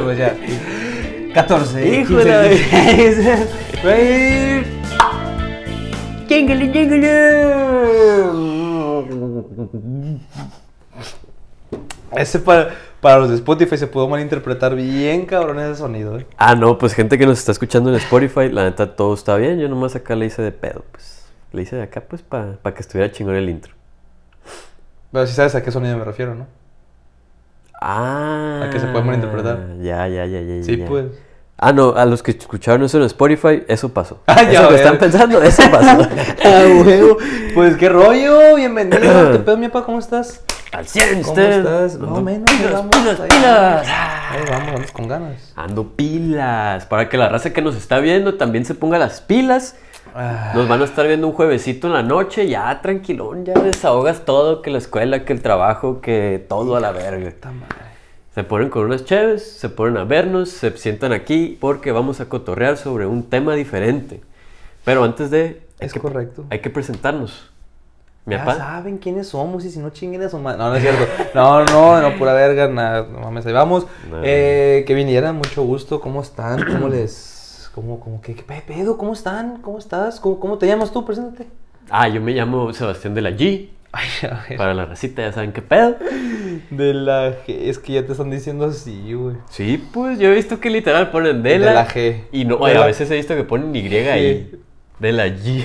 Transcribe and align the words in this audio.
Pues 0.00 0.18
ya. 0.18 0.34
14. 1.34 1.98
Hijo 2.00 2.14
de 2.16 2.24
la- 2.24 2.48
15, 2.48 3.46
güey. 3.82 4.62
¡Jingle, 6.28 6.72
jingle! 6.72 8.12
Ese 12.12 12.38
para, 12.38 12.70
para 13.00 13.18
los 13.18 13.30
de 13.30 13.36
Spotify 13.36 13.76
se 13.78 13.86
pudo 13.86 14.06
malinterpretar 14.08 14.74
bien 14.74 15.24
cabrón 15.26 15.58
ese 15.60 15.76
sonido, 15.76 16.18
eh. 16.18 16.26
Ah, 16.36 16.54
no, 16.54 16.76
pues 16.78 16.92
gente 16.94 17.16
que 17.18 17.26
nos 17.26 17.38
está 17.38 17.52
escuchando 17.52 17.88
en 17.90 17.96
Spotify, 17.96 18.50
la 18.50 18.64
neta 18.64 18.94
todo 18.96 19.14
está 19.14 19.36
bien. 19.36 19.58
Yo 19.58 19.68
nomás 19.68 19.94
acá 19.96 20.14
le 20.14 20.26
hice 20.26 20.42
de 20.42 20.52
pedo, 20.52 20.84
pues. 20.92 21.24
Le 21.52 21.62
hice 21.62 21.76
de 21.76 21.82
acá, 21.82 22.02
pues, 22.06 22.22
para 22.22 22.56
que 22.74 22.80
estuviera 22.80 23.10
chingón 23.12 23.34
el 23.36 23.48
intro. 23.48 23.74
Pero 25.10 25.26
si 25.26 25.34
sabes 25.34 25.54
a 25.54 25.62
qué 25.62 25.70
sonido 25.70 25.96
me 25.98 26.04
refiero, 26.04 26.34
¿no? 26.34 26.46
Ah. 27.84 28.62
A 28.64 28.70
que 28.70 28.78
se 28.78 28.86
puede 28.86 29.04
malinterpretar. 29.04 29.78
Ya, 29.80 30.06
ya, 30.06 30.24
ya, 30.24 30.40
ya. 30.40 30.62
Sí, 30.62 30.76
ya. 30.78 30.86
pues. 30.86 31.06
Ah, 31.58 31.72
no, 31.72 31.94
a 31.94 32.04
los 32.06 32.22
que 32.22 32.32
escucharon 32.32 32.82
eso 32.82 32.98
en 32.98 33.04
Spotify, 33.04 33.62
eso 33.68 33.88
pasó. 33.88 34.20
Ah, 34.26 34.42
ya 34.42 34.60
eso 34.60 34.68
que 34.68 34.74
están 34.74 34.98
pensando, 34.98 35.42
eso 35.42 35.62
pasó. 35.70 36.08
Ah, 36.44 36.64
huevo. 36.66 37.18
Pues 37.54 37.76
qué 37.76 37.88
rollo, 37.88 38.56
bienvenido. 38.56 38.98
¿Qué 39.32 39.38
pedo, 39.38 39.56
mi 39.56 39.68
papá? 39.68 39.86
¿Cómo 39.86 39.98
estás? 39.98 40.42
Al 40.72 40.88
100, 40.88 41.22
¿Cómo 41.22 41.38
estás? 41.38 41.98
Más 41.98 42.10
o 42.10 42.16
Ando 42.16 42.22
menos. 42.22 42.50
Pilas, 42.50 42.82
pilas, 42.90 43.20
ahí 43.20 43.28
pilas. 43.28 43.88
Ahí 43.88 44.40
vamos, 44.50 44.72
vamos 44.72 44.92
con 44.92 45.06
ganas. 45.06 45.52
Ando 45.54 45.88
pilas. 45.94 46.86
Para 46.86 47.08
que 47.08 47.16
la 47.16 47.28
raza 47.28 47.52
que 47.52 47.62
nos 47.62 47.76
está 47.76 48.00
viendo 48.00 48.34
también 48.34 48.64
se 48.64 48.74
ponga 48.74 48.98
las 48.98 49.20
pilas. 49.20 49.76
Ah, 50.14 50.52
Nos 50.54 50.68
van 50.68 50.82
a 50.82 50.84
estar 50.84 51.06
viendo 51.06 51.26
un 51.26 51.32
juevesito 51.32 51.86
en 51.86 51.94
la 51.94 52.02
noche, 52.02 52.46
ya 52.48 52.80
tranquilón, 52.82 53.44
ya 53.44 53.54
desahogas 53.54 54.24
todo, 54.24 54.60
que 54.60 54.70
la 54.70 54.78
escuela, 54.78 55.24
que 55.24 55.32
el 55.32 55.40
trabajo, 55.42 56.00
que 56.00 56.44
todo 56.48 56.76
a 56.76 56.80
la 56.80 56.92
verga. 56.92 57.32
Se 58.34 58.44
ponen 58.44 58.68
con 58.70 58.84
unas 58.84 59.04
cheves, 59.04 59.42
se 59.58 59.68
ponen 59.68 59.96
a 59.98 60.04
vernos, 60.04 60.48
se 60.50 60.76
sientan 60.76 61.12
aquí 61.12 61.56
porque 61.60 61.92
vamos 61.92 62.20
a 62.20 62.28
cotorrear 62.28 62.76
sobre 62.76 63.06
un 63.06 63.24
tema 63.24 63.54
diferente. 63.54 64.22
Pero 64.84 65.04
antes 65.04 65.30
de... 65.30 65.62
Es 65.80 65.92
que- 65.92 66.00
correcto. 66.00 66.44
Hay 66.50 66.60
que 66.60 66.70
presentarnos. 66.70 67.50
Mi 68.24 68.34
Ya 68.36 68.44
papá. 68.44 68.56
saben 68.56 68.98
quiénes 68.98 69.28
somos 69.28 69.64
y 69.64 69.70
si 69.70 69.80
no 69.80 69.90
chinguen 69.90 70.22
a 70.22 70.28
su 70.28 70.38
madre. 70.38 70.58
No, 70.58 70.68
no 70.70 70.76
es 70.76 70.82
cierto. 70.82 71.04
No, 71.34 71.64
no, 71.64 72.00
no, 72.00 72.16
pura 72.18 72.32
verga, 72.32 72.68
nada. 72.68 73.06
No 73.10 73.18
mames, 73.20 73.44
ahí 73.46 73.52
vamos. 73.52 73.86
No. 74.10 74.20
Eh, 74.22 74.84
que 74.86 74.94
vinieran, 74.94 75.34
mucho 75.36 75.62
gusto. 75.64 76.00
¿Cómo 76.00 76.22
están? 76.22 76.64
¿Cómo 76.72 76.88
les.? 76.88 77.31
¿Cómo, 77.74 78.00
cómo, 78.00 78.20
qué, 78.20 78.34
qué 78.34 78.42
pedo? 78.42 78.98
¿Cómo 78.98 79.14
están? 79.14 79.62
¿Cómo 79.62 79.78
estás? 79.78 80.20
¿Cómo, 80.20 80.38
cómo 80.38 80.58
te 80.58 80.66
llamas 80.66 80.92
tú? 80.92 81.06
Preséntate. 81.06 81.46
Ah, 81.88 82.06
yo 82.06 82.20
me 82.20 82.32
llamo 82.32 82.70
Sebastián 82.74 83.14
de 83.14 83.22
la 83.22 83.30
G. 83.30 83.70
Ay, 83.92 84.08
a 84.30 84.44
ver. 84.46 84.58
Para 84.58 84.74
la 84.74 84.84
racita 84.84 85.22
ya 85.22 85.32
saben 85.32 85.52
qué 85.52 85.62
pedo. 85.62 85.96
De 86.70 86.92
la 86.92 87.30
G. 87.30 87.44
Es 87.46 87.78
que 87.78 87.94
ya 87.94 88.04
te 88.04 88.12
están 88.12 88.30
diciendo 88.30 88.66
así, 88.66 89.14
güey. 89.14 89.36
Sí, 89.48 89.82
pues 89.92 90.18
yo 90.18 90.28
he 90.30 90.34
visto 90.34 90.60
que 90.60 90.68
literal 90.68 91.10
ponen 91.10 91.42
de 91.42 91.50
De 91.50 91.58
la, 91.60 91.72
la 91.72 91.88
G. 91.88 92.24
Y 92.30 92.44
no, 92.44 92.62
a 92.64 92.86
veces 92.86 93.10
he 93.10 93.16
visto 93.16 93.34
que 93.34 93.44
ponen 93.44 93.74
Y 93.74 93.88
ahí. 93.96 94.52
De 94.98 95.12
la 95.12 95.28
G. 95.28 95.64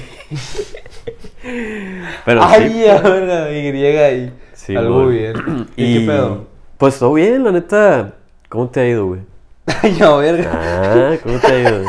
Pero 2.25 2.41
Ay, 2.41 2.69
sí, 2.71 2.87
a 2.87 2.99
verga, 3.01 3.51
Y 3.51 3.85
ahí. 3.97 4.33
Sí, 4.53 4.75
Algo 4.77 5.07
bien. 5.07 5.67
¿Y, 5.75 5.99
qué 5.99 6.07
pedo? 6.07 6.47
Pues 6.77 6.99
todo 6.99 7.13
bien, 7.13 7.43
la 7.43 7.51
neta. 7.51 8.13
¿Cómo 8.47 8.69
te 8.69 8.79
ha 8.79 8.87
ido, 8.87 9.07
güey? 9.07 9.21
Ay, 9.83 9.97
a 10.01 10.15
verga. 10.15 10.51
Ah, 10.53 11.15
¿cómo 11.21 11.39
te 11.39 11.47
ha 11.47 11.59
ido? 11.59 11.83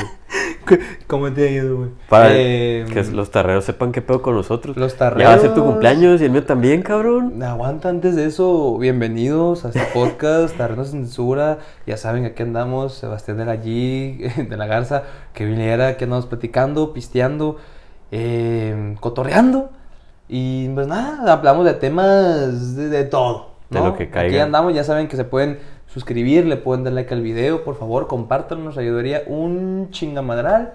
¿Cómo 1.06 1.32
te 1.32 1.48
ha 1.48 1.50
ido, 1.50 1.76
güey? 1.78 1.90
Para 2.08 2.28
Eh, 2.32 2.84
que 2.92 3.02
los 3.04 3.30
tarreros 3.30 3.64
sepan 3.64 3.92
qué 3.92 4.02
pedo 4.02 4.20
con 4.20 4.34
nosotros. 4.34 4.76
Los 4.76 4.98
Ya 4.98 5.06
va 5.10 5.10
a 5.10 5.12
ser 5.14 5.20
tu 5.40 5.46
tarreros. 5.48 5.64
cumpleaños 5.64 6.20
y 6.20 6.24
el 6.26 6.30
mío 6.32 6.44
también, 6.44 6.82
cabrón. 6.82 7.42
Aguanta 7.42 7.88
antes 7.88 8.16
de 8.16 8.26
eso, 8.26 8.76
bienvenidos 8.78 9.64
a 9.64 9.68
este 9.68 9.80
podcast, 9.94 10.56
Tarrenos 10.56 10.88
sin 10.88 11.04
Censura. 11.06 11.58
Ya 11.86 11.96
saben 11.96 12.26
aquí 12.26 12.42
andamos, 12.42 12.94
Sebastián 12.94 13.38
de 13.38 13.46
la 13.46 13.56
G, 13.56 14.48
de 14.48 14.56
la 14.56 14.66
Garza, 14.66 15.04
que 15.32 15.46
viniera, 15.46 15.96
que 15.96 16.04
andamos 16.04 16.26
platicando, 16.26 16.92
pisteando, 16.92 17.56
eh, 18.10 18.96
cotorreando. 19.00 19.70
Y 20.28 20.68
pues 20.70 20.86
nada, 20.86 21.32
hablamos 21.32 21.64
de 21.64 21.72
temas 21.74 22.76
de, 22.76 22.88
de 22.90 23.04
todo. 23.04 23.52
De 23.70 23.80
lo 23.80 23.96
que 23.96 24.10
caiga. 24.10 24.28
Aquí 24.28 24.38
andamos, 24.38 24.74
ya 24.74 24.84
saben 24.84 25.08
que 25.08 25.16
se 25.16 25.24
pueden 25.24 25.58
suscribir, 25.88 26.46
le 26.46 26.56
pueden 26.56 26.84
dar 26.84 26.92
like 26.92 27.12
al 27.12 27.22
video, 27.22 27.64
por 27.64 27.76
favor, 27.76 28.06
compártanlo, 28.06 28.64
nos 28.64 28.78
ayudaría 28.78 29.22
un 29.26 29.88
chingamadral. 29.90 30.74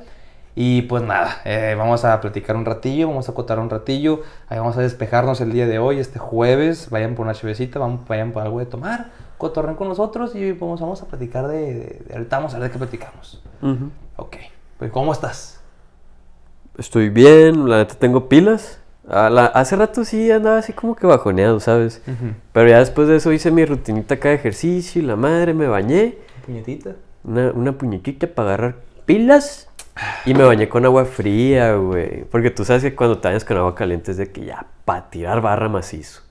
Y 0.55 0.83
pues 0.83 1.01
nada, 1.01 1.37
eh, 1.45 1.73
vamos 1.75 2.05
a 2.05 2.21
platicar 2.21 2.55
un 2.55 2.63
ratillo, 2.63 3.07
vamos 3.07 3.27
a 3.27 3.31
acotar 3.31 3.57
un 3.57 3.71
ratillo, 3.71 4.21
ahí 4.49 4.59
vamos 4.59 4.77
a 4.77 4.81
despejarnos 4.81 5.41
el 5.41 5.51
día 5.51 5.65
de 5.65 5.79
hoy, 5.79 5.97
este 5.97 6.19
jueves, 6.19 6.91
vayan 6.91 7.15
por 7.15 7.25
una 7.25 7.33
chevecita, 7.33 7.79
vamos, 7.79 8.07
vayan 8.07 8.31
por 8.31 8.43
algo 8.43 8.59
de 8.59 8.67
tomar, 8.67 9.07
cotorren 9.39 9.73
con 9.73 9.87
nosotros 9.87 10.35
y 10.35 10.53
pues, 10.53 10.79
vamos 10.79 11.01
a 11.01 11.07
platicar 11.07 11.47
de, 11.47 11.57
de- 11.73 12.03
de- 12.07 12.13
ahorita 12.13 12.37
vamos 12.37 12.53
a 12.53 12.59
ver 12.59 12.67
de 12.67 12.71
qué 12.71 12.77
platicamos. 12.77 13.41
Ok, 14.17 14.35
pues 14.77 14.91
¿cómo 14.91 15.11
estás? 15.11 15.59
Estoy 16.77 17.09
bien, 17.09 17.67
la 17.67 17.77
neta 17.77 17.95
tengo 17.95 18.29
pilas. 18.29 18.79
A 19.07 19.29
la- 19.29 19.45
hace 19.47 19.75
rato 19.75 20.05
sí 20.05 20.31
andaba 20.31 20.57
así 20.59 20.71
como 20.73 20.95
que 20.95 21.05
bajoneado, 21.05 21.59
¿sabes? 21.59 22.01
Pero 22.53 22.69
ya 22.69 22.79
después 22.79 23.07
de 23.07 23.17
eso 23.17 23.31
hice 23.33 23.51
mi 23.51 23.65
rutinita 23.65 24.15
acá 24.15 24.29
de 24.29 24.35
ejercicio 24.35 25.01
y 25.01 25.05
la 25.05 25.15
madre 25.15 25.53
me 25.53 25.67
bañé. 25.67 26.17
Puñetita. 26.45 26.91
Una, 27.23 27.51
una 27.51 27.71
puñetita 27.73 28.27
para 28.27 28.49
agarrar 28.49 28.75
pilas. 29.05 29.67
Y 30.25 30.33
me 30.33 30.43
bañé 30.43 30.69
con 30.69 30.85
agua 30.85 31.05
fría, 31.05 31.75
güey. 31.75 32.23
Porque 32.25 32.49
tú 32.49 32.65
sabes 32.65 32.81
que 32.81 32.95
cuando 32.95 33.17
te 33.19 33.27
bañas 33.27 33.45
con 33.45 33.57
agua 33.57 33.75
caliente 33.75 34.11
es 34.11 34.17
de 34.17 34.31
que 34.31 34.45
ya, 34.45 34.65
para 34.85 35.09
tirar 35.09 35.41
barra 35.41 35.69
macizo. 35.69 36.21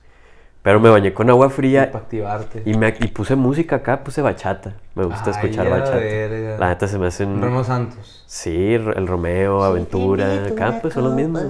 Pero 0.63 0.79
me 0.79 0.89
bañé 0.89 1.13
con 1.13 1.29
agua 1.29 1.49
fría 1.49 1.91
Para 1.91 2.03
activarte. 2.05 2.63
y, 2.65 2.73
me, 2.77 2.87
y 2.99 3.07
puse 3.07 3.35
música 3.35 3.77
acá, 3.77 4.03
puse 4.03 4.21
bachata. 4.21 4.73
Me 4.95 5.03
gusta 5.05 5.23
Ay, 5.25 5.31
escuchar 5.31 5.69
bachata. 5.69 5.97
verga. 5.97 6.57
La 6.57 6.69
neta 6.69 6.87
se 6.87 6.97
me 6.97 7.07
hacen... 7.07 7.41
Remo 7.41 7.63
Santos. 7.63 8.23
Sí, 8.27 8.73
el 8.73 9.07
Romeo, 9.07 9.63
Aventura, 9.63 10.45
acá 10.47 10.79
pues 10.81 10.93
son 10.93 11.03
los 11.05 11.13
mismos. 11.13 11.43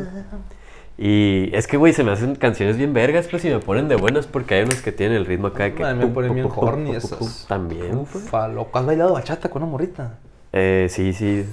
Y 0.98 1.50
es 1.54 1.66
que, 1.66 1.78
güey, 1.78 1.94
se 1.94 2.04
me 2.04 2.12
hacen 2.12 2.36
canciones 2.36 2.78
bien 2.78 2.94
vergas, 2.94 3.28
pues, 3.28 3.44
y 3.46 3.50
me 3.50 3.60
ponen 3.60 3.88
de 3.88 3.96
buenas 3.96 4.28
porque 4.28 4.56
hay 4.56 4.64
unos 4.64 4.82
que 4.82 4.92
tienen 4.92 5.18
el 5.18 5.26
ritmo 5.26 5.48
acá 5.48 5.64
de 5.64 5.74
que... 5.74 5.84
A 5.84 5.94
mí 5.94 6.06
me 6.06 6.12
ponen 6.12 6.36
bien 6.36 6.48
horny 6.56 6.96
esas. 6.96 7.46
También, 7.48 8.06
pues. 8.12 8.26
Ufa, 8.26 8.48
loco, 8.48 8.78
¿has 8.78 8.86
bailado 8.86 9.14
bachata 9.14 9.50
con 9.50 9.64
una 9.64 9.72
morrita? 9.72 10.20
Eh, 10.52 10.88
sí, 10.90 11.14
sí. 11.14 11.46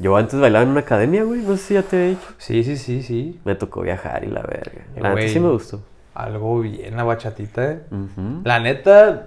Yo 0.00 0.16
antes 0.16 0.38
bailaba 0.38 0.64
en 0.64 0.70
una 0.70 0.80
academia, 0.80 1.22
güey, 1.22 1.42
no 1.42 1.56
sé 1.56 1.62
si 1.62 1.74
ya 1.74 1.82
te 1.82 1.96
he 1.96 2.08
dicho. 2.10 2.26
Sí, 2.38 2.64
sí, 2.64 2.76
sí, 2.76 3.02
sí. 3.02 3.40
Me 3.44 3.54
tocó 3.54 3.82
viajar 3.82 4.24
y 4.24 4.28
la 4.28 4.42
verga. 4.42 4.82
La 4.96 5.14
neta 5.14 5.28
sí 5.28 5.40
me 5.40 5.50
gustó. 5.50 5.80
Algo 6.14 6.60
bien 6.60 6.96
la 6.96 7.04
bachatita, 7.04 7.72
eh. 7.72 7.80
La 8.44 8.58
neta. 8.58 9.26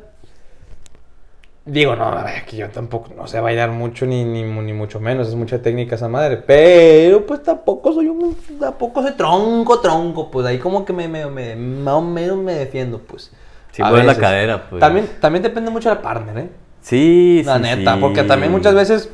Digo, 1.63 1.95
no, 1.95 2.05
a 2.05 2.23
ver, 2.23 2.43
que 2.45 2.57
yo 2.57 2.69
tampoco 2.69 3.11
no 3.15 3.27
sé 3.27 3.39
bailar 3.39 3.69
mucho, 3.69 4.07
ni, 4.07 4.23
ni, 4.23 4.43
mu- 4.43 4.63
ni 4.63 4.73
mucho 4.73 4.99
menos, 4.99 5.27
es 5.27 5.35
mucha 5.35 5.61
técnica 5.61 5.93
esa 5.95 6.07
madre. 6.07 6.37
Pero 6.37 7.25
pues 7.27 7.43
tampoco 7.43 7.93
soy 7.93 8.07
un. 8.07 8.35
Tampoco 8.59 9.03
soy 9.03 9.11
tronco, 9.11 9.79
tronco. 9.79 10.31
Pues 10.31 10.45
ahí 10.47 10.57
como 10.57 10.83
que 10.85 10.91
me, 10.93 11.07
me, 11.07 11.27
me- 11.27 11.55
más 11.55 11.93
o 11.93 12.01
menos 12.01 12.37
me 12.37 12.53
defiendo, 12.53 12.97
pues. 12.99 13.31
Sí, 13.71 13.83
A 13.83 13.89
mueve 13.89 14.05
la 14.05 14.17
cadera, 14.17 14.69
pues. 14.69 14.79
También, 14.79 15.07
también 15.19 15.43
depende 15.43 15.69
mucho 15.69 15.89
del 15.89 15.99
partner, 15.99 16.37
¿eh? 16.39 16.49
Sí, 16.81 17.43
La 17.45 17.57
sí, 17.57 17.61
neta, 17.61 17.93
sí. 17.93 18.01
porque 18.01 18.23
también 18.23 18.51
muchas 18.51 18.73
veces 18.73 19.09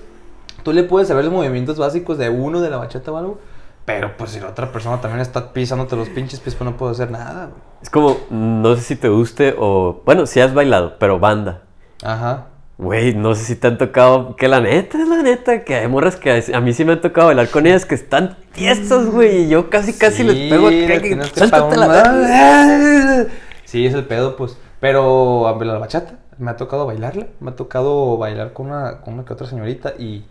tú 0.63 0.71
le 0.71 0.83
puedes 0.83 1.09
saber 1.09 1.25
los 1.25 1.33
movimientos 1.33 1.77
básicos 1.77 2.17
de 2.17 2.29
uno 2.29 2.61
de 2.61 2.69
la 2.69 2.77
bachata 2.77 3.11
o 3.11 3.17
algo. 3.17 3.39
Pero 3.83 4.15
pues 4.17 4.31
si 4.31 4.39
la 4.39 4.47
otra 4.47 4.71
persona 4.71 4.99
también 5.01 5.19
está 5.21 5.51
pisándote 5.53 5.95
los 5.97 6.07
pinches 6.09 6.39
pies, 6.39 6.55
pues 6.55 6.69
no 6.69 6.75
puedo 6.77 6.93
hacer 6.93 7.11
nada, 7.11 7.45
güey. 7.47 7.61
Es 7.81 7.89
como, 7.89 8.17
no 8.29 8.75
sé 8.77 8.81
si 8.81 8.95
te 8.95 9.09
guste 9.09 9.53
o... 9.57 10.01
Bueno, 10.05 10.25
sí 10.25 10.39
has 10.39 10.53
bailado, 10.53 10.95
pero 10.97 11.19
banda. 11.19 11.63
Ajá. 12.03 12.47
Güey, 12.77 13.15
no 13.15 13.33
sé 13.33 13.43
si 13.43 13.55
te 13.55 13.67
han 13.67 13.79
tocado, 13.79 14.35
que 14.35 14.47
la 14.47 14.59
neta 14.61 15.01
es 15.01 15.07
la 15.07 15.23
neta, 15.23 15.63
que 15.63 15.75
hay 15.75 15.87
morras 15.87 16.15
que 16.15 16.43
a 16.53 16.61
mí 16.61 16.73
sí 16.73 16.85
me 16.85 16.93
han 16.93 17.01
tocado 17.01 17.27
bailar 17.27 17.49
con 17.49 17.65
ellas 17.65 17.85
que 17.85 17.95
están 17.95 18.37
tiestas, 18.53 19.07
güey, 19.07 19.45
y 19.45 19.49
yo 19.49 19.69
casi 19.71 19.93
casi 19.93 20.23
les 20.23 20.35
Sí, 20.35 20.47
pego 20.49 20.69
les 20.69 20.85
acá, 20.85 21.01
que 21.01 21.17
que 21.17 21.23
suéltate 21.23 21.75
la. 21.75 23.25
Sí, 23.65 23.85
es 23.85 23.93
el 23.95 24.05
pedo, 24.05 24.35
pues. 24.35 24.57
Pero 24.79 25.47
a 25.47 25.65
la 25.65 25.79
bachata, 25.79 26.19
me 26.37 26.51
ha 26.51 26.55
tocado 26.55 26.85
bailarla. 26.85 27.27
Me 27.39 27.49
ha 27.49 27.55
tocado 27.55 28.15
bailar 28.17 28.53
con 28.53 28.67
una, 28.67 29.01
con 29.01 29.15
una 29.15 29.25
que 29.25 29.33
otra 29.33 29.47
señorita 29.47 29.93
y. 29.97 30.25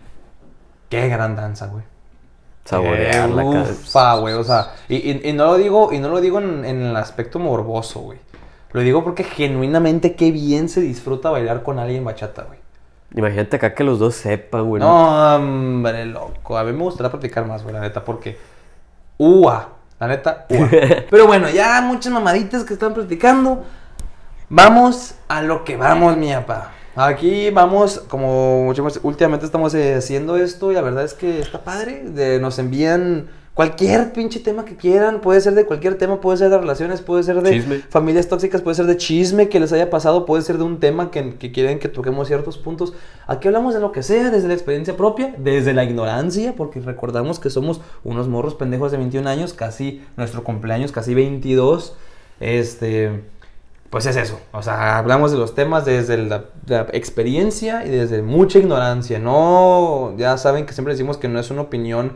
Qué 0.89 1.09
gran 1.09 1.35
danza, 1.35 1.67
güey. 1.67 1.83
Saborearla. 2.65 3.45
Ufa, 3.45 4.15
güey. 4.17 4.35
O 4.35 4.45
sea, 4.45 4.73
y, 4.89 4.97
y- 4.97 5.21
y 5.31 5.33
no 5.33 5.47
lo 5.47 5.57
digo, 5.57 5.93
y 5.93 5.99
no 5.99 6.09
lo 6.09 6.21
digo 6.21 6.39
en, 6.41 6.65
en 6.65 6.83
el 6.83 6.97
aspecto 6.97 7.39
morboso, 7.39 8.01
güey. 8.01 8.19
Lo 8.73 8.81
digo 8.81 9.05
porque 9.05 9.25
genuinamente 9.25 10.15
qué 10.17 10.33
bien 10.33 10.69
se 10.69 10.81
disfruta 10.81 11.31
bailar 11.31 11.63
con 11.63 11.79
alguien 11.79 12.05
bachata, 12.05 12.43
güey. 12.45 12.59
Imagínate 13.15 13.57
acá 13.57 13.75
que 13.75 13.85
los 13.85 13.99
dos 13.99 14.15
sepan, 14.17 14.67
güey. 14.67 14.83
No, 14.83 15.37
hombre, 15.37 16.05
loco. 16.07 16.59
A 16.59 16.65
mí 16.65 16.73
me 16.73 16.83
gustaría 16.83 17.11
platicar 17.11 17.47
más, 17.47 17.63
güey, 17.63 17.75
la 17.75 17.81
neta, 17.81 18.05
porque. 18.05 18.37
¡Ua! 19.19 19.69
La 19.99 20.09
neta, 20.09 20.47
¡ua! 20.51 20.69
Pero 21.11 21.27
bueno, 21.27 21.49
ya 21.49 21.81
muchas 21.81 22.13
mamaditas 22.13 22.65
que 22.65 22.75
están 22.75 22.93
platicando. 22.93 23.65
Vamos 24.49 25.15
a 25.29 25.43
lo 25.43 25.65
que 25.65 25.77
vamos, 25.77 26.17
mi 26.17 26.33
papá. 26.33 26.73
Aquí 26.95 27.51
vamos, 27.51 27.99
como 28.09 28.69
últimamente 29.03 29.45
estamos 29.47 29.75
eh, 29.75 29.95
haciendo 29.97 30.37
esto 30.37 30.71
y 30.71 30.75
la 30.75 30.81
verdad 30.83 31.05
es 31.05 31.15
que 31.15 31.41
está 31.41 31.63
padre. 31.63 32.03
De- 32.05 32.39
nos 32.41 32.59
envían 32.59 33.29
Cualquier 33.57 34.13
pinche 34.13 34.39
tema 34.39 34.67
que 34.67 34.77
quieran, 34.77 35.23
puede 35.23 35.41
ser 35.41 35.55
de 35.55 35.65
cualquier 35.65 35.97
tema, 35.97 36.21
puede 36.21 36.37
ser 36.37 36.51
de 36.51 36.59
relaciones, 36.59 37.01
puede 37.01 37.23
ser 37.23 37.41
de 37.41 37.53
Chisme. 37.53 37.79
familias 37.89 38.29
tóxicas, 38.29 38.61
puede 38.61 38.75
ser 38.75 38.85
de 38.85 38.99
chisme 38.99 39.49
que 39.49 39.59
les 39.59 39.73
haya 39.73 39.89
pasado, 39.89 40.27
puede 40.27 40.43
ser 40.43 40.59
de 40.59 40.65
un 40.65 40.79
tema 40.79 41.11
que, 41.11 41.37
que 41.37 41.53
quieren 41.53 41.79
que 41.79 41.89
toquemos 41.89 42.29
ciertos 42.29 42.59
puntos. 42.59 42.93
Aquí 43.27 43.49
hablamos 43.49 43.73
de 43.73 43.81
lo 43.81 43.93
que 43.93 44.03
sea, 44.03 44.29
desde 44.29 44.49
la 44.49 44.53
experiencia 44.53 44.95
propia, 44.99 45.35
desde 45.39 45.73
la 45.73 45.85
ignorancia, 45.85 46.55
porque 46.55 46.81
recordamos 46.81 47.41
que 47.41 47.49
somos 47.49 47.81
unos 48.05 48.29
morros 48.29 48.55
pendejos 48.55 48.93
de 48.93 48.99
21 48.99 49.27
años, 49.27 49.55
casi 49.55 50.05
nuestro 50.19 50.45
cumpleaños, 50.45 50.93
casi 50.93 51.15
22. 51.15 51.97
Este, 52.41 53.23
pues 53.89 54.05
es 54.05 54.17
eso. 54.17 54.39
O 54.53 54.63
sea, 54.63 54.99
hablamos 54.99 55.33
de 55.33 55.39
los 55.39 55.55
temas 55.55 55.87
desde 55.87 56.19
la, 56.19 56.45
la 56.67 56.89
experiencia 56.93 57.87
y 57.87 57.89
desde 57.89 58.21
mucha 58.21 58.59
ignorancia. 58.59 59.19
No, 59.19 60.15
ya 60.19 60.37
saben 60.37 60.67
que 60.67 60.75
siempre 60.75 60.93
decimos 60.93 61.17
que 61.17 61.29
no 61.29 61.41
es 61.41 61.51
una 61.51 61.63
opinión 61.63 62.13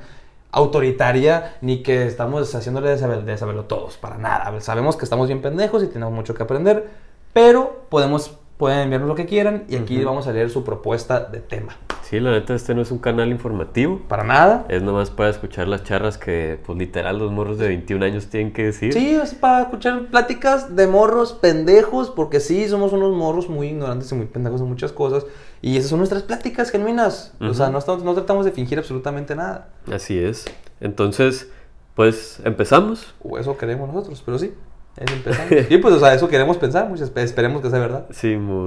autoritaria 0.53 1.57
ni 1.61 1.83
que 1.83 2.07
estamos 2.07 2.55
haciéndole 2.55 2.91
de 2.91 2.99
saber- 2.99 3.25
de 3.25 3.37
saberlo 3.37 3.65
todos, 3.65 3.97
para 3.97 4.19
nada. 4.19 4.61
Sabemos 4.61 4.97
que 4.97 5.05
estamos 5.05 5.27
bien 5.29 5.43
pendejos 5.43 5.83
y 5.83 5.87
tenemos 5.87 6.13
mucho 6.15 6.35
que 6.35 6.43
aprender, 6.43 6.89
pero 7.33 7.83
podemos, 7.89 8.37
pueden 8.57 8.81
enviarnos 8.81 9.09
lo 9.09 9.15
que 9.15 9.27
quieran 9.27 9.65
y 9.69 9.77
aquí 9.77 10.03
vamos 10.05 10.27
a 10.27 10.33
leer 10.33 10.51
su 10.51 10.65
propuesta 10.65 11.21
de 11.21 11.41
tema. 11.41 11.77
Sí, 12.11 12.19
la 12.19 12.33
neta, 12.33 12.55
este 12.57 12.75
no 12.75 12.83
es 12.83 12.91
un 12.91 12.99
canal 12.99 13.29
informativo. 13.31 14.01
Para 14.09 14.25
nada. 14.25 14.67
Es 14.69 14.83
nomás 14.83 15.11
para 15.11 15.31
escuchar 15.31 15.69
las 15.69 15.85
charras 15.85 16.19
que, 16.19 16.59
pues 16.67 16.77
literal, 16.77 17.19
los 17.21 17.31
morros 17.31 17.57
de 17.57 17.69
21 17.69 18.05
años 18.05 18.27
tienen 18.27 18.53
que 18.53 18.65
decir. 18.65 18.93
Sí, 18.93 19.11
es 19.15 19.33
para 19.33 19.63
escuchar 19.63 20.07
pláticas 20.07 20.75
de 20.75 20.89
morros 20.89 21.35
pendejos, 21.35 22.11
porque 22.11 22.41
sí, 22.41 22.69
somos 22.69 22.93
unos 22.93 23.15
morros 23.15 23.49
muy 23.49 23.69
ignorantes 23.69 24.11
y 24.11 24.17
muy 24.17 24.27
pendejos 24.27 24.61
en 24.61 24.67
muchas 24.67 24.91
cosas. 24.91 25.25
Y 25.63 25.77
esas 25.77 25.91
son 25.91 25.99
nuestras 26.01 26.25
pláticas 26.25 26.71
genuinas. 26.73 27.33
O 27.41 27.55
sea, 27.55 27.71
no, 27.71 27.79
estamos- 27.79 28.03
no 28.03 28.13
tratamos 28.15 28.45
de 28.45 28.51
fingir 28.51 28.79
absolutamente 28.79 29.37
nada. 29.37 29.69
Así 29.93 30.19
es. 30.19 30.47
Entonces, 30.81 31.49
pues, 31.95 32.41
empezamos. 32.45 33.15
O 33.23 33.39
eso 33.39 33.57
queremos 33.57 33.87
nosotros, 33.87 34.21
pero 34.27 34.37
sí. 34.37 34.53
Es 34.97 35.13
empezamos. 35.13 35.49
sí, 35.69 35.79
pues, 35.79 35.95
o 35.95 36.01
sea, 36.01 36.13
eso 36.13 36.27
queremos 36.27 36.57
pensar. 36.57 36.91
Espe- 36.93 37.23
esperemos 37.23 37.63
que 37.63 37.71
sea 37.71 37.79
verdad. 37.79 38.07
Simón. 38.11 38.65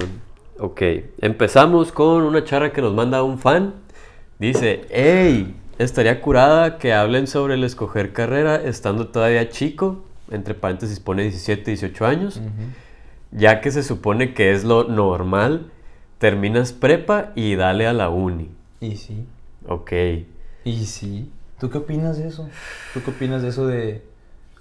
Ok, 0.58 0.82
empezamos 1.20 1.90
con 1.90 2.22
una 2.22 2.44
charra 2.44 2.72
que 2.72 2.80
nos 2.80 2.94
manda 2.94 3.22
un 3.24 3.38
fan. 3.38 3.74
Dice, 4.38 4.82
hey, 4.90 5.56
estaría 5.78 6.20
curada 6.20 6.78
que 6.78 6.92
hablen 6.92 7.26
sobre 7.26 7.54
el 7.54 7.64
escoger 7.64 8.12
carrera 8.12 8.56
estando 8.56 9.08
todavía 9.08 9.48
chico, 9.48 10.04
entre 10.30 10.54
paréntesis 10.54 11.00
pone 11.00 11.22
17, 11.22 11.70
18 11.70 12.06
años, 12.06 12.40
ya 13.32 13.60
que 13.60 13.72
se 13.72 13.82
supone 13.82 14.32
que 14.32 14.52
es 14.52 14.62
lo 14.64 14.84
normal, 14.84 15.72
terminas 16.18 16.72
prepa 16.72 17.32
y 17.34 17.56
dale 17.56 17.86
a 17.88 17.92
la 17.92 18.08
uni. 18.08 18.48
Y 18.80 18.96
sí. 18.96 19.26
Ok. 19.66 19.92
Y 20.64 20.84
sí. 20.86 21.30
¿Tú 21.58 21.68
qué 21.68 21.78
opinas 21.78 22.18
de 22.18 22.28
eso? 22.28 22.48
¿Tú 22.92 23.02
qué 23.02 23.10
opinas 23.10 23.42
de 23.42 23.48
eso 23.48 23.66
de 23.66 24.02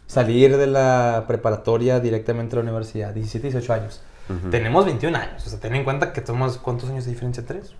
salir 0.08 0.58
de 0.58 0.68
la 0.68 1.26
preparatoria 1.28 2.00
directamente 2.00 2.56
a 2.56 2.58
la 2.58 2.64
universidad? 2.64 3.14
17, 3.14 3.48
18 3.48 3.74
años. 3.74 4.02
Ujú. 4.30 4.50
Tenemos 4.50 4.86
21 4.86 5.18
años. 5.18 5.46
O 5.46 5.50
sea, 5.50 5.60
ten 5.60 5.76
en 5.76 5.84
cuenta 5.84 6.14
que 6.14 6.26
somos... 6.26 6.58
¿Cuántos 6.58 6.90
años 6.90 7.06
de 7.06 7.12
diferencia? 7.12 7.46
¿Tres? 7.46 7.74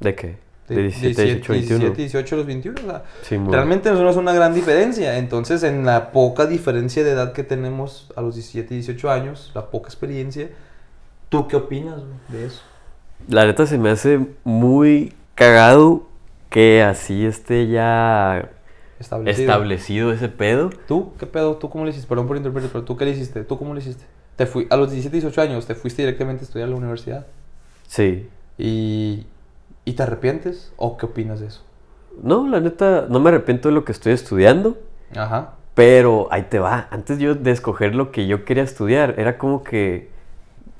¿De 0.00 0.14
qué? 0.14 0.36
De 0.68 0.76
17, 0.82 1.22
18, 1.22 1.52
21. 1.52 1.78
17, 1.78 2.02
18 2.02 2.34
a 2.34 2.38
los 2.38 2.46
21. 2.46 2.80
o 2.80 2.84
sea, 2.84 3.04
Simón. 3.22 3.52
realmente 3.52 3.90
no 3.92 4.08
es 4.08 4.16
una 4.16 4.32
gran 4.32 4.54
diferencia. 4.54 5.18
Entonces, 5.18 5.62
en 5.62 5.84
la 5.84 6.10
poca 6.10 6.46
diferencia 6.46 7.04
de 7.04 7.10
edad 7.10 7.32
que 7.32 7.42
tenemos 7.44 8.10
a 8.16 8.22
los 8.22 8.34
17 8.34 8.72
y 8.72 8.76
18 8.78 9.10
años, 9.10 9.50
la 9.54 9.70
poca 9.70 9.88
experiencia, 9.88 10.48
¿tú 11.28 11.48
qué 11.48 11.56
opinas 11.56 12.00
de 12.28 12.46
eso? 12.46 12.62
La 13.28 13.44
neta 13.44 13.66
se 13.66 13.76
me 13.78 13.90
hace 13.90 14.20
muy 14.44 15.12
cagado 15.34 16.06
que 16.48 16.82
así 16.82 17.26
esté 17.26 17.68
ya 17.68 18.50
Establecido. 18.98 19.42
establecido 19.44 20.12
ese 20.12 20.28
pedo. 20.28 20.70
¿Tú 20.88 21.12
qué 21.18 21.26
pedo? 21.26 21.56
¿Tú 21.56 21.68
cómo 21.68 21.84
le 21.84 21.90
hiciste? 21.90 22.08
Perdón 22.08 22.26
por 22.26 22.36
interrumpirte, 22.38 22.70
pero 22.72 22.84
¿tú 22.84 22.96
qué 22.96 23.04
le 23.04 23.10
hiciste? 23.10 23.44
¿Tú 23.44 23.58
cómo 23.58 23.74
le 23.74 23.80
hiciste? 23.80 24.04
Te 24.36 24.46
fui, 24.46 24.66
a 24.70 24.76
los 24.76 24.90
17, 24.90 25.16
18 25.16 25.40
años, 25.40 25.66
te 25.66 25.74
fuiste 25.74 26.02
directamente 26.02 26.42
a 26.42 26.44
estudiar 26.44 26.68
a 26.68 26.70
la 26.70 26.76
universidad. 26.76 27.26
Sí. 27.86 28.28
¿Y, 28.58 29.26
¿Y 29.84 29.92
te 29.92 30.02
arrepientes? 30.02 30.72
¿O 30.76 30.96
qué 30.96 31.06
opinas 31.06 31.40
de 31.40 31.46
eso? 31.46 31.62
No, 32.22 32.48
la 32.48 32.60
neta, 32.60 33.06
no 33.08 33.20
me 33.20 33.30
arrepiento 33.30 33.68
de 33.68 33.74
lo 33.74 33.84
que 33.84 33.92
estoy 33.92 34.12
estudiando, 34.12 34.78
Ajá. 35.16 35.54
pero 35.74 36.28
ahí 36.30 36.42
te 36.42 36.58
va. 36.58 36.88
Antes 36.90 37.18
yo 37.18 37.34
de 37.34 37.50
escoger 37.50 37.94
lo 37.94 38.10
que 38.12 38.26
yo 38.26 38.44
quería 38.44 38.62
estudiar, 38.62 39.14
era 39.18 39.38
como 39.38 39.62
que... 39.64 40.10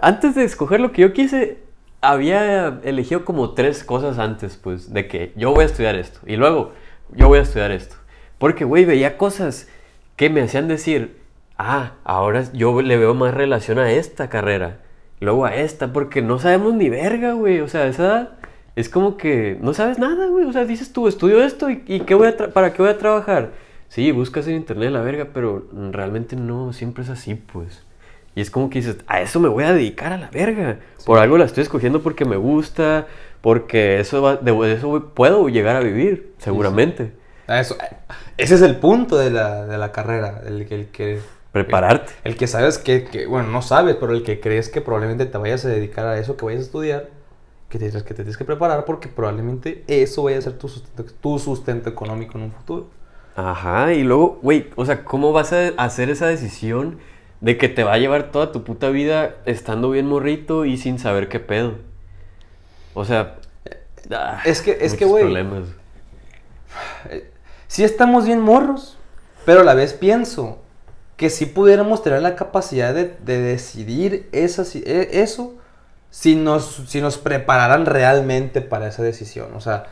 Antes 0.01 0.35
de 0.35 0.45
escoger 0.45 0.81
lo 0.81 0.93
que 0.93 1.03
yo 1.03 1.12
quise, 1.12 1.59
había 2.01 2.81
elegido 2.85 3.25
como 3.25 3.55
tres 3.55 3.85
cosas 3.85 4.19
antes, 4.19 4.56
pues, 4.56 4.93
de 4.93 5.09
que 5.09 5.33
yo 5.37 5.53
voy 5.53 5.62
a 5.62 5.67
estudiar 5.67 5.95
esto. 5.95 6.21
Y 6.27 6.37
luego, 6.37 6.73
yo 7.12 7.29
voy 7.29 7.39
a 7.39 7.43
estudiar 7.43 7.71
esto. 7.71 7.97
Porque, 8.39 8.65
güey, 8.65 8.85
veía 8.85 9.17
cosas 9.17 9.69
que 10.17 10.31
me 10.31 10.43
hacían 10.43 10.69
decir, 10.69 11.21
ah, 11.59 11.93
ahora 12.05 12.45
yo 12.53 12.81
le 12.83 12.97
veo 12.97 13.15
más 13.15 13.35
relación 13.35 13.79
a 13.79 13.91
esta 13.93 14.29
carrera. 14.29 14.79
Luego 15.21 15.47
a 15.47 15.55
esta, 15.55 15.93
porque 15.93 16.23
no 16.23 16.39
sabemos 16.39 16.75
ni 16.75 16.89
verga, 16.91 17.33
güey. 17.33 17.61
O 17.61 17.69
sea, 17.69 17.87
esa 17.87 18.33
es 18.77 18.89
como 18.89 19.17
que 19.17 19.59
no 19.61 19.75
sabes 19.75 19.99
nada, 19.99 20.27
güey. 20.27 20.45
O 20.45 20.53
sea, 20.53 20.65
dices 20.65 20.93
tú, 20.93 21.09
estudio 21.09 21.43
esto 21.43 21.71
y, 21.71 21.83
y 21.87 22.01
¿qué 22.01 22.15
voy 22.15 22.29
a 22.29 22.37
¿para 22.53 22.73
qué 22.73 22.83
voy 22.83 22.91
a 22.91 22.99
trabajar? 22.99 23.53
Sí, 23.89 24.11
buscas 24.11 24.47
en 24.49 24.56
internet 24.56 24.91
la 24.91 25.03
verga, 25.03 25.29
pero 25.33 25.67
realmente 25.93 26.37
no 26.37 26.73
siempre 26.73 27.05
es 27.05 27.11
así, 27.11 27.35
pues. 27.35 27.85
Y 28.35 28.41
es 28.41 28.51
como 28.51 28.69
que 28.69 28.81
dices, 28.81 28.97
a 29.06 29.21
eso 29.21 29.39
me 29.39 29.49
voy 29.49 29.65
a 29.65 29.73
dedicar 29.73 30.12
a 30.12 30.19
la 30.19 30.31
verga. 30.31 30.79
Por 31.06 31.19
algo 31.19 31.39
la 31.39 31.45
estoy 31.45 31.62
escogiendo 31.62 32.03
porque 32.03 32.25
me 32.25 32.37
gusta, 32.37 33.06
porque 33.41 34.01
eso 34.01 34.21
va, 34.21 34.37
de 34.37 34.73
eso 34.73 35.12
puedo 35.15 35.49
llegar 35.49 35.77
a 35.77 35.81
vivir, 35.81 36.33
seguramente. 36.39 37.12
Eso, 37.47 37.77
ese 38.37 38.55
es 38.56 38.62
el 38.62 38.77
punto 38.77 39.17
de 39.17 39.31
la, 39.31 39.67
de 39.67 39.79
la 39.79 39.93
carrera. 39.93 40.43
El 40.45 40.67
que... 40.67 41.21
Prepararte. 41.55 42.12
El, 42.25 42.37
que 42.37 42.47
sabes 42.49 42.77
que, 42.79 43.05
que- 43.05 43.27
bueno, 43.27 43.49
no 43.49 43.62
sabes, 43.62 43.95
pero 43.99 44.12
el 44.12 44.23
que 44.25 44.41
crees 44.41 44.69
que 44.69 44.81
probablemente 44.83 45.25
te 45.25 45.39
vayas 45.39 45.65
a 45.65 45.69
dedicar 45.69 46.05
a 46.06 46.19
eso, 46.19 46.37
que 46.37 46.45
vayas 46.45 46.61
a 46.62 46.65
estudiar, 46.65 47.09
que 47.69 47.79
te, 47.79 47.91
que 47.91 48.01
te 48.03 48.15
tienes 48.15 48.37
que 48.37 48.45
preparar 48.45 48.85
porque 48.85 49.09
probablemente 49.09 49.85
eso 49.87 50.25
vaya 50.25 50.39
a 50.39 50.43
ser 50.43 50.59
tu 50.59 50.69
sustento, 50.69 51.05
tu 51.21 51.39
sustento 51.39 51.89
económico 51.89 52.37
en 52.39 52.45
un 52.45 52.53
futuro. 52.53 52.89
Ajá, 53.37 53.93
y 53.95 54.03
luego, 54.03 54.41
güey, 54.43 54.69
o 54.75 54.85
sea, 54.85 55.05
¿cómo 55.05 55.33
vas 55.33 55.53
a 55.53 55.69
hacer 55.77 56.11
esa 56.11 56.27
decisión 56.27 56.99
de 57.41 57.56
que 57.56 57.69
te 57.69 57.85
va 57.85 57.93
a 57.95 57.99
llevar 57.99 58.33
toda 58.33 58.51
tu 58.53 58.65
puta 58.65 58.91
vida 58.91 59.37
estando 59.47 59.91
bien 59.91 60.06
morrito 60.06 60.65
y 60.65 60.77
sin 60.77 60.99
saber 60.99 61.29
qué 61.29 61.39
pedo? 61.41 61.75
O 62.95 63.05
sea, 63.05 63.37
ah, 64.11 64.41
Es 64.45 64.61
que- 64.61 64.77
es 64.81 64.95
que, 64.95 65.05
güey, 65.05 65.23
problemas. 65.23 65.69
Sí 67.69 67.83
estamos 67.85 68.27
bien 68.27 68.41
morros, 68.41 68.99
pero 69.45 69.61
a 69.61 69.65
la 69.65 69.75
vez 69.75 69.93
pienso 69.95 70.59
que 71.25 71.31
si 71.31 71.47
pudiéramos 71.47 72.03
tener 72.03 72.21
la 72.21 72.37
capacidad 72.37 72.93
de, 72.93 73.17
de 73.25 73.38
decidir 73.41 74.29
e- 74.32 75.09
eso 75.23 75.55
si 76.11 76.37
nos, 76.37 76.82
si 76.87 77.00
nos 77.00 77.17
prepararan 77.19 77.87
realmente 77.87 78.61
para 78.61 78.88
esa 78.88 79.03
decisión. 79.03 79.55
O 79.56 79.61
sea, 79.62 79.87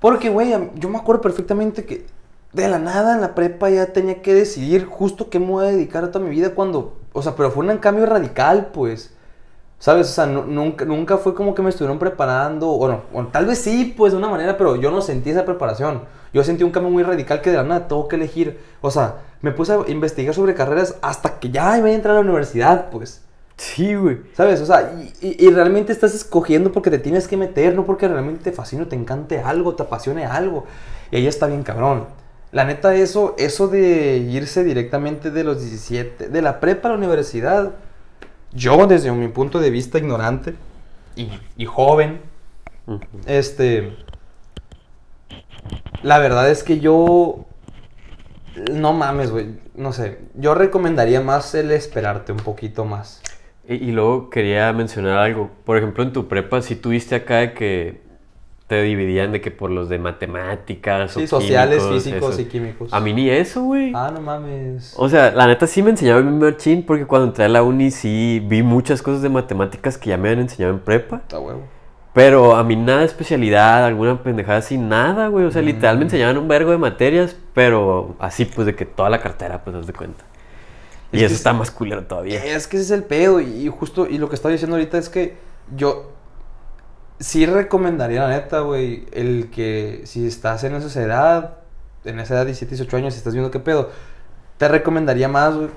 porque, 0.00 0.30
güey, 0.30 0.54
yo 0.76 0.88
me 0.88 0.98
acuerdo 0.98 1.20
perfectamente 1.20 1.84
que 1.84 2.06
de 2.52 2.68
la 2.68 2.78
nada 2.78 3.14
en 3.14 3.20
la 3.20 3.34
prepa 3.34 3.70
ya 3.70 3.92
tenía 3.92 4.22
que 4.22 4.34
decidir 4.34 4.86
justo 4.86 5.30
qué 5.30 5.38
me 5.38 5.46
voy 5.46 5.66
a 5.66 5.70
dedicar 5.70 6.04
a 6.04 6.10
toda 6.10 6.24
mi 6.24 6.30
vida 6.30 6.54
cuando, 6.54 6.96
o 7.12 7.22
sea, 7.22 7.36
pero 7.36 7.50
fue 7.50 7.66
un 7.66 7.78
cambio 7.78 8.06
radical, 8.06 8.70
pues. 8.72 9.14
¿Sabes? 9.80 10.08
O 10.10 10.12
sea, 10.14 10.26
nu- 10.26 10.46
nunca, 10.46 10.86
nunca 10.86 11.18
fue 11.18 11.34
como 11.34 11.54
que 11.54 11.62
me 11.62 11.70
estuvieron 11.70 11.98
preparando. 11.98 12.68
Bueno, 12.78 13.02
bueno, 13.12 13.30
tal 13.32 13.46
vez 13.46 13.60
sí, 13.60 13.94
pues 13.96 14.12
de 14.12 14.18
una 14.18 14.30
manera, 14.30 14.56
pero 14.58 14.76
yo 14.76 14.90
no 14.90 15.02
sentí 15.02 15.30
esa 15.30 15.44
preparación. 15.44 16.02
Yo 16.32 16.44
sentí 16.44 16.62
un 16.64 16.70
cambio 16.70 16.90
muy 16.92 17.02
radical 17.02 17.40
que 17.40 17.50
de 17.50 17.56
la 17.56 17.64
nada 17.64 17.88
tengo 17.88 18.08
que 18.08 18.16
elegir. 18.16 18.58
O 18.80 18.90
sea, 18.90 19.16
me 19.42 19.50
puse 19.52 19.72
a 19.72 19.80
investigar 19.88 20.34
sobre 20.34 20.54
carreras 20.54 20.96
hasta 21.02 21.38
que 21.40 21.50
ya 21.50 21.72
a 21.72 21.90
entrar 21.90 22.12
a 22.12 22.20
la 22.20 22.20
universidad, 22.24 22.90
pues. 22.90 23.22
Sí, 23.56 23.94
güey. 23.94 24.18
¿Sabes? 24.34 24.60
O 24.60 24.66
sea, 24.66 24.92
y, 25.20 25.26
y- 25.26 25.46
y 25.46 25.50
realmente 25.50 25.92
estás 25.92 26.14
escogiendo 26.14 26.72
porque 26.72 26.90
te 26.90 26.98
tienes 26.98 27.28
que 27.28 27.36
meter, 27.36 27.74
no 27.74 27.84
porque 27.84 28.08
realmente 28.08 28.44
te 28.44 28.52
fascine, 28.52 28.82
o 28.82 28.88
te 28.88 28.96
encante 28.96 29.40
algo, 29.40 29.74
te 29.74 29.82
apasione 29.82 30.24
algo. 30.24 30.64
Y 31.10 31.16
ahí 31.16 31.26
está 31.26 31.46
bien 31.46 31.62
cabrón. 31.62 32.06
La 32.52 32.64
neta, 32.64 32.94
eso, 32.94 33.34
eso 33.38 33.68
de 33.68 34.16
irse 34.18 34.64
directamente 34.64 35.30
de 35.30 35.44
los 35.44 35.60
17, 35.60 36.28
de 36.28 36.42
la 36.42 36.58
prepa 36.58 36.88
a 36.88 36.92
la 36.92 36.98
universidad, 36.98 37.72
yo 38.52 38.86
desde 38.86 39.12
mi 39.12 39.28
punto 39.28 39.60
de 39.60 39.70
vista 39.70 39.98
ignorante 39.98 40.54
y, 41.16 41.28
y 41.56 41.66
joven, 41.66 42.20
este, 43.26 43.96
la 46.02 46.18
verdad 46.18 46.50
es 46.50 46.62
que 46.62 46.80
yo, 46.80 47.44
no 48.72 48.92
mames, 48.92 49.30
güey, 49.30 49.58
no 49.74 49.92
sé, 49.92 50.18
yo 50.34 50.54
recomendaría 50.54 51.20
más 51.20 51.54
el 51.54 51.70
esperarte 51.70 52.32
un 52.32 52.38
poquito 52.38 52.84
más. 52.84 53.22
Y, 53.68 53.74
y 53.74 53.92
luego 53.92 54.30
quería 54.30 54.72
mencionar 54.72 55.18
algo. 55.18 55.50
Por 55.64 55.76
ejemplo, 55.76 56.02
en 56.02 56.12
tu 56.12 56.26
prepa, 56.28 56.60
si 56.62 56.74
tuviste 56.76 57.14
acá 57.14 57.36
de 57.36 57.52
que 57.54 58.00
te 58.66 58.82
dividían 58.82 59.32
de 59.32 59.40
que 59.40 59.50
por 59.50 59.70
los 59.70 59.88
de 59.88 59.98
matemáticas 59.98 61.12
Sí, 61.12 61.24
o 61.24 61.26
sociales, 61.26 61.82
químicos, 61.82 62.04
físicos 62.04 62.32
eso. 62.34 62.40
y 62.40 62.44
químicos. 62.44 62.92
A 62.92 63.00
mí 63.00 63.12
ni 63.12 63.28
eso, 63.28 63.64
güey. 63.64 63.92
Ah, 63.96 64.10
no 64.14 64.20
mames. 64.20 64.94
O 64.96 65.08
sea, 65.08 65.32
la 65.32 65.48
neta 65.48 65.66
sí 65.66 65.82
me 65.82 65.90
enseñaba 65.90 66.20
bien 66.20 66.38
machín 66.38 66.84
porque 66.86 67.04
cuando 67.04 67.28
entré 67.28 67.44
a 67.44 67.48
la 67.48 67.62
uni 67.64 67.90
sí 67.90 68.40
vi 68.46 68.62
muchas 68.62 69.02
cosas 69.02 69.22
de 69.22 69.28
matemáticas 69.28 69.98
que 69.98 70.10
ya 70.10 70.16
me 70.16 70.28
habían 70.28 70.42
enseñado 70.42 70.72
en 70.72 70.78
prepa. 70.80 71.16
Está 71.16 71.40
huevo. 71.40 71.62
Pero 72.12 72.56
a 72.56 72.64
mí 72.64 72.74
nada 72.74 73.00
de 73.00 73.04
especialidad, 73.06 73.84
alguna 73.84 74.20
pendejada 74.22 74.58
así, 74.58 74.76
nada, 74.76 75.28
güey. 75.28 75.44
O 75.44 75.50
sea, 75.52 75.62
literal 75.62 75.96
me 75.98 76.04
enseñaban 76.04 76.36
un 76.38 76.48
vergo 76.48 76.72
de 76.72 76.78
materias, 76.78 77.36
pero 77.54 78.16
así, 78.18 78.46
pues, 78.46 78.66
de 78.66 78.74
que 78.74 78.84
toda 78.84 79.08
la 79.10 79.20
cartera, 79.20 79.62
pues, 79.62 79.76
haz 79.76 79.86
de 79.86 79.92
cuenta. 79.92 80.24
Y 81.12 81.18
Es 81.18 81.22
eso 81.24 81.32
es- 81.34 81.38
está 81.40 81.52
más 81.52 81.70
culero 81.70 82.04
todavía. 82.04 82.44
Es 82.44 82.66
que 82.66 82.76
ese 82.78 82.84
es 82.86 82.90
el 82.90 83.04
pedo. 83.04 83.40
Y 83.40 83.68
justo, 83.68 84.06
y 84.08 84.18
lo 84.18 84.28
que 84.28 84.34
estaba 84.34 84.50
diciendo 84.52 84.76
ahorita 84.76 84.98
es 84.98 85.08
que 85.08 85.36
yo 85.76 86.10
sí 87.20 87.46
recomendaría, 87.46 88.22
la 88.22 88.30
neta, 88.30 88.60
güey, 88.60 89.06
el 89.12 89.50
que 89.50 90.02
si 90.04 90.26
estás 90.26 90.64
en 90.64 90.74
esa 90.74 91.02
edad, 91.02 91.58
en 92.04 92.18
esa 92.18 92.34
edad 92.34 92.40
de 92.42 92.46
17, 92.46 92.74
18 92.74 92.96
años, 92.96 93.14
si 93.14 93.18
estás 93.18 93.34
viendo 93.34 93.50
qué 93.52 93.60
pedo, 93.60 93.90
te 94.56 94.66
recomendaría 94.68 95.28
más, 95.28 95.54
güey, 95.54 95.68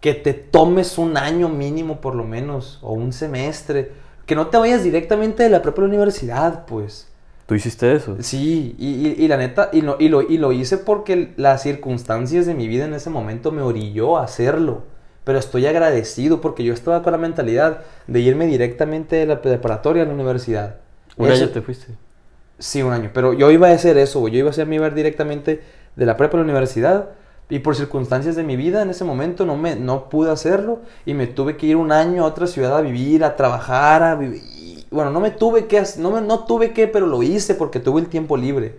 que 0.00 0.14
te 0.14 0.32
tomes 0.34 0.98
un 0.98 1.16
año 1.16 1.48
mínimo 1.48 2.00
por 2.00 2.14
lo 2.14 2.24
menos, 2.24 2.78
o 2.82 2.92
un 2.92 3.12
semestre. 3.12 3.92
Que 4.30 4.36
no 4.36 4.46
te 4.46 4.58
vayas 4.58 4.84
directamente 4.84 5.42
de 5.42 5.48
la 5.48 5.60
propia 5.60 5.82
universidad, 5.82 6.64
pues. 6.66 7.08
¿Tú 7.46 7.56
hiciste 7.56 7.92
eso? 7.92 8.16
Sí, 8.20 8.76
y, 8.78 9.08
y- 9.08 9.24
y 9.24 9.26
la 9.26 9.36
neta, 9.36 9.70
y 9.72 9.80
lo, 9.80 9.96
y, 9.98 10.08
lo, 10.08 10.22
y 10.22 10.38
lo 10.38 10.52
hice 10.52 10.78
porque 10.78 11.32
las 11.36 11.62
circunstancias 11.64 12.46
de 12.46 12.54
mi 12.54 12.68
vida 12.68 12.84
en 12.84 12.94
ese 12.94 13.10
momento 13.10 13.50
me 13.50 13.60
orilló 13.62 14.18
a 14.18 14.22
hacerlo. 14.22 14.84
Pero 15.24 15.40
estoy 15.40 15.66
agradecido 15.66 16.40
porque 16.40 16.62
yo 16.62 16.72
estaba 16.72 17.02
con 17.02 17.10
la 17.10 17.18
mentalidad 17.18 17.80
de 18.06 18.20
irme 18.20 18.46
directamente 18.46 19.16
de 19.16 19.26
la 19.26 19.42
preparatoria 19.42 20.04
a 20.04 20.06
la 20.06 20.14
universidad. 20.14 20.76
Un 21.16 21.26
Eso- 21.26 21.42
año 21.46 21.52
te 21.52 21.60
fuiste. 21.62 21.88
Sí, 22.60 22.82
un 22.82 22.92
año. 22.92 23.10
Pero 23.12 23.32
yo 23.32 23.50
iba 23.50 23.66
a 23.66 23.72
hacer 23.72 23.98
eso. 23.98 24.28
Yo 24.28 24.38
iba 24.38 24.46
a 24.46 24.52
hacer 24.52 24.68
mi 24.68 24.76
ir 24.76 24.94
directamente 24.94 25.60
de 25.96 26.06
la 26.06 26.16
prepa 26.16 26.36
a 26.36 26.38
la 26.38 26.44
universidad. 26.44 27.08
Y 27.50 27.58
por 27.58 27.74
circunstancias 27.76 28.36
de 28.36 28.44
mi 28.44 28.56
vida 28.56 28.80
en 28.82 28.90
ese 28.90 29.04
momento 29.04 29.44
no, 29.44 29.56
me, 29.56 29.76
no 29.76 30.08
pude 30.08 30.30
hacerlo. 30.30 30.80
Y 31.04 31.14
me 31.14 31.26
tuve 31.26 31.56
que 31.56 31.66
ir 31.66 31.76
un 31.76 31.92
año 31.92 32.22
a 32.24 32.26
otra 32.26 32.46
ciudad 32.46 32.76
a 32.76 32.80
vivir, 32.80 33.24
a 33.24 33.36
trabajar, 33.36 34.02
a 34.02 34.14
vivir. 34.14 34.86
Bueno, 34.90 35.10
no 35.10 35.20
me 35.20 35.30
tuve 35.30 35.66
que, 35.66 35.82
no, 35.98 36.12
me, 36.12 36.20
no 36.20 36.44
tuve 36.44 36.72
que, 36.72 36.86
pero 36.88 37.06
lo 37.06 37.22
hice 37.22 37.54
porque 37.54 37.80
tuve 37.80 38.00
el 38.00 38.08
tiempo 38.08 38.36
libre. 38.36 38.76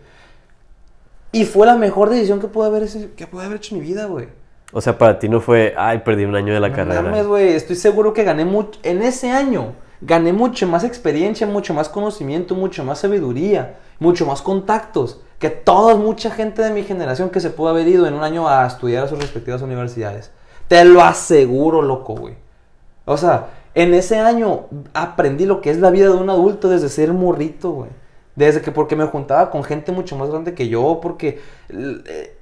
Y 1.33 1.45
fue 1.45 1.65
la 1.67 1.75
mejor 1.75 2.09
decisión 2.09 2.39
que 2.39 2.47
pude 2.47 2.67
haber, 2.67 2.87
que 3.15 3.27
pude 3.27 3.45
haber 3.45 3.57
hecho 3.57 3.75
en 3.75 3.81
mi 3.81 3.87
vida, 3.87 4.05
güey. 4.05 4.27
O 4.73 4.81
sea, 4.81 4.97
para 4.97 5.19
ti 5.19 5.27
no 5.29 5.41
fue, 5.41 5.73
ay, 5.77 5.99
perdí 5.99 6.23
un 6.25 6.35
año 6.35 6.53
de 6.53 6.59
la 6.59 6.69
No 6.69 6.75
carrera. 6.75 7.01
mames, 7.01 7.27
güey. 7.27 7.49
Estoy 7.49 7.75
seguro 7.75 8.13
que 8.13 8.23
gané 8.23 8.45
mucho. 8.45 8.79
En 8.83 9.01
ese 9.01 9.31
año, 9.31 9.73
gané 10.01 10.33
mucho 10.33 10.67
más 10.67 10.83
experiencia, 10.83 11.45
mucho 11.47 11.73
más 11.73 11.89
conocimiento, 11.89 12.55
mucho 12.55 12.83
más 12.83 12.99
sabiduría, 12.99 13.77
mucho 14.01 14.25
más 14.25 14.41
contactos 14.41 15.21
que 15.37 15.51
toda 15.51 15.95
mucha 15.95 16.31
gente 16.31 16.63
de 16.63 16.71
mi 16.71 16.83
generación 16.83 17.29
que 17.29 17.39
se 17.39 17.51
pudo 17.51 17.69
haber 17.69 17.87
ido 17.87 18.07
en 18.07 18.15
un 18.15 18.23
año 18.23 18.47
a 18.47 18.65
estudiar 18.65 19.03
a 19.03 19.07
sus 19.07 19.19
respectivas 19.19 19.61
universidades. 19.61 20.31
Te 20.67 20.83
lo 20.85 21.03
aseguro, 21.03 21.83
loco, 21.83 22.15
güey. 22.15 22.35
O 23.05 23.15
sea, 23.15 23.49
en 23.75 23.93
ese 23.93 24.17
año 24.17 24.65
aprendí 24.93 25.45
lo 25.45 25.61
que 25.61 25.69
es 25.69 25.77
la 25.77 25.91
vida 25.91 26.07
de 26.07 26.15
un 26.15 26.31
adulto 26.31 26.67
desde 26.67 26.89
ser 26.89 27.13
morrito, 27.13 27.71
güey. 27.71 27.91
Desde 28.35 28.61
que 28.61 28.71
porque 28.71 28.95
me 28.95 29.05
juntaba 29.05 29.51
con 29.51 29.63
gente 29.63 29.91
mucho 29.91 30.15
más 30.15 30.29
grande 30.29 30.55
que 30.55 30.67
yo, 30.67 30.99
porque 30.99 31.39
eh, 31.69 32.37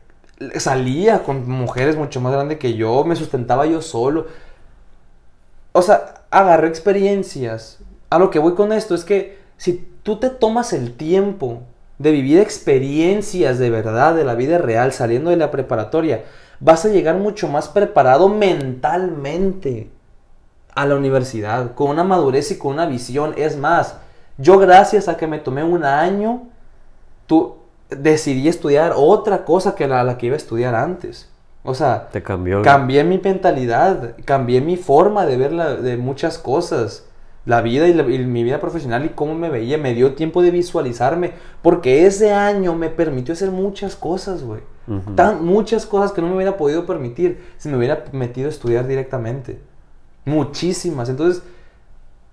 salía 0.57 1.23
con 1.23 1.49
mujeres 1.49 1.97
mucho 1.97 2.21
más 2.21 2.31
grandes 2.31 2.57
que 2.57 2.75
yo, 2.75 3.03
me 3.03 3.17
sustentaba 3.17 3.65
yo 3.65 3.81
solo. 3.81 4.27
O 5.73 5.81
sea, 5.81 6.23
agarré 6.31 6.69
experiencias. 6.69 7.79
A 8.09 8.17
lo 8.17 8.29
que 8.29 8.39
voy 8.39 8.55
con 8.55 8.71
esto 8.71 8.95
es 8.95 9.03
que 9.03 9.39
si 9.57 9.88
tú 10.09 10.15
te 10.15 10.31
tomas 10.31 10.73
el 10.73 10.93
tiempo 10.95 11.59
de 11.99 12.09
vivir 12.09 12.39
experiencias 12.39 13.59
de 13.59 13.69
verdad 13.69 14.15
de 14.15 14.23
la 14.23 14.33
vida 14.33 14.57
real 14.57 14.91
saliendo 14.91 15.29
de 15.29 15.35
la 15.35 15.51
preparatoria, 15.51 16.23
vas 16.59 16.83
a 16.83 16.87
llegar 16.89 17.15
mucho 17.17 17.47
más 17.47 17.67
preparado 17.67 18.27
mentalmente 18.27 19.87
a 20.73 20.87
la 20.87 20.95
universidad, 20.95 21.75
con 21.75 21.91
una 21.91 22.03
madurez 22.03 22.49
y 22.49 22.57
con 22.57 22.73
una 22.73 22.87
visión. 22.87 23.35
Es 23.37 23.55
más, 23.55 23.97
yo 24.39 24.57
gracias 24.57 25.07
a 25.07 25.15
que 25.15 25.27
me 25.27 25.37
tomé 25.37 25.63
un 25.63 25.83
año, 25.85 26.41
tú, 27.27 27.57
decidí 27.91 28.47
estudiar 28.47 28.93
otra 28.95 29.45
cosa 29.45 29.75
que 29.75 29.87
la, 29.87 30.03
la 30.03 30.17
que 30.17 30.25
iba 30.25 30.33
a 30.33 30.37
estudiar 30.37 30.73
antes. 30.73 31.29
O 31.63 31.75
sea, 31.75 32.09
Te 32.09 32.23
cambió. 32.23 32.63
cambié 32.63 33.03
mi 33.03 33.19
mentalidad, 33.19 34.15
cambié 34.25 34.59
mi 34.59 34.75
forma 34.75 35.27
de 35.27 35.37
ver 35.37 35.51
la- 35.53 35.75
de 35.75 35.97
muchas 35.97 36.39
cosas. 36.39 37.05
La 37.49 37.61
vida 37.61 37.87
y, 37.87 37.93
la- 37.93 38.03
y 38.07 38.19
mi 38.19 38.43
vida 38.43 38.59
profesional 38.59 39.05
y 39.05 39.09
cómo 39.09 39.33
me 39.33 39.49
veía, 39.49 39.77
me 39.77 39.93
dio 39.95 40.13
tiempo 40.13 40.41
de 40.43 40.51
visualizarme, 40.51 41.31
porque 41.63 42.05
ese 42.05 42.31
año 42.31 42.75
me 42.75 42.89
permitió 42.89 43.33
hacer 43.33 43.49
muchas 43.51 43.95
cosas, 43.95 44.43
güey. 44.43 44.61
Tan, 45.15 45.45
muchas 45.45 45.85
cosas 45.85 46.11
que 46.11 46.21
no 46.21 46.27
me 46.29 46.35
hubiera 46.35 46.57
podido 46.57 46.85
permitir 46.85 47.39
si 47.57 47.69
me 47.69 47.77
hubiera 47.77 48.05
metido 48.11 48.47
a 48.47 48.51
estudiar 48.51 48.87
directamente. 48.87 49.59
Muchísimas. 50.25 51.09
Entonces, 51.09 51.43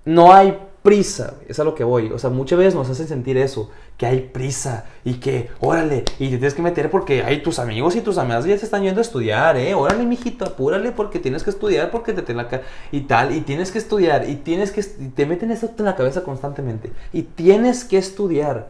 no 0.04 0.32
hay 0.32 0.58
prisa, 0.86 1.34
es 1.48 1.58
a 1.58 1.64
lo 1.64 1.74
que 1.74 1.82
voy. 1.82 2.12
O 2.12 2.18
sea, 2.20 2.30
muchas 2.30 2.60
veces 2.60 2.76
nos 2.76 2.88
hacen 2.88 3.08
sentir 3.08 3.36
eso, 3.36 3.70
que 3.96 4.06
hay 4.06 4.20
prisa 4.32 4.84
y 5.04 5.14
que, 5.14 5.48
órale, 5.58 6.04
y 6.20 6.26
te 6.30 6.36
tienes 6.38 6.54
que 6.54 6.62
meter 6.62 6.90
porque 6.90 7.24
hay 7.24 7.42
tus 7.42 7.58
amigos 7.58 7.96
y 7.96 8.02
tus 8.02 8.18
amigas 8.18 8.44
ya 8.44 8.56
se 8.56 8.66
están 8.66 8.84
yendo 8.84 9.00
a 9.00 9.02
estudiar, 9.02 9.56
¿eh? 9.56 9.74
Órale, 9.74 10.06
mijito, 10.06 10.44
apúrale 10.44 10.92
porque 10.92 11.18
tienes 11.18 11.42
que 11.42 11.50
estudiar 11.50 11.90
porque 11.90 12.12
te 12.12 12.22
tiene 12.22 12.40
la 12.44 12.48
ca- 12.48 12.62
y 12.92 13.00
tal, 13.00 13.34
y 13.34 13.40
tienes 13.40 13.72
que 13.72 13.78
estudiar, 13.78 14.30
y 14.30 14.36
tienes 14.36 14.70
que, 14.70 14.80
y 14.80 15.08
te 15.08 15.26
meten 15.26 15.50
eso 15.50 15.68
en 15.76 15.84
la 15.84 15.96
cabeza 15.96 16.22
constantemente, 16.22 16.92
y 17.12 17.22
tienes 17.22 17.84
que 17.84 17.98
estudiar. 17.98 18.68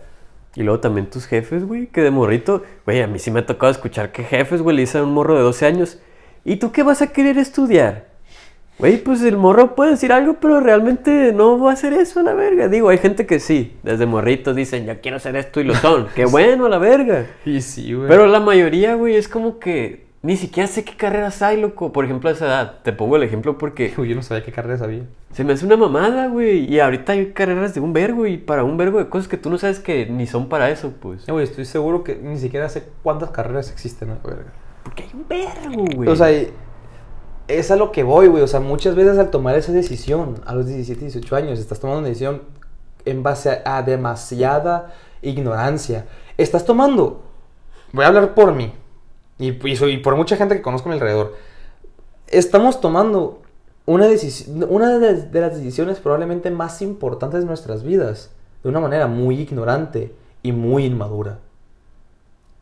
Y 0.54 0.62
luego 0.62 0.80
también 0.80 1.11
tus 1.11 1.26
jefes, 1.26 1.66
güey, 1.66 1.88
que 1.88 2.00
de 2.00 2.11
morrito, 2.11 2.62
güey, 2.87 3.02
a 3.02 3.06
mí 3.06 3.18
sí 3.18 3.30
me 3.30 3.40
ha 3.40 3.46
tocado 3.46 3.70
escuchar 3.70 4.11
que 4.11 4.25
jefes, 4.25 4.62
güey, 4.62 4.75
le 4.75 4.80
dicen 4.82 5.02
a 5.02 5.04
un 5.04 5.12
morro 5.12 5.35
de 5.37 5.42
12 5.42 5.66
años, 5.66 5.99
¿y 6.46 6.56
tú 6.56 6.73
qué 6.73 6.82
vas 6.82 7.02
a 7.02 7.08
querer 7.08 7.37
estudiar? 7.37 8.05
Güey, 8.78 9.02
pues 9.02 9.23
el 9.23 9.37
morro 9.38 9.75
puede 9.75 9.92
decir 9.92 10.12
algo, 10.12 10.35
pero 10.40 10.61
realmente 10.61 11.33
no 11.33 11.59
va 11.59 11.71
a 11.71 11.75
hacer 11.75 11.95
eso 11.95 12.21
a 12.21 12.23
la 12.23 12.35
verga. 12.35 12.68
Digo, 12.68 12.90
hay 12.90 12.99
gente 12.99 13.25
que 13.26 13.40
sí, 13.40 13.75
desde 13.83 14.04
morritos 14.04 14.54
dicen, 14.54 14.85
yo 14.85 15.00
quiero 15.00 15.16
hacer 15.16 15.35
esto 15.37 15.61
y 15.61 15.64
lo 15.64 15.75
son. 15.75 16.09
Qué 16.14 16.26
bueno 16.26 16.66
a 16.66 16.68
la 16.68 16.78
verga. 16.78 17.26
Y 17.47 17.62
sí, 17.62 17.95
güey. 17.95 18.06
Pero 18.09 18.26
la 18.26 18.38
mayoría, 18.40 18.95
güey, 18.95 19.16
es 19.16 19.28
como 19.28 19.59
que 19.59 20.04
ni 20.23 20.37
siquiera 20.37 20.66
sé 20.66 20.85
qué 20.85 20.95
carreras 20.97 21.40
hay, 21.40 21.61
loco. 21.61 21.92
Por 21.92 22.04
ejemplo, 22.04 22.28
a 22.28 22.33
esa 22.33 22.47
edad. 22.47 22.75
Te 22.83 22.92
pongo 22.92 23.16
el 23.16 23.23
ejemplo 23.23 23.56
porque 23.59 23.95
Uy, 23.99 24.09
yo 24.11 24.14
no 24.16 24.23
sabía 24.23 24.45
qué 24.45 24.52
carrera 24.52 24.76
sabía. 24.76 25.04
se 25.33 25.45
me 25.45 25.52
hace 25.54 25.64
una 25.64 25.76
mamada, 25.76 26.26
güey. 26.26 26.64
Y 26.71 26.80
ahorita 26.80 27.12
hay 27.12 27.26
carreras 27.33 27.73
de 27.75 27.80
un 27.80 27.92
vergo 27.95 28.26
y 28.26 28.37
para 28.37 28.62
un 28.64 28.76
vergo 28.76 28.99
de 28.99 29.09
cosas 29.09 29.28
que 29.28 29.37
tú 29.38 29.49
no 29.50 29.56
sabes 29.56 29.78
que 29.78 30.04
ni 30.06 30.26
son 30.26 30.49
para 30.50 30.68
eso, 30.68 30.92
pues. 31.00 31.26
Güey, 31.26 31.45
estoy 31.45 31.64
seguro 31.64 32.04
que 32.04 32.16
ni 32.16 32.38
siquiera 32.38 32.68
sé 32.68 32.83
cuántas 33.02 33.30
carreras 33.30 33.71
existen, 33.71 34.09
¿no? 34.09 34.16
Verga. 34.23 34.52
Porque 34.83 35.04
hay 35.04 35.11
un 35.14 35.26
vergo, 35.28 35.85
güey. 35.95 36.09
O 36.11 36.16
sea, 36.16 36.30
y- 36.33 36.50
es 37.48 37.70
a 37.70 37.76
lo 37.76 37.92
que 37.92 38.02
voy, 38.02 38.28
güey. 38.28 38.42
O 38.42 38.46
sea, 38.46 38.60
muchas 38.60 38.94
veces 38.94 39.18
al 39.18 39.30
tomar 39.30 39.56
esa 39.56 39.72
decisión, 39.72 40.40
a 40.46 40.54
los 40.54 40.66
17, 40.66 41.00
18 41.00 41.36
años, 41.36 41.58
estás 41.58 41.80
tomando 41.80 42.00
una 42.00 42.08
decisión 42.08 42.42
en 43.04 43.22
base 43.22 43.62
a, 43.64 43.82
demasiada 43.82 44.94
ignorancia. 45.22 46.06
Estás 46.36 46.64
tomando, 46.64 47.22
voy 47.92 48.04
a 48.04 48.08
hablar 48.08 48.34
por 48.34 48.52
mí, 48.52 48.72
y, 49.38 49.52
por 49.52 50.16
mucha 50.16 50.36
gente 50.36 50.56
que 50.56 50.62
conozco 50.62 50.88
a 50.88 50.92
mi 50.92 50.94
alrededor. 50.94 51.34
Estamos 52.26 52.80
tomando 52.80 53.42
una, 53.86 54.06
una 54.68 54.98
de, 54.98 55.22
de 55.22 55.40
las 55.40 55.56
decisiones 55.56 56.00
probablemente 56.00 56.50
más 56.50 56.82
importantes 56.82 57.40
de 57.40 57.46
nuestras 57.46 57.84
vidas, 57.84 58.30
de 58.62 58.68
una 58.68 58.80
manera 58.80 59.06
muy 59.06 59.40
ignorante 59.40 60.14
y 60.42 60.52
muy 60.52 60.86
inmadura. 60.86 61.38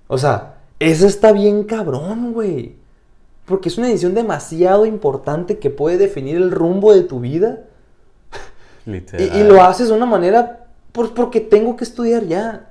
O 0.07 0.19
sea, 0.19 0.59
eso 0.79 1.07
está 1.07 1.33
bien 1.33 1.65
cabrón, 1.65 2.35
güey. 2.35 2.77
Porque 3.45 3.69
es 3.69 3.77
una 3.79 3.89
decisión 3.89 4.15
demasiado 4.15 4.87
importante 4.87 5.59
que 5.59 5.71
puede 5.71 5.99
definir 5.99 6.37
el 6.37 6.51
rumbo 6.51 6.95
de 6.95 7.03
tu 7.03 7.21
vida. 7.21 7.61
Literal. 8.87 9.37
y 9.37 9.45
lo 9.45 9.63
haces 9.63 9.89
de 9.89 9.95
una 9.95 10.07
manera 10.07 10.67
pues, 10.93 11.11
porque 11.11 11.41
tengo 11.41 11.77
que 11.77 11.85
estudiar 11.85 12.25
ya. 12.25 12.71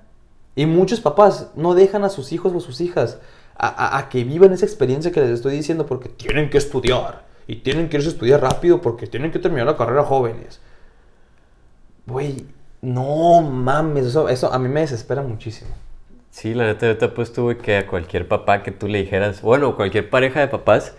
Y 0.55 0.65
muchos 0.65 0.99
papás 1.01 1.47
no 1.55 1.73
dejan 1.73 2.03
a 2.03 2.09
sus 2.09 2.31
hijos 2.31 2.53
o 2.53 2.59
sus 2.59 2.79
hijas 2.81 3.17
a, 3.55 3.67
a- 3.67 3.97
a 3.97 4.09
que 4.09 4.23
vivan 4.23 4.51
esa 4.53 4.65
experiencia 4.65 5.11
que 5.11 5.19
les 5.21 5.29
estoy 5.31 5.53
diciendo 5.55 5.85
porque 5.85 6.09
tienen 6.09 6.49
que 6.49 6.57
estudiar. 6.57 7.23
Y 7.47 7.57
tienen 7.57 7.89
que 7.89 7.97
irse 7.97 8.09
a 8.09 8.11
estudiar 8.13 8.41
rápido 8.41 8.79
porque 8.81 9.05
tienen 9.07 9.31
que 9.31 9.39
terminar 9.39 9.65
la 9.67 9.75
carrera 9.77 10.03
jóvenes. 10.03 10.59
Güey, 12.05 12.45
no 12.81 13.41
mames, 13.41 14.05
eso, 14.07 14.29
eso 14.29 14.51
a 14.53 14.59
mí 14.59 14.69
me 14.69 14.81
desespera 14.81 15.21
muchísimo. 15.21 15.71
Sí, 16.33 16.55
la 16.55 16.65
neta, 16.65 16.87
yo 16.87 16.97
te 16.97 17.05
apuesto, 17.05 17.43
güey, 17.43 17.59
que 17.59 17.77
a 17.77 17.85
cualquier 17.85 18.27
papá 18.27 18.63
que 18.63 18.71
tú 18.71 18.87
le 18.87 18.97
dijeras, 18.97 19.43
bueno, 19.43 19.75
cualquier 19.75 20.09
pareja 20.09 20.39
de 20.39 20.47
papás, 20.47 20.95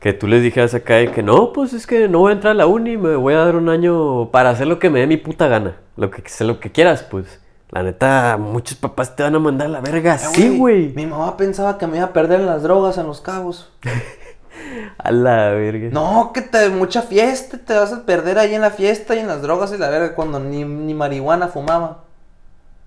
que 0.00 0.12
tú 0.12 0.26
les 0.26 0.42
dijeras 0.42 0.74
acá 0.74 0.96
de 0.96 1.10
que 1.10 1.22
no, 1.22 1.54
pues 1.54 1.72
es 1.72 1.86
que 1.86 2.08
no 2.10 2.18
voy 2.18 2.32
a 2.32 2.34
entrar 2.34 2.50
a 2.50 2.54
la 2.54 2.66
uni, 2.66 2.98
me 2.98 3.16
voy 3.16 3.32
a 3.32 3.38
dar 3.38 3.56
un 3.56 3.70
año 3.70 4.30
para 4.30 4.50
hacer 4.50 4.66
lo 4.66 4.78
que 4.78 4.90
me 4.90 5.00
dé 5.00 5.06
mi 5.06 5.16
puta 5.16 5.48
gana, 5.48 5.78
lo 5.96 6.10
que, 6.10 6.22
lo 6.40 6.60
que 6.60 6.70
quieras, 6.70 7.04
pues. 7.04 7.40
La 7.70 7.82
neta, 7.82 8.36
muchos 8.38 8.76
papás 8.76 9.16
te 9.16 9.22
van 9.22 9.34
a 9.34 9.38
mandar 9.38 9.68
a 9.68 9.70
la 9.70 9.80
verga, 9.80 10.16
Eh, 10.16 10.18
sí, 10.34 10.58
güey. 10.58 10.92
Mi 10.94 11.06
mamá 11.06 11.38
pensaba 11.38 11.78
que 11.78 11.86
me 11.86 11.96
iba 11.96 12.06
a 12.06 12.12
perder 12.12 12.40
en 12.40 12.46
las 12.46 12.62
drogas 12.62 12.98
en 12.98 13.06
los 13.06 13.22
cabos. 13.22 13.72
A 14.98 15.10
la 15.10 15.50
verga. 15.52 15.88
No, 15.90 16.32
que 16.34 16.42
te 16.42 16.68
mucha 16.68 17.00
fiesta, 17.00 17.58
te 17.58 17.74
vas 17.74 17.94
a 17.94 18.04
perder 18.04 18.38
ahí 18.38 18.54
en 18.54 18.60
la 18.60 18.70
fiesta 18.70 19.16
y 19.16 19.20
en 19.20 19.26
las 19.26 19.40
drogas 19.40 19.72
y 19.72 19.78
la 19.78 19.88
verga 19.88 20.14
cuando 20.14 20.38
ni, 20.38 20.64
ni 20.64 20.92
marihuana 20.92 21.48
fumaba. 21.48 22.04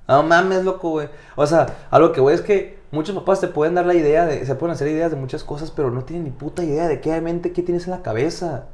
No 0.08 0.24
mames, 0.24 0.64
loco, 0.64 0.90
güey. 0.92 1.10
O 1.36 1.46
sea, 1.48 1.66
a 1.92 2.00
lo 2.00 2.12
que 2.12 2.22
voy 2.22 2.34
es 2.34 2.42
que 2.42 2.78
muchos 2.92 3.16
papás 3.16 3.42
te 3.42 3.48
pueden 3.48 3.76
dar 3.76 3.86
la 3.86 3.94
idea 3.94 4.26
de, 4.26 4.46
se 4.46 4.56
pueden 4.56 4.74
hacer 4.74 4.88
ideas 4.88 5.12
de 5.12 5.18
muchas 5.18 5.44
cosas, 5.44 5.72
pero 5.72 5.92
no 5.92 6.04
tienen 6.04 6.24
ni 6.26 6.32
puta 6.32 6.64
idea 6.64 6.88
de 6.88 7.02
qué 7.02 7.20
mente, 7.22 7.52
qué 7.52 7.62
tienes 7.64 7.86
en 7.86 7.92
la 7.92 8.02
cabeza. 8.04 8.66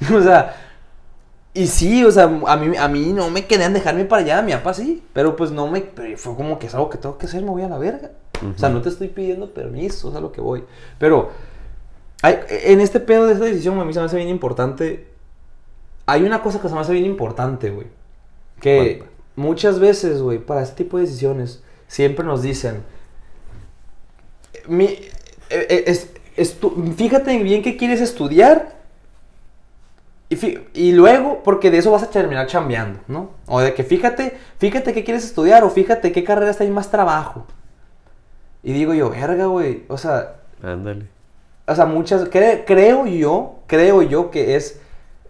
o 0.14 0.20
sea, 0.20 0.56
Y 1.54 1.68
sí, 1.68 2.04
o 2.04 2.10
sea, 2.12 2.24
a 2.24 2.56
mí, 2.56 2.76
a 2.76 2.88
mí 2.88 3.12
no 3.14 3.30
me 3.30 3.46
querían 3.46 3.72
dejarme 3.72 4.04
para 4.04 4.22
allá, 4.22 4.42
mi 4.42 4.52
papá 4.52 4.74
sí. 4.74 5.02
Pero 5.14 5.36
pues 5.36 5.50
no 5.52 5.68
me. 5.68 5.80
Pero 5.80 6.18
fue 6.18 6.34
como 6.36 6.58
que 6.58 6.66
es 6.66 6.74
algo 6.74 6.90
que 6.90 6.98
tengo 6.98 7.16
que 7.18 7.26
hacer, 7.26 7.42
me 7.42 7.50
voy 7.50 7.62
a 7.62 7.68
la 7.68 7.78
verga. 7.78 8.10
O 8.54 8.58
sea, 8.58 8.68
no 8.68 8.82
te 8.82 8.90
estoy 8.90 9.08
pidiendo 9.08 9.54
permiso, 9.54 10.08
o 10.08 10.12
sea, 10.12 10.20
lo 10.20 10.32
que 10.32 10.42
voy. 10.42 10.64
Pero 10.98 11.30
hay- 12.22 12.40
en 12.48 12.80
este 12.80 13.00
pedo 13.00 13.26
de 13.26 13.32
esta 13.34 13.46
decisión, 13.46 13.78
a 13.80 13.84
mí 13.84 13.92
se 13.94 14.00
me 14.00 14.06
hace 14.06 14.16
bien 14.16 14.28
importante. 14.28 15.08
Hay 16.06 16.22
una 16.24 16.42
cosa 16.42 16.60
que 16.60 16.68
se 16.68 16.74
me 16.74 16.80
hace 16.80 16.92
bien 16.92 17.06
importante, 17.06 17.70
güey. 17.70 17.86
Que. 18.60 19.04
Muchas 19.36 19.78
veces, 19.78 20.20
güey, 20.22 20.38
para 20.38 20.62
este 20.62 20.76
tipo 20.84 20.96
de 20.98 21.04
decisiones, 21.04 21.62
siempre 21.86 22.24
nos 22.24 22.42
dicen. 22.42 22.82
Mi, 24.68 24.84
eh, 24.86 25.06
eh, 25.50 25.84
es- 25.86 26.10
estu- 26.36 26.94
fíjate 26.94 27.36
bien 27.42 27.62
qué 27.62 27.76
quieres 27.76 28.00
estudiar 28.00 28.74
y, 30.28 30.36
fi- 30.36 30.58
y 30.74 30.92
luego, 30.92 31.42
porque 31.44 31.70
de 31.70 31.78
eso 31.78 31.92
vas 31.92 32.02
a 32.02 32.10
terminar 32.10 32.46
chambeando, 32.48 32.98
¿no? 33.06 33.30
O 33.46 33.60
de 33.60 33.74
que 33.74 33.84
fíjate, 33.84 34.36
fíjate 34.58 34.92
qué 34.92 35.04
quieres 35.04 35.24
estudiar 35.24 35.62
o 35.62 35.70
fíjate 35.70 36.10
qué 36.10 36.24
carrera 36.24 36.50
está 36.50 36.64
ahí 36.64 36.70
más 36.70 36.90
trabajo. 36.90 37.46
Y 38.64 38.72
digo 38.72 38.92
yo, 38.94 39.10
verga, 39.10 39.46
güey, 39.46 39.84
o 39.88 39.96
sea, 39.96 40.36
Ándale. 40.62 41.06
o 41.68 41.74
sea, 41.76 41.86
muchas, 41.86 42.24
cre- 42.28 42.64
creo 42.66 43.06
yo, 43.06 43.60
creo 43.68 44.02
yo 44.02 44.32
que 44.32 44.56
es, 44.56 44.80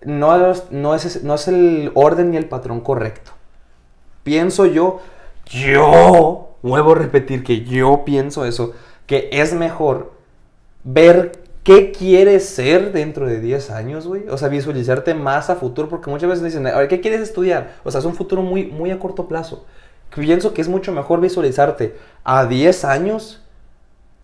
no, 0.02 0.50
es- 0.52 0.70
no, 0.70 0.94
es, 0.94 1.22
no 1.24 1.34
es 1.34 1.48
el 1.48 1.90
orden 1.94 2.30
ni 2.30 2.38
el 2.38 2.48
patrón 2.48 2.80
correcto. 2.80 3.32
Pienso 4.26 4.66
yo, 4.66 4.98
yo, 5.44 6.56
vuelvo 6.60 6.92
a 6.92 6.94
repetir 6.96 7.44
que 7.44 7.62
yo 7.62 8.02
pienso 8.04 8.44
eso, 8.44 8.72
que 9.06 9.28
es 9.30 9.54
mejor 9.54 10.14
ver 10.82 11.30
qué 11.62 11.92
quieres 11.92 12.44
ser 12.44 12.90
dentro 12.90 13.28
de 13.28 13.38
10 13.38 13.70
años, 13.70 14.04
güey. 14.04 14.28
O 14.28 14.36
sea, 14.36 14.48
visualizarte 14.48 15.14
más 15.14 15.48
a 15.48 15.54
futuro, 15.54 15.88
porque 15.88 16.10
muchas 16.10 16.28
veces 16.28 16.42
dicen, 16.44 16.66
a 16.66 16.76
ver, 16.76 16.88
¿qué 16.88 17.00
quieres 17.00 17.20
estudiar? 17.20 17.74
O 17.84 17.90
sea, 17.92 18.00
es 18.00 18.04
un 18.04 18.16
futuro 18.16 18.42
muy, 18.42 18.66
muy 18.66 18.90
a 18.90 18.98
corto 18.98 19.28
plazo. 19.28 19.64
Pienso 20.12 20.52
que 20.52 20.60
es 20.60 20.68
mucho 20.68 20.90
mejor 20.90 21.20
visualizarte 21.20 21.94
a 22.24 22.46
10 22.46 22.84
años, 22.84 23.44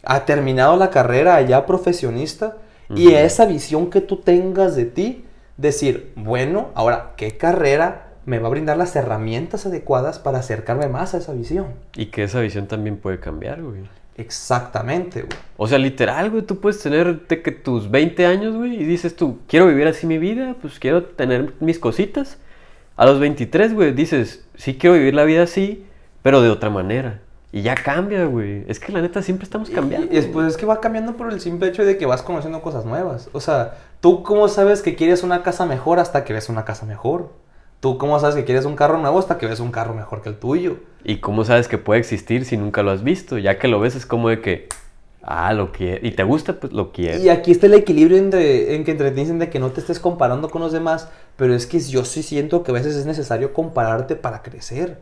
ha 0.03 0.25
terminado 0.25 0.77
la 0.77 0.91
carrera 0.91 1.41
ya 1.43 1.65
profesionista, 1.65 2.57
y 2.93 3.07
Ujú. 3.07 3.17
esa 3.19 3.47
visión 3.47 3.89
que 3.89 4.01
tú 4.01 4.17
tengas 4.17 4.75
de 4.75 4.85
ti, 4.85 5.25
decir, 5.57 6.13
bueno, 6.17 6.71
ahora, 6.75 7.13
¿qué 7.17 7.37
carrera 7.37 8.12
me 8.27 8.39
va 8.39 8.49
a 8.49 8.51
brindar 8.51 8.77
las 8.77 8.95
herramientas 8.97 9.67
adecuadas 9.67 10.19
para 10.19 10.39
acercarme 10.39 10.89
más 10.89 11.15
a 11.15 11.19
esa 11.19 11.33
visión? 11.33 11.67
Y 11.97 12.07
que 12.07 12.25
esa 12.25 12.41
visión 12.41 12.67
también 12.67 12.97
puede 12.97 13.21
cambiar, 13.21 13.63
güey. 13.63 13.83
Exactamente, 14.17 15.23
güey. 15.23 15.39
O 15.57 15.67
sea, 15.67 15.79
literal, 15.79 16.31
güey, 16.31 16.43
tú 16.43 16.61
puedes 16.61 16.83
tener 16.83 17.21
que 17.27 17.53
tus 17.53 17.91
20 17.91 18.27
años, 18.27 18.55
güey, 18.55 18.75
y 18.75 18.85
dices 18.85 19.17
tú, 19.17 19.39
quiero 19.49 19.67
vivir 19.67 19.87
así 19.87 20.07
mi 20.07 20.19
vida, 20.19 20.57
pues 20.61 20.79
quiero 20.79 21.05
tener 21.05 21.55
mis 21.61 21.79
cositas. 21.79 22.39
A 22.97 23.07
los 23.07 23.19
23, 23.19 23.75
güey, 23.75 23.93
dices, 23.93 24.45
sí 24.55 24.77
quiero 24.77 24.95
vivir 24.95 25.15
la 25.15 25.25
vida 25.25 25.43
así, 25.43 25.87
pero 26.23 26.43
de 26.43 26.51
otra 26.51 26.71
manera. 26.71 27.21
Y 27.53 27.61
ya 27.61 27.75
cambia, 27.75 28.25
güey. 28.25 28.65
Es 28.67 28.81
que 28.81 28.93
la 28.93 29.03
neta 29.03 29.21
siempre 29.21 29.45
estamos 29.45 29.69
cambiando. 29.69 30.07
Y 30.11 30.17
después 30.17 30.47
es 30.47 30.57
que 30.57 30.65
va 30.65 30.81
cambiando 30.81 31.17
por 31.19 31.31
el 31.31 31.39
simple 31.39 31.69
hecho 31.69 31.85
de 31.85 31.99
que 31.99 32.07
vas 32.07 32.23
conociendo 32.23 32.63
cosas 32.63 32.87
nuevas. 32.87 33.29
O 33.33 33.41
sea, 33.41 33.79
¿tú 34.01 34.23
cómo 34.23 34.49
sabes 34.49 34.81
que 34.81 34.95
quieres 34.95 35.23
una 35.23 35.43
casa 35.43 35.67
mejor 35.67 35.99
hasta 35.99 36.25
que 36.25 36.33
ves 36.33 36.49
una 36.49 36.65
casa 36.65 36.87
mejor? 36.87 37.31
¿Tú 37.83 37.99
cómo 37.99 38.21
sabes 38.21 38.37
que 38.37 38.45
quieres 38.45 38.65
un 38.65 38.77
carro 38.77 38.97
nuevo 38.97 39.19
hasta 39.19 39.39
que 39.39 39.47
ves 39.49 39.59
un 39.59 39.73
carro 39.73 39.93
mejor 39.93 40.23
que 40.23 40.29
el 40.29 40.37
tuyo? 40.37 40.77
¿Y 41.03 41.17
cómo 41.17 41.45
sabes 41.45 41.67
que 41.67 41.79
puede 41.79 41.99
existir 41.99 42.45
si 42.45 42.57
nunca 42.57 42.85
lo 42.85 42.93
has 42.93 43.03
visto? 43.03 43.39
Ya 43.39 43.59
que 43.59 43.67
lo 43.67 43.81
ves 43.81 43.97
es 43.97 44.07
como 44.07 44.29
de 44.29 44.41
que, 44.41 44.69
ah, 45.21 45.53
lo 45.53 45.73
quiero. 45.73 46.07
Y 46.07 46.13
te 46.13 46.23
gusta, 46.23 46.61
pues 46.61 46.73
lo 46.73 46.93
quieres. 46.93 47.25
Y 47.25 47.29
aquí 47.29 47.51
está 47.51 47.67
el 47.67 47.75
equilibrio 47.75 48.19
entre, 48.19 48.77
en 48.77 48.85
que 48.85 48.93
entre 48.93 49.11
te 49.11 49.17
dicen 49.19 49.41
de 49.41 49.51
que 49.51 49.59
no 49.59 49.73
te 49.73 49.81
estés 49.81 49.99
comparando 49.99 50.49
con 50.49 50.63
los 50.63 50.71
demás, 50.71 51.09
pero 51.35 51.57
es 51.57 51.67
que 51.67 51.81
yo 51.81 52.05
sí 52.05 52.23
siento 52.23 52.63
que 52.63 52.71
a 52.71 52.75
veces 52.75 52.95
es 52.95 53.05
necesario 53.05 53.53
compararte 53.53 54.15
para 54.15 54.43
crecer. 54.43 55.01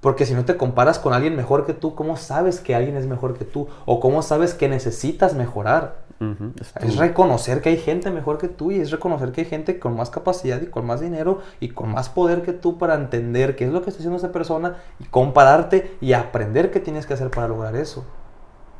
Porque 0.00 0.26
si 0.26 0.34
no 0.34 0.44
te 0.44 0.56
comparas 0.56 0.98
con 0.98 1.12
alguien 1.12 1.36
mejor 1.36 1.66
que 1.66 1.72
tú, 1.74 1.94
¿cómo 1.94 2.16
sabes 2.16 2.60
que 2.60 2.74
alguien 2.74 2.96
es 2.96 3.06
mejor 3.06 3.36
que 3.36 3.44
tú? 3.44 3.68
¿O 3.86 4.00
cómo 4.00 4.22
sabes 4.22 4.54
que 4.54 4.68
necesitas 4.68 5.34
mejorar? 5.34 6.04
Ujú, 6.20 6.52
es 6.60 6.72
Es 6.76 6.96
reconocer 6.96 7.60
que 7.60 7.70
hay 7.70 7.76
gente 7.76 8.10
mejor 8.10 8.38
que 8.38 8.48
tú 8.48 8.70
y 8.70 8.80
es 8.80 8.90
reconocer 8.90 9.32
que 9.32 9.42
hay 9.42 9.46
gente 9.46 9.78
con 9.78 9.96
más 9.96 10.10
capacidad 10.10 10.60
y 10.62 10.66
con 10.66 10.86
más 10.86 11.00
dinero 11.00 11.40
y 11.60 11.70
con 11.70 11.90
más 11.92 12.08
poder 12.08 12.42
que 12.42 12.52
tú 12.52 12.78
para 12.78 12.94
entender 12.94 13.56
qué 13.56 13.64
es 13.64 13.72
lo 13.72 13.82
que 13.82 13.90
está 13.90 13.98
haciendo 14.00 14.16
esa 14.18 14.32
persona 14.32 14.76
y 14.98 15.04
compararte 15.04 15.96
y 16.00 16.12
aprender 16.14 16.70
qué 16.70 16.80
tienes 16.80 17.06
que 17.06 17.14
hacer 17.14 17.30
para 17.30 17.48
lograr 17.48 17.76
eso. 17.76 18.04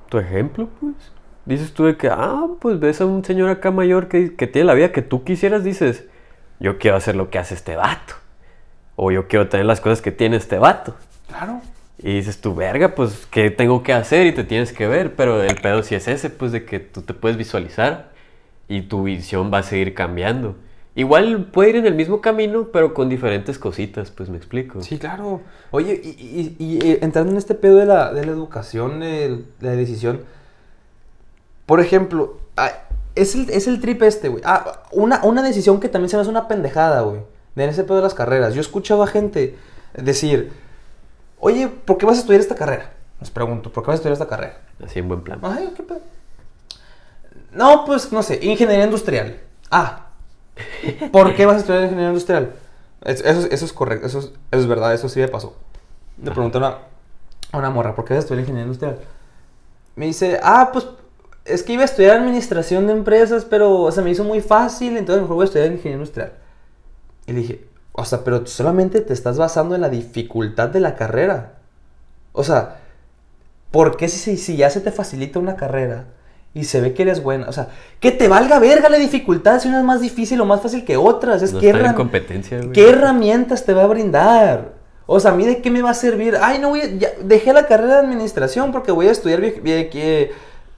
tu 0.09 0.18
ejemplo, 0.18 0.68
pues. 0.81 0.94
Dices 1.44 1.72
tú 1.74 1.85
de 1.85 1.96
que, 1.96 2.09
ah, 2.11 2.46
pues 2.61 2.81
ves 2.81 3.00
a 3.00 3.07
un 3.07 3.24
señor 3.24 3.48
acá 3.50 3.70
mayor 3.70 4.09
que, 4.09 4.35
que 4.37 4.46
tiene 4.48 4.66
la 4.66 4.74
vida 4.74 4.92
que 4.92 5.02
tú 5.02 5.22
quisieras, 5.24 5.62
dices, 5.64 6.05
yo 6.59 6.79
quiero 6.79 6.96
hacer 6.96 7.14
lo 7.16 7.31
que 7.31 7.38
hace 7.38 7.55
este 7.55 7.76
vato. 7.76 8.14
O 8.96 9.11
yo 9.11 9.28
quiero 9.28 9.48
tener 9.48 9.66
las 9.66 9.80
cosas 9.80 10.00
que 10.02 10.11
tiene 10.11 10.37
este 10.37 10.59
vato. 10.59 10.94
Claro. 11.28 11.61
Y 11.98 12.14
dices 12.14 12.40
tú, 12.40 12.54
verga, 12.54 12.94
pues, 12.94 13.26
¿qué 13.30 13.50
tengo 13.50 13.82
que 13.82 13.92
hacer? 13.92 14.26
Y 14.26 14.32
te 14.32 14.44
tienes 14.44 14.72
que 14.72 14.87
ver. 14.87 15.14
Pero 15.14 15.42
el 15.42 15.56
pedo 15.56 15.82
sí 15.82 15.94
es 15.94 16.09
ese, 16.09 16.30
pues, 16.30 16.52
de 16.52 16.64
que 16.64 16.78
tú 16.80 17.02
te 17.02 17.14
puedes 17.14 17.37
visualizar 17.37 18.11
y 18.68 18.82
tu 18.82 19.04
visión 19.04 19.50
va 19.52 19.59
a 19.59 19.62
seguir 19.62 19.94
cambiando. 19.94 20.56
Igual 20.94 21.44
puede 21.52 21.70
ir 21.70 21.76
en 21.76 21.87
el 21.87 21.94
mismo 21.94 22.22
camino, 22.22 22.68
pero 22.72 22.94
con 22.94 23.11
diferentes 23.11 23.59
cositas, 23.59 24.11
pues 24.11 24.30
me 24.30 24.38
explico. 24.38 24.80
Sí, 24.80 24.98
claro. 24.98 25.42
Oye, 25.70 26.00
y, 26.02 26.09
y- 26.09 26.56
y, 26.59 26.78
eh, 26.92 26.98
entrando 27.02 27.32
en 27.32 27.37
este 27.38 27.54
pedo 27.54 27.76
de 27.76 27.85
la, 27.87 28.12
de 28.14 28.24
la 28.24 28.32
educación, 28.32 29.00
de 29.00 29.44
la 29.61 29.72
decisión, 29.72 30.22
por 31.66 31.80
ejemplo, 31.80 32.38
ah, 32.56 32.70
es 33.14 33.35
el, 33.35 33.50
es 33.50 33.66
el 33.66 33.80
trip 33.80 34.02
este, 34.02 34.28
güey. 34.28 34.42
Ah, 34.46 34.82
una, 34.92 35.22
una 35.24 35.42
decisión 35.42 35.80
que 35.80 35.88
también 35.90 36.09
se 36.09 36.16
me 36.16 36.22
hace 36.22 36.30
una 36.30 36.48
pendejada, 36.48 37.02
güey, 37.02 37.20
en 37.64 37.70
ese 37.70 37.84
pedo 37.84 37.96
de 37.96 38.02
las 38.02 38.14
carreras. 38.14 38.54
Yo 38.54 38.60
escuchaba 38.60 39.06
gente 39.06 39.56
decir, 39.94 40.52
oye, 41.40 41.68
¿por 41.68 41.96
qué 41.98 42.06
vas 42.06 42.16
a 42.16 42.20
estudiar 42.20 42.40
esta 42.40 42.54
carrera? 42.54 42.92
Les 43.20 43.30
pregunto, 43.30 43.72
¿por 43.72 43.82
qué 43.82 43.88
vas 43.88 43.94
a 43.94 43.96
estudiar 43.96 44.12
esta 44.12 44.28
carrera? 44.28 44.58
Así 44.84 44.98
en 44.98 45.08
buen 45.08 45.22
plan. 45.22 45.38
Ay, 45.42 45.72
¿qué 45.76 45.82
pedo? 45.82 46.00
No, 47.52 47.84
pues, 47.86 48.12
no 48.12 48.22
sé, 48.22 48.38
ingeniería 48.42 48.84
industrial. 48.84 49.40
Ah, 49.70 50.06
¿por 51.12 51.34
qué 51.34 51.46
vas 51.46 51.56
a 51.56 51.58
estudiar 51.60 51.82
ingeniería 51.84 52.10
industrial? 52.10 52.52
Es- 53.04 53.20
Eso, 53.20 53.40
es- 53.40 53.52
eso 53.52 53.64
es 53.64 53.72
correcto, 53.72 54.06
eso 54.06 54.18
es, 54.18 54.24
eso 54.26 54.60
es 54.62 54.66
verdad, 54.66 54.92
eso 54.94 55.08
sí 55.08 55.20
me 55.20 55.28
pasó. 55.28 55.56
Le 56.22 56.30
pregunté 56.30 56.58
a 56.58 56.60
una, 56.60 56.76
a 57.52 57.58
una 57.58 57.70
morra, 57.70 57.94
¿por 57.94 58.04
qué 58.04 58.14
vas 58.14 58.18
a 58.18 58.24
estudiar 58.24 58.40
ingeniería 58.40 58.66
industrial? 58.66 58.98
Me 59.94 60.06
dice, 60.06 60.38
ah, 60.42 60.70
pues, 60.72 60.86
es 61.44 61.62
que 61.62 61.72
iba 61.74 61.82
a 61.82 61.86
estudiar 61.86 62.16
administración 62.18 62.86
de 62.86 62.92
empresas, 62.92 63.44
pero 63.44 63.90
se 63.92 64.02
me 64.02 64.10
hizo 64.10 64.24
muy 64.24 64.40
fácil, 64.40 64.96
entonces 64.96 65.22
mejor 65.22 65.36
voy 65.36 65.44
a 65.44 65.46
estudiar 65.46 65.68
ingeniería 65.68 65.94
industrial. 65.96 66.32
Y 67.26 67.32
le 67.32 67.40
dije, 67.40 67.64
o 67.92 68.04
sea, 68.04 68.24
pero 68.24 68.46
solamente 68.46 69.00
te 69.00 69.12
estás 69.12 69.38
basando 69.38 69.74
en 69.74 69.80
la 69.80 69.88
dificultad 69.88 70.68
de 70.68 70.80
la 70.80 70.94
carrera. 70.96 71.54
O 72.32 72.44
sea, 72.44 72.76
¿por 73.70 73.96
qué 73.96 74.08
si, 74.08 74.36
si 74.36 74.56
ya 74.56 74.70
se 74.70 74.80
te 74.80 74.92
facilita 74.92 75.38
una 75.38 75.56
carrera 75.56 76.04
y 76.54 76.64
se 76.64 76.80
ve 76.80 76.92
que 76.94 77.02
eres 77.02 77.22
buena? 77.22 77.48
O 77.48 77.52
sea, 77.52 77.68
que 78.00 78.12
te 78.12 78.28
valga 78.28 78.58
verga 78.58 78.88
la 78.88 78.98
dificultad 78.98 79.60
si 79.60 79.68
una 79.68 79.78
es 79.78 79.84
más 79.84 80.00
difícil 80.00 80.40
o 80.40 80.44
más 80.44 80.60
fácil 80.60 80.84
que 80.84 80.96
otras. 80.96 81.42
Es 81.42 81.52
No 81.52 81.60
que 81.60 81.72
herram- 81.74 81.94
competencia, 81.94 82.58
güey. 82.58 82.72
¿Qué 82.72 82.90
herramientas 82.90 83.64
te 83.64 83.72
va 83.74 83.84
a 83.84 83.86
brindar? 83.86 84.74
O 85.06 85.20
sea, 85.20 85.30
¿a 85.30 85.34
mí 85.34 85.46
de 85.46 85.62
qué 85.62 85.70
me 85.70 85.82
va 85.82 85.90
a 85.90 85.94
servir? 85.94 86.36
Ay, 86.40 86.58
no 86.58 86.70
voy 86.70 86.80
a... 86.80 86.86
ya, 86.86 87.08
dejé 87.22 87.52
la 87.52 87.66
carrera 87.66 87.94
de 87.94 88.00
administración 88.00 88.72
porque 88.72 88.90
voy 88.92 89.08
a 89.08 89.12
estudiar 89.12 89.40
bio- 89.40 89.62
bio- 89.62 90.28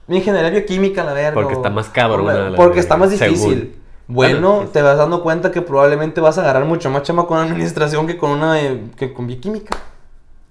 ingeniería 0.07 0.49
bioquímica, 0.51 1.03
la 1.03 1.13
verga. 1.13 1.33
Porque 1.33 1.53
está 1.53 1.69
más 1.69 1.89
cabrona 1.89 2.49
la 2.51 2.55
Porque 2.57 2.79
está 2.79 2.95
más 2.95 3.09
difícil. 3.11 3.75
Bueno, 4.11 4.67
te 4.73 4.81
vas 4.81 4.97
dando 4.97 5.21
cuenta 5.21 5.51
que 5.51 5.61
probablemente 5.61 6.19
vas 6.19 6.39
a 6.39 6.41
agarrar 6.41 6.65
mucho 6.65 6.89
más 6.89 7.03
chama 7.03 7.27
con 7.27 7.37
administración 7.37 8.07
que 8.07 8.17
con 8.17 8.31
una 8.31 8.59
eh, 8.59 8.89
que 8.97 9.13
con 9.13 9.27
bioquímica. 9.27 9.77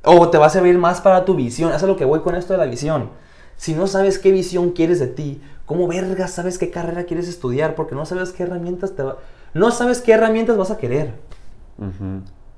O 0.04 0.28
te 0.28 0.38
va 0.38 0.46
a 0.46 0.50
servir 0.50 0.78
más 0.78 1.00
para 1.00 1.24
tu 1.24 1.34
visión. 1.34 1.70
Eso 1.70 1.86
es 1.86 1.88
lo 1.90 1.96
que 1.96 2.04
voy 2.04 2.20
con 2.20 2.36
esto 2.36 2.52
de 2.52 2.58
la 2.60 2.66
visión. 2.66 3.10
Si 3.56 3.74
no 3.74 3.88
sabes 3.88 4.20
qué 4.20 4.30
visión 4.30 4.70
quieres 4.70 5.00
de 5.00 5.08
ti, 5.08 5.42
¿cómo 5.66 5.88
vergas 5.88 6.30
sabes 6.30 6.56
qué 6.56 6.70
carrera 6.70 7.02
quieres 7.02 7.28
estudiar? 7.28 7.74
Porque 7.74 7.96
no 7.96 8.06
sabes 8.06 8.30
qué 8.30 8.44
herramientas 8.44 8.94
te 8.94 9.02
va... 9.02 9.18
No 9.54 9.72
sabes 9.72 10.02
qué 10.02 10.12
herramientas 10.12 10.56
vas 10.56 10.70
a 10.70 10.78
querer. 10.78 11.14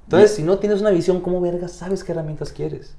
Entonces, 0.04 0.34
si 0.34 0.42
no 0.42 0.58
tienes 0.58 0.82
una 0.82 0.90
visión, 0.90 1.22
¿cómo 1.22 1.40
vergas 1.40 1.72
sabes 1.72 2.04
qué 2.04 2.12
herramientas 2.12 2.52
quieres? 2.52 2.94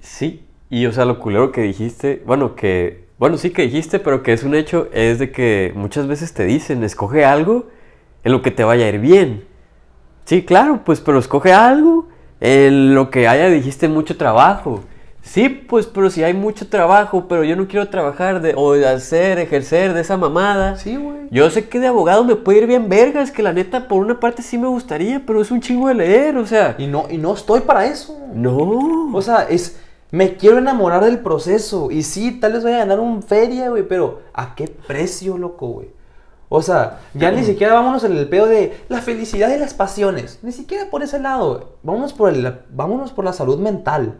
Sí, 0.00 0.46
y 0.70 0.86
o 0.86 0.92
sea, 0.92 1.04
lo 1.04 1.20
culero 1.20 1.52
que 1.52 1.60
dijiste, 1.60 2.22
bueno, 2.24 2.56
que, 2.56 3.01
bueno, 3.22 3.38
sí 3.38 3.50
que 3.50 3.62
dijiste, 3.62 4.00
pero 4.00 4.24
que 4.24 4.32
es 4.32 4.42
un 4.42 4.52
hecho, 4.52 4.88
es 4.92 5.20
de 5.20 5.30
que 5.30 5.72
muchas 5.76 6.08
veces 6.08 6.34
te 6.34 6.42
dicen, 6.42 6.82
escoge 6.82 7.24
algo 7.24 7.68
en 8.24 8.32
lo 8.32 8.42
que 8.42 8.50
te 8.50 8.64
vaya 8.64 8.86
a 8.86 8.88
ir 8.88 8.98
bien. 8.98 9.44
Sí, 10.24 10.44
claro, 10.44 10.80
pues, 10.84 11.00
pero 11.00 11.20
escoge 11.20 11.52
algo 11.52 12.08
en 12.40 12.96
lo 12.96 13.10
que 13.10 13.28
haya, 13.28 13.46
dijiste, 13.48 13.86
mucho 13.86 14.16
trabajo. 14.16 14.82
Sí, 15.22 15.48
pues, 15.48 15.86
pero 15.86 16.10
si 16.10 16.24
hay 16.24 16.34
mucho 16.34 16.66
trabajo, 16.66 17.28
pero 17.28 17.44
yo 17.44 17.54
no 17.54 17.68
quiero 17.68 17.88
trabajar 17.88 18.42
de, 18.42 18.54
o 18.56 18.72
hacer, 18.72 19.38
ejercer 19.38 19.94
de 19.94 20.00
esa 20.00 20.16
mamada. 20.16 20.74
Sí, 20.74 20.96
güey. 20.96 21.28
Yo 21.30 21.48
sé 21.48 21.68
que 21.68 21.78
de 21.78 21.86
abogado 21.86 22.24
me 22.24 22.34
puede 22.34 22.58
ir 22.58 22.66
bien 22.66 22.88
vergas, 22.88 23.30
que 23.30 23.44
la 23.44 23.52
neta 23.52 23.86
por 23.86 24.04
una 24.04 24.18
parte 24.18 24.42
sí 24.42 24.58
me 24.58 24.66
gustaría, 24.66 25.22
pero 25.24 25.40
es 25.40 25.52
un 25.52 25.60
chingo 25.60 25.86
de 25.86 25.94
leer, 25.94 26.36
o 26.38 26.44
sea, 26.44 26.74
Y 26.76 26.88
no, 26.88 27.06
y 27.08 27.18
no 27.18 27.34
estoy 27.34 27.60
para 27.60 27.86
eso. 27.86 28.18
no. 28.34 29.12
O 29.14 29.22
sea, 29.22 29.46
es. 29.48 29.78
Me 30.12 30.36
quiero 30.36 30.58
enamorar 30.58 31.04
del 31.04 31.18
proceso. 31.18 31.90
Y 31.90 32.04
sí, 32.04 32.38
tal 32.38 32.52
vez 32.52 32.62
voy 32.62 32.72
a 32.72 32.78
ganar 32.78 33.00
un 33.00 33.22
feria, 33.22 33.70
güey, 33.70 33.82
pero 33.82 34.20
¿a 34.32 34.54
qué 34.54 34.68
precio, 34.68 35.36
loco, 35.38 35.66
güey? 35.68 35.90
O 36.48 36.60
sea, 36.60 37.00
ya 37.14 37.30
ni 37.30 37.44
siquiera 37.44 37.72
vámonos 37.72 38.04
en 38.04 38.14
el 38.14 38.28
pedo 38.28 38.44
de 38.46 38.78
la 38.90 39.00
felicidad 39.00 39.52
y 39.54 39.58
las 39.58 39.72
pasiones. 39.72 40.38
Ni 40.42 40.52
siquiera 40.52 40.90
por 40.90 41.02
ese 41.02 41.18
lado. 41.18 41.76
Vámonos 41.82 42.12
por, 42.12 42.28
el, 42.28 42.58
vámonos 42.70 43.10
por 43.10 43.24
la 43.24 43.32
salud 43.32 43.58
mental. 43.58 44.18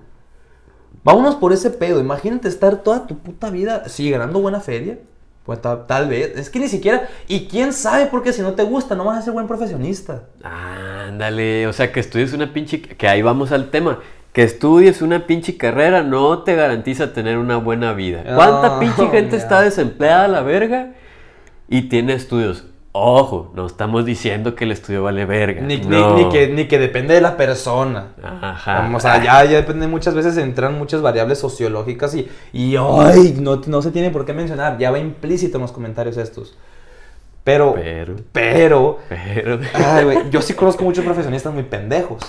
Vámonos 1.05 1.35
por 1.35 1.53
ese 1.53 1.69
pedo. 1.69 2.01
Imagínate 2.01 2.49
estar 2.49 2.77
toda 2.83 3.07
tu 3.07 3.19
puta 3.19 3.51
vida, 3.51 3.87
sí, 3.89 4.11
ganando 4.11 4.41
buena 4.41 4.61
feria. 4.61 4.99
Pues 5.45 5.61
ta- 5.61 5.87
tal, 5.87 6.09
vez. 6.09 6.33
Es 6.39 6.49
que 6.49 6.59
ni 6.59 6.69
siquiera. 6.69 7.07
Y 7.29 7.49
quién 7.49 7.75
sabe, 7.75 8.07
porque 8.07 8.33
si 8.33 8.41
no 8.41 8.55
te 8.55 8.63
gusta, 8.63 8.95
no 8.95 9.05
vas 9.05 9.19
a 9.19 9.23
ser 9.23 9.35
buen 9.35 9.47
profesionista. 9.47 10.23
Ándale, 10.43 11.67
o 11.67 11.73
sea, 11.75 11.93
que 11.93 12.01
estudies 12.01 12.33
una 12.33 12.51
pinche... 12.53 12.81
Que 12.81 13.09
ahí 13.09 13.21
vamos 13.21 13.53
al 13.53 13.71
tema. 13.71 13.99
Que 14.33 14.43
estudies 14.43 15.03
una 15.03 15.27
pinche 15.27 15.57
carrera 15.59 16.03
no 16.03 16.43
te 16.43 16.55
garantiza 16.57 17.13
tener 17.13 17.37
una 17.37 17.57
buena 17.59 17.93
vida. 17.93 18.23
¿Cuánta 18.35 18.69
No, 18.71 18.81
pinche 18.81 19.09
gente 19.11 19.37
está 19.37 19.61
desempleada 19.61 20.25
a 20.25 20.29
la 20.29 20.41
verga 20.43 20.93
y 21.69 21.83
tiene 21.83 22.15
estudios? 22.15 22.65
Ojo, 22.95 23.51
no 23.55 23.67
estamos 23.67 24.05
diciendo 24.05 24.55
que 24.55 24.65
el 24.65 24.73
estudio 24.73 25.03
vale 25.03 25.25
verga. 25.25 25.63
Ni, 25.63 25.79
ni- 25.79 25.87
no. 25.87 26.17
ni 26.17 26.29
que, 26.29 26.49
ni 26.49 26.67
que 26.67 26.79
depende 26.79 27.15
de 27.15 27.21
la 27.23 27.37
persona. 27.39 28.09
Ajá. 28.23 28.91
O 28.95 29.01
sea, 29.01 29.23
ya, 29.23 29.45
ya 29.45 29.57
depende, 29.59 29.87
muchas 29.87 30.15
veces 30.15 30.37
entran 30.37 30.79
muchas 30.79 31.01
variables 31.01 31.39
sociológicas 31.39 32.15
y, 32.15 32.29
y 32.53 32.77
ay, 32.77 33.37
no, 33.39 33.61
no 33.67 33.81
se 33.83 33.91
tiene 33.93 34.11
por 34.11 34.25
qué 34.27 34.35
mencionar, 34.35 34.77
ya 34.79 34.91
va 34.91 34.99
implícito 34.99 35.57
en 35.59 35.63
los 35.63 35.73
comentarios 35.73 36.17
estos. 36.19 36.57
Pero, 37.45 37.75
Pero, 37.75 38.17
pero, 38.31 38.99
pero... 39.09 39.59
ay, 39.75 40.29
yo 40.31 40.41
sí 40.43 40.55
conozco 40.55 40.85
muchos 40.85 41.05
profesionistas 41.05 41.53
muy 41.53 41.65
pendejos. 41.65 42.21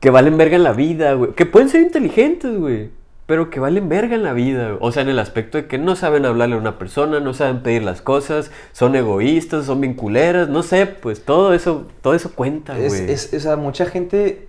Que 0.00 0.10
valen 0.10 0.36
verga 0.38 0.56
en 0.56 0.62
la 0.62 0.72
vida, 0.72 1.12
güey. 1.14 1.32
Que 1.32 1.46
pueden 1.46 1.68
ser 1.68 1.82
inteligentes, 1.82 2.56
güey. 2.58 2.90
Pero 3.26 3.48
que 3.50 3.60
valen 3.60 3.88
verga 3.88 4.16
en 4.16 4.22
la 4.24 4.32
vida. 4.32 4.68
güey. 4.70 4.78
O 4.80 4.90
sea, 4.92 5.02
en 5.02 5.08
el 5.08 5.18
aspecto 5.18 5.58
de 5.58 5.66
que 5.66 5.78
no 5.78 5.94
saben 5.94 6.24
hablarle 6.26 6.56
a 6.56 6.58
una 6.58 6.78
persona, 6.78 7.20
no 7.20 7.32
saben 7.34 7.62
pedir 7.62 7.82
las 7.82 8.00
cosas, 8.02 8.50
son 8.72 8.96
egoístas, 8.96 9.66
son 9.66 9.80
vinculeras, 9.80 10.48
no 10.48 10.62
sé, 10.62 10.86
pues 10.86 11.24
todo 11.24 11.54
eso, 11.54 11.86
todo 12.02 12.14
eso 12.14 12.32
cuenta, 12.34 12.76
Es, 12.78 12.88
güey. 12.88 13.10
es- 13.12 13.32
o 13.34 13.38
sea, 13.40 13.56
mucha 13.56 13.86
gente 13.86 14.48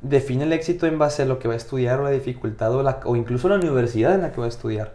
define 0.00 0.44
el 0.44 0.52
éxito 0.52 0.86
en 0.86 0.98
base 0.98 1.22
a 1.22 1.26
lo 1.26 1.38
que 1.38 1.46
va 1.48 1.54
a 1.54 1.56
estudiar 1.58 2.00
o 2.00 2.04
la 2.04 2.10
dificultad 2.10 2.74
o, 2.74 2.82
la- 2.82 3.00
o 3.04 3.16
incluso 3.16 3.48
la 3.48 3.56
universidad 3.56 4.14
en 4.14 4.22
la 4.22 4.32
que 4.32 4.40
va 4.40 4.46
a 4.46 4.48
estudiar. 4.48 4.94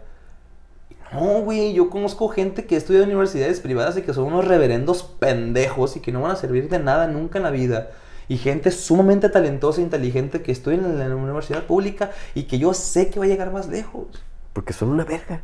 No, 1.12 1.40
güey, 1.40 1.72
yo 1.72 1.88
conozco 1.90 2.28
gente 2.28 2.66
que 2.66 2.76
estudia 2.76 3.00
en 3.00 3.06
universidades 3.08 3.60
privadas 3.60 3.96
y 3.96 4.02
que 4.02 4.12
son 4.12 4.24
unos 4.24 4.46
reverendos 4.46 5.02
pendejos 5.04 5.96
y 5.96 6.00
que 6.00 6.12
no 6.12 6.22
van 6.22 6.32
a 6.32 6.36
servir 6.36 6.68
de 6.68 6.78
nada 6.80 7.06
nunca 7.06 7.38
en 7.38 7.44
la 7.44 7.50
vida. 7.50 7.90
Y 8.28 8.36
gente 8.36 8.70
sumamente 8.70 9.28
talentosa 9.28 9.80
e 9.80 9.84
inteligente 9.84 10.42
que 10.42 10.52
estudia 10.52 10.78
en 10.78 10.98
la, 10.98 11.16
universidad 11.16 11.64
pública 11.64 12.10
y 12.34 12.44
que 12.44 12.58
yo 12.58 12.74
sé 12.74 13.08
que 13.10 13.18
va 13.18 13.24
a 13.24 13.28
llegar 13.28 13.52
más 13.52 13.68
lejos. 13.68 14.06
Porque 14.52 14.72
son 14.72 14.90
una 14.90 15.04
verga. 15.04 15.42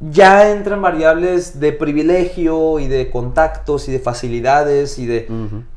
Ya 0.00 0.50
entran 0.50 0.80
variables 0.80 1.60
de 1.60 1.72
privilegio 1.72 2.78
y 2.78 2.88
de 2.88 3.10
contactos 3.10 3.88
y 3.88 3.92
de 3.92 3.98
facilidades 3.98 4.98
y 4.98 5.06
de... 5.06 5.28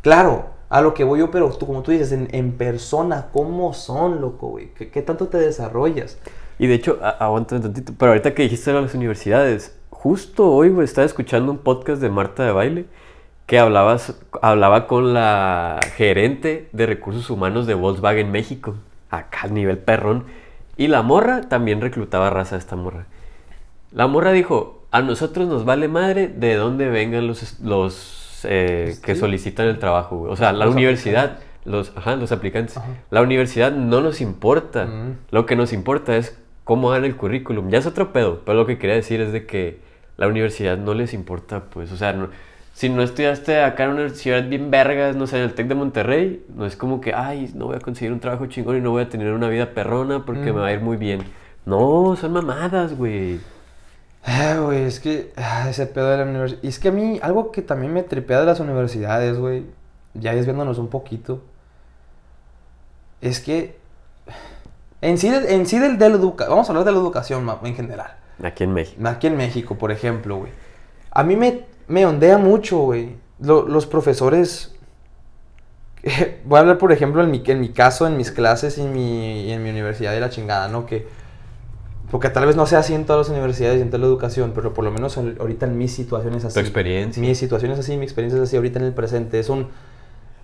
Claro, 0.01 0.45
a 0.69 0.81
lo 0.81 0.93
que 0.93 1.03
voy 1.03 1.19
yo, 1.19 1.29
pero 1.29 1.49
tú, 1.49 1.65
como 1.65 1.81
tú 1.83 1.91
dices, 1.91 2.11
en, 2.13 2.29
en 2.31 2.53
persona, 2.53 3.27
¿cómo 3.33 3.73
son, 3.73 4.21
loco, 4.21 4.47
güey? 4.47 4.73
¿Qué, 4.73 4.89
qué 4.89 5.01
tanto 5.01 5.27
te 5.27 5.37
desarrollas? 5.37 6.17
Y 6.57 6.67
de 6.67 6.75
hecho, 6.75 6.99
a- 7.01 7.09
aguanta 7.09 7.55
un 7.57 7.63
tantito, 7.63 7.93
pero 7.97 8.11
ahorita 8.11 8.33
que 8.33 8.43
dijiste 8.43 8.71
de 8.71 8.81
las 8.81 8.93
universidades, 8.93 9.75
justo 9.89 10.49
hoy, 10.49 10.69
güey, 10.69 10.85
estaba 10.85 11.05
escuchando 11.05 11.51
un 11.51 11.57
podcast 11.57 12.01
de 12.01 12.09
Marta 12.09 12.43
de 12.45 12.51
Baile 12.53 12.85
que 13.45 13.59
hablabas, 13.59 14.15
hablaba 14.41 14.87
con 14.87 15.13
la 15.13 15.79
gerente 15.95 16.69
de 16.71 16.85
recursos 16.85 17.29
humanos 17.29 17.67
de 17.67 17.73
Volkswagen 17.73 18.31
México, 18.31 18.75
acá 19.09 19.39
al 19.43 19.53
nivel 19.53 19.77
perrón, 19.77 20.25
y 20.77 20.87
la 20.87 21.01
morra 21.01 21.41
también 21.49 21.81
reclutaba 21.81 22.29
raza 22.29 22.55
a 22.55 22.59
esta 22.59 22.75
morra. 22.75 23.05
La 23.91 24.07
morra 24.07 24.31
dijo, 24.31 24.85
a 24.91 25.01
nosotros 25.01 25.47
nos 25.47 25.65
vale 25.65 25.87
madre 25.87 26.27
de 26.27 26.55
dónde 26.55 26.87
vengan 26.89 27.27
los, 27.27 27.43
es- 27.43 27.59
los 27.59 28.41
eh, 28.45 28.95
que 29.03 29.15
solicitan 29.15 29.67
el 29.67 29.77
trabajo, 29.79 30.17
güey. 30.17 30.31
O 30.31 30.35
sea, 30.35 30.51
la 30.51 30.65
Los 30.65 30.73
universidad, 30.75 31.39
los, 31.65 31.93
ajá, 31.95 32.15
los 32.15 32.31
aplicantes, 32.31 32.77
Ajá. 32.77 32.87
la 33.11 33.21
universidad 33.21 33.71
no 33.71 34.01
nos 34.01 34.19
importa. 34.21 34.85
Mm. 34.85 35.17
Lo 35.31 35.45
que 35.45 35.55
nos 35.55 35.71
importa 35.73 36.17
es 36.17 36.37
cómo 36.63 36.91
dan 36.91 37.05
el 37.05 37.15
currículum. 37.15 37.69
Ya 37.69 37.77
es 37.77 37.85
otro 37.85 38.11
pedo, 38.13 38.41
pero 38.45 38.57
lo 38.57 38.65
que 38.65 38.77
quería 38.77 38.95
decir 38.95 39.21
es 39.21 39.31
de 39.31 39.45
que 39.45 39.79
la 40.17 40.27
universidad 40.27 40.77
no 40.77 40.93
les 40.93 41.13
importa, 41.13 41.65
pues, 41.69 41.91
o 41.91 41.97
sea, 41.97 42.13
no- 42.13 42.29
si 42.73 42.89
no 42.89 43.01
estudiaste 43.03 43.61
acá 43.63 43.83
en 43.83 43.91
una 43.91 44.01
universidad 44.01 44.43
bien 44.49 44.69
vergas, 44.71 45.15
no 45.15 45.27
sé, 45.27 45.37
en 45.37 45.43
el 45.43 45.53
TEC 45.53 45.67
de 45.67 45.75
Monterrey, 45.75 46.45
no 46.55 46.65
es 46.65 46.75
como 46.75 46.99
que, 47.01 47.13
ay, 47.13 47.51
no 47.55 47.67
voy 47.67 47.75
a 47.75 47.79
conseguir 47.79 48.11
un 48.11 48.19
trabajo 48.19 48.47
chingón 48.47 48.77
y 48.77 48.81
no 48.81 48.89
voy 48.91 49.03
a 49.03 49.09
tener 49.09 49.31
una 49.33 49.47
vida 49.47 49.71
perrona 49.73 50.25
porque 50.25 50.51
Mm. 50.51 50.55
me 50.55 50.61
va 50.61 50.67
a 50.67 50.73
ir 50.73 50.81
muy 50.81 50.97
bien. 50.97 51.21
No, 51.65 52.15
son 52.19 52.33
mamadas, 52.33 52.97
güey. 52.97 53.39
Ah, 54.25 54.57
güey, 54.59 54.83
es 54.83 54.99
que 54.99 55.31
ah, 55.37 55.67
ese 55.69 55.85
pedo 55.85 56.09
de 56.09 56.17
la 56.17 56.23
universidad. 56.23 56.59
Y 56.63 56.67
es 56.67 56.79
que 56.79 56.87
a 56.87 56.91
mí, 56.91 57.19
algo 57.21 57.51
que 57.51 57.61
también 57.61 57.93
me 57.93 58.03
tripea 58.03 58.39
de 58.39 58.45
las 58.47 58.59
universidades, 58.59 59.37
güey, 59.37 59.65
ya 60.13 60.33
desviándonos 60.33 60.77
un 60.79 60.87
poquito, 60.89 61.41
es 63.21 63.39
que 63.39 63.75
en 65.01 65.17
sí, 65.17 65.27
en 65.27 65.65
sí 65.65 65.79
del, 65.79 65.97
de 65.97 66.09
la 66.09 66.15
educa- 66.17 66.47
vamos 66.47 66.67
a 66.67 66.71
hablar 66.71 66.85
de 66.85 66.91
la 66.91 66.97
educación 66.97 67.47
en 67.63 67.75
general. 67.75 68.15
Aquí 68.43 68.63
en 68.63 68.73
México. 68.73 69.01
Aquí 69.07 69.27
en 69.27 69.37
México, 69.37 69.75
por 69.77 69.91
ejemplo, 69.91 70.37
güey. 70.37 70.51
A 71.11 71.23
mí 71.23 71.35
me, 71.35 71.61
me 71.87 72.05
ondea 72.05 72.37
mucho, 72.37 72.79
güey. 72.79 73.15
Lo- 73.39 73.67
los 73.67 73.85
profesores. 73.85 74.73
Voy 76.45 76.57
a 76.57 76.61
hablar, 76.61 76.77
por 76.77 76.91
ejemplo, 76.91 77.23
en 77.23 77.31
mi, 77.31 77.41
en 77.45 77.59
mi 77.61 77.69
caso, 77.69 78.05
en 78.07 78.17
mis 78.17 78.31
clases 78.31 78.77
y 78.77 78.81
en 78.81 78.93
mi, 78.93 79.41
y 79.43 79.51
en 79.51 79.63
mi 79.63 79.69
universidad 79.69 80.11
de 80.11 80.19
la 80.19 80.29
chingada, 80.29 80.67
¿no? 80.67 80.85
Que. 80.85 81.07
Porque 82.11 82.29
tal 82.29 82.45
vez 82.45 82.55
no 82.55 82.65
sea 82.67 82.79
así 82.79 82.93
en 82.93 83.05
todas 83.05 83.27
las 83.27 83.35
universidades 83.35 83.79
y 83.79 83.81
en 83.81 83.89
toda 83.89 83.99
la 84.01 84.05
educación, 84.05 84.51
pero 84.53 84.73
por 84.73 84.83
lo 84.85 84.91
menos 84.91 85.17
ahorita 85.17 85.65
en 85.65 85.77
mis 85.77 85.93
situaciones 85.95 86.45
así. 86.45 86.53
Tu 86.53 86.59
experiencia. 86.59 87.19
Mi 87.21 87.33
situación 87.33 87.71
es 87.71 87.79
así, 87.79 87.97
mi 87.97 88.03
experiencia 88.03 88.37
es 88.37 88.47
así 88.49 88.55
ahorita 88.55 88.79
en 88.79 88.85
el 88.85 88.93
presente. 88.93 89.39
Es 89.39 89.49
un. 89.49 89.69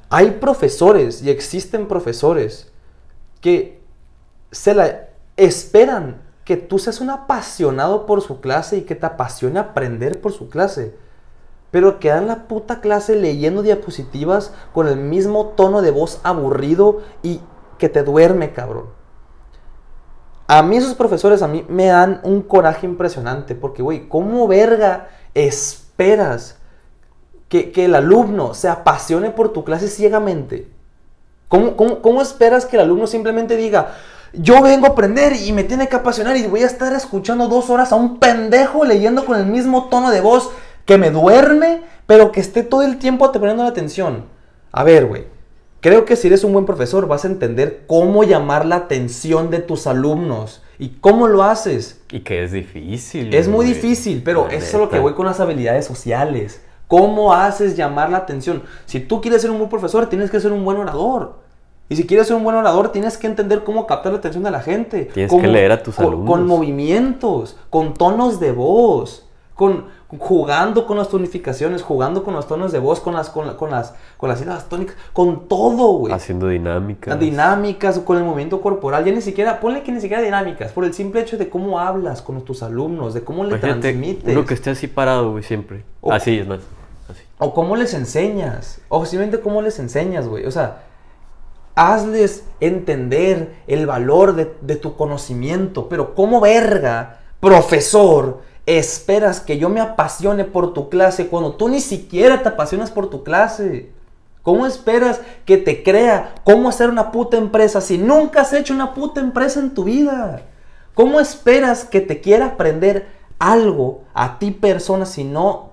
Hay 0.09 0.31
profesores 0.41 1.21
y 1.21 1.29
existen 1.29 1.87
profesores 1.87 2.71
que 3.41 3.79
se 4.51 4.73
la 4.73 5.09
esperan 5.37 6.21
que 6.43 6.57
tú 6.57 6.79
seas 6.79 6.99
un 7.01 7.11
apasionado 7.11 8.07
por 8.07 8.21
su 8.21 8.41
clase 8.41 8.77
y 8.77 8.81
que 8.81 8.95
te 8.95 9.05
apasione 9.05 9.59
aprender 9.59 10.19
por 10.19 10.31
su 10.31 10.49
clase. 10.49 10.95
Pero 11.71 11.99
que 11.99 12.09
dan 12.09 12.27
la 12.27 12.47
puta 12.47 12.81
clase 12.81 13.15
leyendo 13.15 13.61
diapositivas 13.61 14.53
con 14.73 14.87
el 14.87 14.97
mismo 14.97 15.53
tono 15.55 15.81
de 15.81 15.91
voz 15.91 16.19
aburrido 16.23 17.01
y 17.21 17.41
que 17.77 17.89
te 17.89 18.03
duerme, 18.03 18.53
cabrón. 18.53 18.87
A 20.47 20.63
mí 20.63 20.77
esos 20.77 20.95
profesores 20.95 21.43
a 21.43 21.47
mí 21.47 21.63
me 21.69 21.85
dan 21.87 22.21
un 22.23 22.41
coraje 22.41 22.87
impresionante 22.87 23.53
porque, 23.53 23.83
güey, 23.83 24.09
¿cómo 24.09 24.47
verga 24.47 25.09
esperas 25.35 26.57
que, 27.49 27.71
que 27.71 27.85
el 27.85 27.93
alumno 27.93 28.55
se 28.55 28.67
apasione 28.67 29.29
por 29.29 29.53
tu 29.53 29.63
clase 29.63 29.87
ciegamente? 29.87 30.67
¿Cómo, 31.49 31.75
cómo, 31.75 32.01
cómo 32.01 32.21
esperas 32.21 32.65
que 32.65 32.77
el 32.77 32.83
alumno 32.83 33.05
simplemente 33.05 33.57
diga, 33.57 33.95
yo 34.33 34.61
vengo 34.61 34.85
a 34.85 34.89
aprender 34.89 35.33
y 35.33 35.51
me 35.51 35.63
tiene 35.63 35.87
que 35.87 35.95
apasionar 35.95 36.37
y 36.37 36.45
voy 36.45 36.61
a 36.61 36.67
estar 36.67 36.93
escuchando 36.93 37.47
dos 37.47 37.69
horas 37.69 37.91
a 37.91 37.95
un 37.95 38.19
pendejo 38.19 38.85
leyendo 38.85 39.25
con 39.25 39.39
el 39.39 39.47
mismo 39.47 39.89
tono 39.89 40.11
de 40.11 40.21
voz 40.21 40.51
que 40.89 40.97
me 40.97 41.11
duerme, 41.11 41.81
pero 42.07 42.31
que 42.31 42.39
esté 42.39 42.63
todo 42.63 42.81
el 42.81 42.97
tiempo 42.97 43.29
te 43.29 43.37
poniendo 43.39 43.61
la 43.61 43.69
atención? 43.69 44.25
A 44.71 44.83
ver, 44.83 45.05
güey. 45.05 45.25
Creo 45.81 46.03
que 46.03 46.15
si 46.15 46.25
eres 46.27 46.43
un 46.43 46.51
buen 46.51 46.65
profesor 46.65 47.07
vas 47.07 47.25
a 47.25 47.27
entender 47.27 47.83
cómo 47.85 48.23
llamar 48.23 48.65
la 48.65 48.77
atención 48.77 49.51
de 49.51 49.59
tus 49.59 49.85
alumnos. 49.85 50.63
¿Y 50.79 50.89
cómo 50.99 51.27
lo 51.27 51.43
haces? 51.43 52.01
Y 52.11 52.21
que 52.21 52.43
es 52.43 52.51
difícil. 52.51 53.31
Es 53.35 53.47
muy 53.47 53.67
güey. 53.67 53.73
difícil, 53.75 54.23
pero 54.25 54.47
eso 54.49 54.65
es 54.65 54.73
lo 54.73 54.89
que 54.89 54.97
voy 54.97 55.13
con 55.13 55.27
las 55.27 55.39
habilidades 55.39 55.85
sociales. 55.85 56.59
¿Cómo 56.87 57.33
haces 57.33 57.77
llamar 57.77 58.09
la 58.09 58.17
atención? 58.17 58.63
Si 58.87 58.99
tú 58.99 59.21
quieres 59.21 59.43
ser 59.43 59.51
un 59.51 59.59
buen 59.59 59.69
profesor, 59.69 60.07
tienes 60.07 60.31
que 60.31 60.39
ser 60.39 60.51
un 60.51 60.65
buen 60.65 60.77
orador. 60.77 61.35
Y 61.87 61.95
si 61.97 62.07
quieres 62.07 62.25
ser 62.25 62.35
un 62.35 62.43
buen 62.43 62.55
orador, 62.55 62.91
tienes 62.91 63.15
que 63.19 63.27
entender 63.27 63.63
cómo 63.63 63.85
captar 63.85 64.11
la 64.11 64.17
atención 64.17 64.43
de 64.43 64.49
la 64.51 64.61
gente. 64.61 65.05
Tienes 65.13 65.29
Cómo- 65.29 65.41
que 65.43 65.47
leer 65.49 65.71
a 65.71 65.83
tus 65.83 65.95
con, 65.95 66.05
alumnos. 66.07 66.29
Con 66.31 66.47
movimientos, 66.47 67.57
con 67.69 67.93
tonos 67.93 68.39
de 68.39 68.51
voz, 68.51 69.28
con 69.59 69.87
jugando 70.17 70.87
con 70.87 70.95
las 70.97 71.09
tonificaciones, 71.09 71.81
jugando 71.83 72.23
con 72.23 72.33
los 72.33 72.47
tonos 72.47 72.71
de 72.71 72.79
voz, 72.79 73.01
con 73.01 73.13
las, 73.13 73.29
con, 73.29 73.45
la- 73.45 73.57
con 73.57 73.69
las, 73.71 73.93
con 74.15 74.29
las 74.29 74.39
sílabas 74.39 74.69
tónicas, 74.69 74.95
con 75.11 75.49
todo, 75.49 75.97
güey. 75.97 76.13
Haciendo 76.13 76.47
dinámicas. 76.47 77.09
Las 77.09 77.19
dinámicas, 77.19 77.99
con 77.99 78.15
el 78.17 78.23
movimiento 78.23 78.61
corporal, 78.61 79.03
ya 79.03 79.11
ni 79.11 79.21
siquiera, 79.21 79.59
ponle 79.59 79.83
que 79.83 79.91
ni 79.91 79.99
siquiera 79.99 80.23
dinámicas, 80.23 80.71
por 80.71 80.85
el 80.85 80.93
simple 80.93 81.19
hecho 81.19 81.37
de 81.37 81.49
cómo 81.49 81.77
hablas 81.77 82.21
con 82.21 82.41
tus 82.45 82.63
alumnos, 82.63 83.13
de 83.13 83.21
cómo 83.25 83.43
le 83.43 83.49
Imagínate 83.49 83.81
transmites, 83.81 84.33
uno 84.35 84.45
que 84.45 84.53
esté 84.53 84.69
así 84.69 84.87
parado, 84.87 85.31
güey, 85.31 85.43
siempre. 85.43 85.83
O- 85.99 86.13
Así 86.13 86.39
es 86.39 86.47
más. 86.47 86.59
Así. 87.09 87.21
o 87.37 87.53
cómo 87.53 87.75
les 87.75 87.93
enseñas, 87.93 88.79
o 88.87 89.05
simplemente 89.05 89.41
cómo 89.41 89.61
les 89.61 89.77
enseñas, 89.77 90.25
güey. 90.27 90.45
O 90.45 90.51
sea, 90.51 90.83
hazles 91.75 92.45
entender 92.59 93.55
el 93.67 93.85
valor 93.85 94.35
de, 94.35 94.53
de 94.61 94.75
tu 94.75 94.95
conocimiento, 94.95 95.87
pero 95.89 96.15
como 96.15 96.39
verga, 96.41 97.19
profesor, 97.39 98.41
esperas 98.77 99.39
que 99.39 99.57
yo 99.57 99.69
me 99.69 99.81
apasione 99.81 100.45
por 100.45 100.73
tu 100.73 100.89
clase 100.89 101.27
cuando 101.27 101.53
tú 101.53 101.69
ni 101.69 101.81
siquiera 101.81 102.43
te 102.43 102.49
apasionas 102.49 102.91
por 102.91 103.09
tu 103.09 103.23
clase. 103.23 103.91
¿Cómo 104.43 104.65
esperas 104.65 105.21
que 105.45 105.57
te 105.57 105.83
crea 105.83 106.35
cómo 106.43 106.69
hacer 106.69 106.89
una 106.89 107.11
puta 107.11 107.37
empresa 107.37 107.81
si 107.81 107.97
nunca 107.97 108.41
has 108.41 108.53
hecho 108.53 108.73
una 108.73 108.93
puta 108.93 109.19
empresa 109.19 109.59
en 109.59 109.73
tu 109.73 109.83
vida? 109.83 110.41
¿Cómo 110.93 111.19
esperas 111.19 111.85
que 111.85 112.01
te 112.01 112.21
quiera 112.21 112.47
aprender 112.47 113.07
algo 113.37 114.03
a 114.13 114.39
ti 114.39 114.51
persona 114.51 115.05
si 115.05 115.23
no 115.23 115.69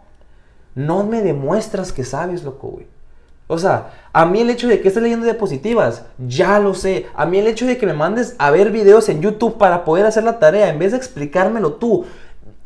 no 0.77 1.05
me 1.05 1.23
demuestras 1.23 1.91
que 1.91 2.05
sabes, 2.05 2.45
loco, 2.45 2.69
güey. 2.69 2.87
O 3.49 3.59
sea, 3.59 3.93
a 4.13 4.27
mí 4.27 4.41
el 4.41 4.51
hecho 4.51 4.69
de 4.69 4.81
que 4.81 4.89
estés 4.89 5.03
leyendo 5.03 5.25
diapositivas, 5.25 6.05
ya 6.19 6.59
lo 6.59 6.75
sé. 6.75 7.07
A 7.15 7.27
mí 7.27 7.39
el 7.39 7.47
hecho 7.47 7.65
de 7.65 7.79
que 7.79 7.87
me 7.87 7.95
mandes 7.95 8.37
a 8.39 8.51
ver 8.51 8.71
videos 8.71 9.09
en 9.09 9.23
YouTube 9.23 9.57
para 9.57 9.85
poder 9.85 10.05
hacer 10.05 10.25
la 10.25 10.39
tarea, 10.39 10.69
en 10.69 10.79
vez 10.79 10.93
de 10.93 10.99
explicármelo 10.99 11.75
tú, 11.75 12.05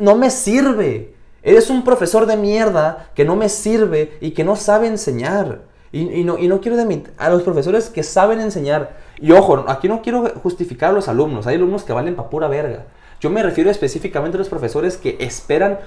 no 0.00 0.16
me 0.16 0.30
sirve. 0.30 1.14
Eres 1.42 1.70
un 1.70 1.84
profesor 1.84 2.26
de 2.26 2.36
mierda 2.36 3.10
que 3.14 3.24
no 3.24 3.36
me 3.36 3.48
sirve 3.48 4.12
y 4.20 4.32
que 4.32 4.44
no 4.44 4.56
sabe 4.56 4.86
enseñar. 4.86 5.62
Y, 5.92 6.22
no, 6.22 6.38
y 6.38 6.46
no 6.46 6.60
quiero 6.60 6.76
de 6.76 7.02
a 7.18 7.30
los 7.30 7.42
profesores 7.42 7.90
que 7.90 8.02
saben 8.02 8.40
enseñar. 8.40 8.96
Y 9.20 9.32
ojo, 9.32 9.64
aquí 9.66 9.88
no 9.88 10.02
quiero 10.02 10.28
justificar 10.42 10.90
a 10.90 10.92
los 10.92 11.08
alumnos. 11.08 11.46
Hay 11.46 11.56
alumnos 11.56 11.82
que 11.82 11.92
valen 11.92 12.14
pa' 12.14 12.30
pura 12.30 12.46
verga. 12.46 12.84
Yo 13.20 13.28
me 13.28 13.42
refiero 13.42 13.70
específicamente 13.70 14.36
a 14.36 14.38
los 14.38 14.48
profesores 14.48 14.96
que 14.96 15.16
esperan 15.20 15.78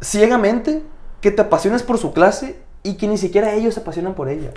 ciegamente 0.00 0.82
que 1.20 1.30
te 1.30 1.40
apasiones 1.40 1.82
por 1.82 1.98
su 1.98 2.12
clase 2.12 2.56
y 2.82 2.94
que 2.94 3.08
ni 3.08 3.16
siquiera 3.16 3.54
ellos 3.54 3.74
se 3.74 3.80
apasionan 3.80 4.14
por 4.14 4.28
ella. 4.28 4.50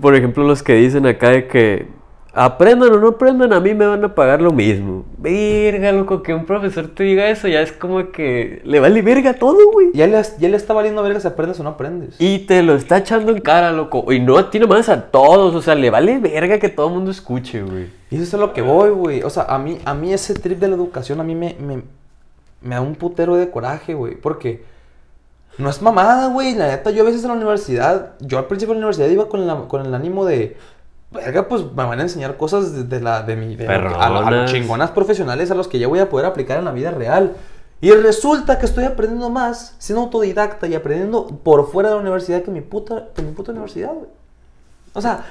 Por 0.00 0.14
ejemplo, 0.14 0.44
los 0.44 0.62
que 0.62 0.74
dicen 0.74 1.06
acá 1.06 1.30
de 1.30 1.48
que 1.48 1.88
aprendan 2.38 2.92
o 2.92 2.98
no 2.98 3.08
aprendan, 3.08 3.52
a 3.52 3.58
mí 3.58 3.74
me 3.74 3.84
van 3.84 4.04
a 4.04 4.14
pagar 4.14 4.40
lo 4.40 4.52
mismo. 4.52 5.04
Verga, 5.18 5.90
loco, 5.90 6.22
que 6.22 6.32
un 6.32 6.46
profesor 6.46 6.86
te 6.86 7.02
diga 7.02 7.28
eso, 7.28 7.48
ya 7.48 7.60
es 7.60 7.72
como 7.72 8.12
que 8.12 8.62
le 8.64 8.78
vale 8.78 9.02
verga 9.02 9.34
todo, 9.34 9.72
güey. 9.72 9.88
Ya 9.92 10.06
le, 10.06 10.22
ya 10.38 10.48
le 10.48 10.56
está 10.56 10.72
valiendo 10.72 11.02
verga 11.02 11.18
si 11.18 11.26
aprendes 11.26 11.58
o 11.58 11.64
no 11.64 11.70
aprendes. 11.70 12.14
Y 12.20 12.40
te 12.40 12.62
lo 12.62 12.76
está 12.76 12.98
echando 12.98 13.32
en 13.32 13.40
cara, 13.40 13.72
loco. 13.72 14.12
Y 14.12 14.20
no 14.20 14.38
a 14.38 14.50
ti 14.50 14.60
nomás, 14.60 14.88
a 14.88 15.10
todos. 15.10 15.52
O 15.52 15.60
sea, 15.60 15.74
le 15.74 15.90
vale 15.90 16.20
verga 16.20 16.60
que 16.60 16.68
todo 16.68 16.86
el 16.86 16.94
mundo 16.94 17.10
escuche, 17.10 17.62
güey. 17.62 17.88
Y 18.08 18.14
eso 18.14 18.22
es 18.22 18.34
a 18.34 18.36
lo 18.36 18.52
que 18.52 18.62
voy, 18.62 18.90
güey. 18.90 19.22
O 19.24 19.30
sea, 19.30 19.42
a 19.44 19.58
mí, 19.58 19.78
a 19.84 19.94
mí 19.94 20.12
ese 20.12 20.34
trip 20.34 20.60
de 20.60 20.68
la 20.68 20.76
educación, 20.76 21.20
a 21.20 21.24
mí 21.24 21.34
me, 21.34 21.56
me, 21.58 21.82
me 22.62 22.74
da 22.76 22.80
un 22.80 22.94
putero 22.94 23.34
de 23.34 23.50
coraje, 23.50 23.94
güey. 23.94 24.14
Porque 24.14 24.62
no 25.58 25.68
es 25.68 25.82
mamada, 25.82 26.28
güey. 26.28 26.54
La 26.54 26.68
neta, 26.68 26.92
yo 26.92 27.02
a 27.02 27.06
veces 27.06 27.24
en 27.24 27.30
la 27.30 27.36
universidad, 27.36 28.12
yo 28.20 28.38
al 28.38 28.46
principio 28.46 28.74
de 28.74 28.80
la 28.80 28.86
universidad 28.86 29.10
iba 29.10 29.28
con, 29.28 29.66
con 29.66 29.84
el 29.84 29.92
ánimo 29.92 30.24
de 30.24 30.56
verga, 31.10 31.48
pues 31.48 31.62
me 31.64 31.84
van 31.84 31.98
a 31.98 32.02
enseñar 32.02 32.36
cosas 32.36 32.88
de, 32.88 33.00
la, 33.00 33.22
de 33.22 33.36
mi... 33.36 33.56
De, 33.56 33.66
a, 33.66 34.30
los 34.30 34.52
chingonas 34.52 34.90
profesionales 34.90 35.50
a 35.50 35.54
los 35.54 35.68
que 35.68 35.78
ya 35.78 35.88
voy 35.88 36.00
a 36.00 36.08
poder 36.08 36.26
aplicar 36.26 36.58
en 36.58 36.64
la 36.64 36.72
vida 36.72 36.90
real. 36.90 37.34
Y 37.80 37.92
resulta 37.92 38.58
que 38.58 38.66
estoy 38.66 38.84
aprendiendo 38.84 39.30
más 39.30 39.76
siendo 39.78 40.02
autodidacta 40.02 40.66
y 40.66 40.74
aprendiendo 40.74 41.26
por 41.26 41.70
fuera 41.70 41.90
de 41.90 41.94
la 41.96 42.00
universidad 42.00 42.42
que 42.42 42.50
mi 42.50 42.60
puta, 42.60 43.08
que 43.14 43.22
mi 43.22 43.32
puta 43.32 43.52
universidad, 43.52 43.92
güey. 43.94 44.10
O 44.94 45.00
sea, 45.00 45.24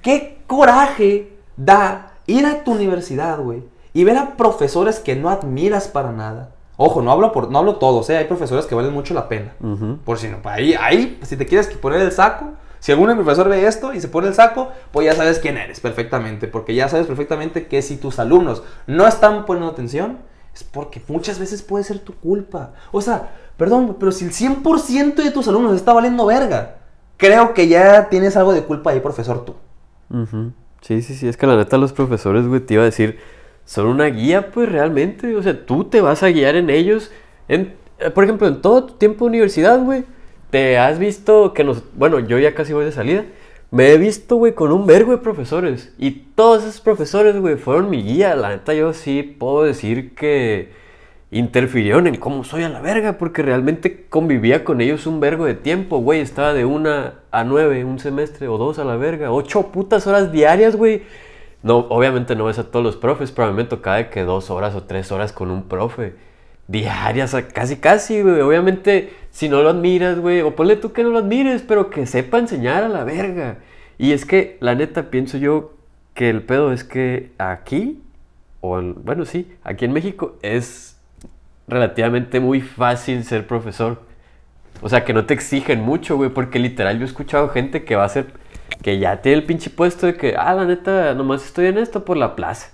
qué 0.00 0.38
coraje 0.46 1.36
da 1.56 2.12
ir 2.26 2.46
a 2.46 2.62
tu 2.62 2.72
universidad, 2.72 3.40
güey, 3.40 3.64
y 3.92 4.04
ver 4.04 4.16
a 4.16 4.36
profesores 4.36 5.00
que 5.00 5.16
no 5.16 5.28
admiras 5.28 5.88
para 5.88 6.12
nada. 6.12 6.50
Ojo, 6.76 7.02
no 7.02 7.10
hablo 7.10 7.32
por, 7.32 7.50
no 7.50 7.58
hablo 7.58 7.76
todos, 7.76 8.08
¿eh? 8.10 8.18
hay 8.18 8.26
profesores 8.26 8.66
que 8.66 8.74
valen 8.74 8.92
mucho 8.92 9.14
la 9.14 9.28
pena. 9.28 9.54
Por 10.04 10.18
si 10.18 10.28
no, 10.28 10.38
ahí, 10.44 10.74
ahí, 10.78 11.18
si 11.22 11.36
te 11.36 11.46
quieres 11.46 11.68
poner 11.68 12.02
el 12.02 12.12
saco, 12.12 12.50
si 12.86 12.92
algún 12.92 13.12
profesor 13.16 13.48
ve 13.48 13.66
esto 13.66 13.92
y 13.92 14.00
se 14.00 14.06
pone 14.06 14.28
el 14.28 14.34
saco, 14.34 14.70
pues 14.92 15.06
ya 15.06 15.12
sabes 15.12 15.40
quién 15.40 15.56
eres 15.56 15.80
perfectamente, 15.80 16.46
porque 16.46 16.72
ya 16.72 16.88
sabes 16.88 17.08
perfectamente 17.08 17.66
que 17.66 17.82
si 17.82 17.96
tus 17.96 18.20
alumnos 18.20 18.62
no 18.86 19.08
están 19.08 19.44
poniendo 19.44 19.72
atención, 19.72 20.18
es 20.54 20.62
porque 20.62 21.02
muchas 21.08 21.40
veces 21.40 21.62
puede 21.62 21.82
ser 21.82 21.98
tu 21.98 22.14
culpa. 22.14 22.74
O 22.92 23.00
sea, 23.00 23.32
perdón, 23.56 23.96
pero 23.98 24.12
si 24.12 24.26
el 24.26 24.30
100% 24.30 25.16
de 25.16 25.32
tus 25.32 25.48
alumnos 25.48 25.74
está 25.74 25.92
valiendo 25.94 26.26
verga, 26.26 26.76
creo 27.16 27.54
que 27.54 27.66
ya 27.66 28.08
tienes 28.08 28.36
algo 28.36 28.52
de 28.52 28.62
culpa 28.62 28.92
ahí, 28.92 29.00
profesor, 29.00 29.44
tú. 29.44 29.56
Sí, 30.80 31.02
sí, 31.02 31.16
sí, 31.16 31.26
es 31.26 31.36
que 31.36 31.48
la 31.48 31.56
neta 31.56 31.78
los 31.78 31.92
profesores, 31.92 32.46
güey, 32.46 32.60
te 32.60 32.74
iba 32.74 32.84
a 32.84 32.86
decir, 32.86 33.18
son 33.64 33.86
una 33.86 34.04
guía, 34.04 34.52
pues 34.52 34.70
realmente, 34.70 35.34
o 35.34 35.42
sea, 35.42 35.66
tú 35.66 35.86
te 35.86 36.00
vas 36.00 36.22
a 36.22 36.28
guiar 36.28 36.54
en 36.54 36.70
ellos, 36.70 37.10
en, 37.48 37.74
eh, 37.98 38.10
por 38.10 38.22
ejemplo, 38.22 38.46
en 38.46 38.62
todo 38.62 38.84
tu 38.84 38.94
tiempo 38.94 39.24
de 39.24 39.30
universidad, 39.30 39.82
güey 39.82 40.04
te 40.50 40.78
has 40.78 40.98
visto 40.98 41.52
que 41.52 41.64
nos... 41.64 41.82
Bueno, 41.94 42.18
yo 42.20 42.38
ya 42.38 42.54
casi 42.54 42.72
voy 42.72 42.84
de 42.84 42.92
salida. 42.92 43.24
Me 43.70 43.92
he 43.92 43.98
visto, 43.98 44.36
güey, 44.36 44.54
con 44.54 44.72
un 44.72 44.86
vergo 44.86 45.12
de 45.12 45.18
profesores. 45.18 45.92
Y 45.98 46.10
todos 46.10 46.62
esos 46.62 46.80
profesores, 46.80 47.36
güey, 47.36 47.56
fueron 47.56 47.90
mi 47.90 48.02
guía. 48.02 48.34
La 48.36 48.50
neta, 48.50 48.74
yo 48.74 48.92
sí 48.92 49.22
puedo 49.22 49.64
decir 49.64 50.14
que 50.14 50.70
interfirieron 51.30 52.06
en 52.06 52.16
cómo 52.16 52.44
soy 52.44 52.62
a 52.62 52.68
la 52.68 52.80
verga. 52.80 53.18
Porque 53.18 53.42
realmente 53.42 54.06
convivía 54.08 54.64
con 54.64 54.80
ellos 54.80 55.06
un 55.06 55.20
vergo 55.20 55.44
de 55.44 55.54
tiempo, 55.54 55.98
güey. 55.98 56.20
Estaba 56.20 56.54
de 56.54 56.64
una 56.64 57.14
a 57.30 57.44
nueve, 57.44 57.84
un 57.84 57.98
semestre 57.98 58.48
o 58.48 58.56
dos 58.56 58.78
a 58.78 58.84
la 58.84 58.96
verga. 58.96 59.32
Ocho 59.32 59.72
putas 59.72 60.06
horas 60.06 60.32
diarias, 60.32 60.76
güey. 60.76 61.02
No, 61.62 61.78
obviamente 61.78 62.36
no 62.36 62.44
ves 62.44 62.60
a 62.60 62.70
todos 62.70 62.84
los 62.84 62.96
profes, 62.96 63.32
pero 63.32 63.48
a 63.48 63.50
mí 63.50 63.56
me 63.56 63.64
tocaba 63.64 63.96
de 63.96 64.08
que 64.10 64.22
dos 64.22 64.50
horas 64.50 64.74
o 64.76 64.84
tres 64.84 65.10
horas 65.10 65.32
con 65.32 65.50
un 65.50 65.64
profe 65.64 66.14
diarias, 66.68 67.36
casi 67.52 67.76
casi, 67.76 68.22
güey. 68.22 68.40
Obviamente, 68.40 69.12
si 69.36 69.50
no 69.50 69.62
lo 69.62 69.68
admiras, 69.68 70.18
güey, 70.18 70.40
o 70.40 70.56
ponle 70.56 70.76
tú 70.76 70.94
que 70.94 71.02
no 71.02 71.10
lo 71.10 71.18
admires, 71.18 71.60
pero 71.60 71.90
que 71.90 72.06
sepa 72.06 72.38
enseñar 72.38 72.84
a 72.84 72.88
la 72.88 73.04
verga. 73.04 73.58
Y 73.98 74.12
es 74.12 74.24
que, 74.24 74.56
la 74.60 74.74
neta, 74.74 75.10
pienso 75.10 75.36
yo 75.36 75.74
que 76.14 76.30
el 76.30 76.40
pedo 76.42 76.72
es 76.72 76.84
que 76.84 77.32
aquí, 77.36 78.02
o 78.62 78.80
bueno, 78.80 79.26
sí, 79.26 79.52
aquí 79.62 79.84
en 79.84 79.92
México 79.92 80.38
es 80.40 80.98
relativamente 81.68 82.40
muy 82.40 82.62
fácil 82.62 83.24
ser 83.24 83.46
profesor. 83.46 84.00
O 84.80 84.88
sea, 84.88 85.04
que 85.04 85.12
no 85.12 85.26
te 85.26 85.34
exigen 85.34 85.82
mucho, 85.82 86.16
güey, 86.16 86.30
porque 86.30 86.58
literal 86.58 86.96
yo 86.96 87.02
he 87.02 87.06
escuchado 87.06 87.50
gente 87.50 87.84
que 87.84 87.94
va 87.94 88.04
a 88.04 88.08
ser, 88.08 88.28
que 88.80 88.98
ya 88.98 89.20
tiene 89.20 89.36
el 89.36 89.44
pinche 89.44 89.68
puesto 89.68 90.06
de 90.06 90.16
que, 90.16 90.34
ah, 90.38 90.54
la 90.54 90.64
neta, 90.64 91.12
nomás 91.12 91.44
estoy 91.44 91.66
en 91.66 91.76
esto 91.76 92.06
por 92.06 92.16
la 92.16 92.36
plaza. 92.36 92.70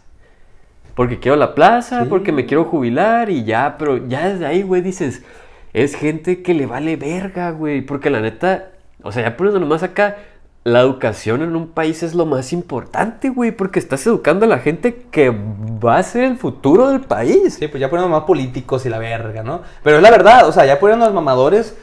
Porque 0.94 1.18
quiero 1.18 1.36
la 1.36 1.56
plaza, 1.56 2.06
porque 2.08 2.30
me 2.30 2.46
quiero 2.46 2.66
jubilar 2.66 3.30
y 3.30 3.42
ya, 3.42 3.74
pero 3.78 4.06
ya 4.06 4.28
desde 4.28 4.46
ahí, 4.46 4.62
güey, 4.62 4.80
dices, 4.80 5.24
es 5.72 5.94
gente 5.94 6.42
que 6.42 6.54
le 6.54 6.66
vale 6.66 6.96
verga, 6.96 7.50
güey. 7.50 7.82
Porque 7.82 8.10
la 8.10 8.20
neta, 8.20 8.70
o 9.02 9.12
sea, 9.12 9.22
ya 9.22 9.36
poniéndonos 9.36 9.68
más 9.68 9.82
acá, 9.82 10.16
la 10.64 10.80
educación 10.80 11.42
en 11.42 11.56
un 11.56 11.68
país 11.68 12.02
es 12.02 12.14
lo 12.14 12.24
más 12.24 12.52
importante, 12.52 13.30
güey, 13.30 13.50
porque 13.50 13.80
estás 13.80 14.06
educando 14.06 14.46
a 14.46 14.48
la 14.48 14.58
gente 14.58 15.06
que 15.10 15.30
va 15.30 15.96
a 15.96 16.02
ser 16.02 16.24
el 16.24 16.36
futuro 16.36 16.88
del 16.88 17.00
país. 17.00 17.54
Sí, 17.54 17.68
pues 17.68 17.80
ya 17.80 17.90
poniendo 17.90 18.14
más 18.14 18.24
políticos 18.24 18.86
y 18.86 18.88
la 18.88 18.98
verga, 18.98 19.42
¿no? 19.42 19.62
Pero 19.82 19.96
es 19.96 20.02
la 20.02 20.10
verdad, 20.10 20.46
o 20.46 20.52
sea, 20.52 20.64
ya 20.64 20.78
poniendo 20.78 21.06
los 21.06 21.14
mamadores, 21.14 21.76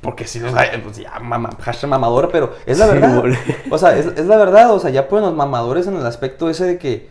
porque 0.00 0.26
si 0.26 0.40
no, 0.40 0.50
pues 0.82 0.98
ya, 0.98 1.18
mama, 1.20 1.50
hashtag 1.60 1.88
mamador, 1.90 2.30
pero 2.32 2.54
es 2.66 2.78
la 2.78 2.86
verdad. 2.86 3.24
O 3.70 3.78
sea, 3.78 3.96
es, 3.96 4.06
es, 4.06 4.26
la 4.26 4.36
verdad, 4.36 4.72
o 4.72 4.80
sea, 4.80 4.90
ya 4.90 5.08
ponen 5.08 5.26
los 5.26 5.34
mamadores 5.34 5.86
en 5.86 5.96
el 5.96 6.06
aspecto 6.06 6.50
ese 6.50 6.64
de 6.64 6.78
que 6.78 7.08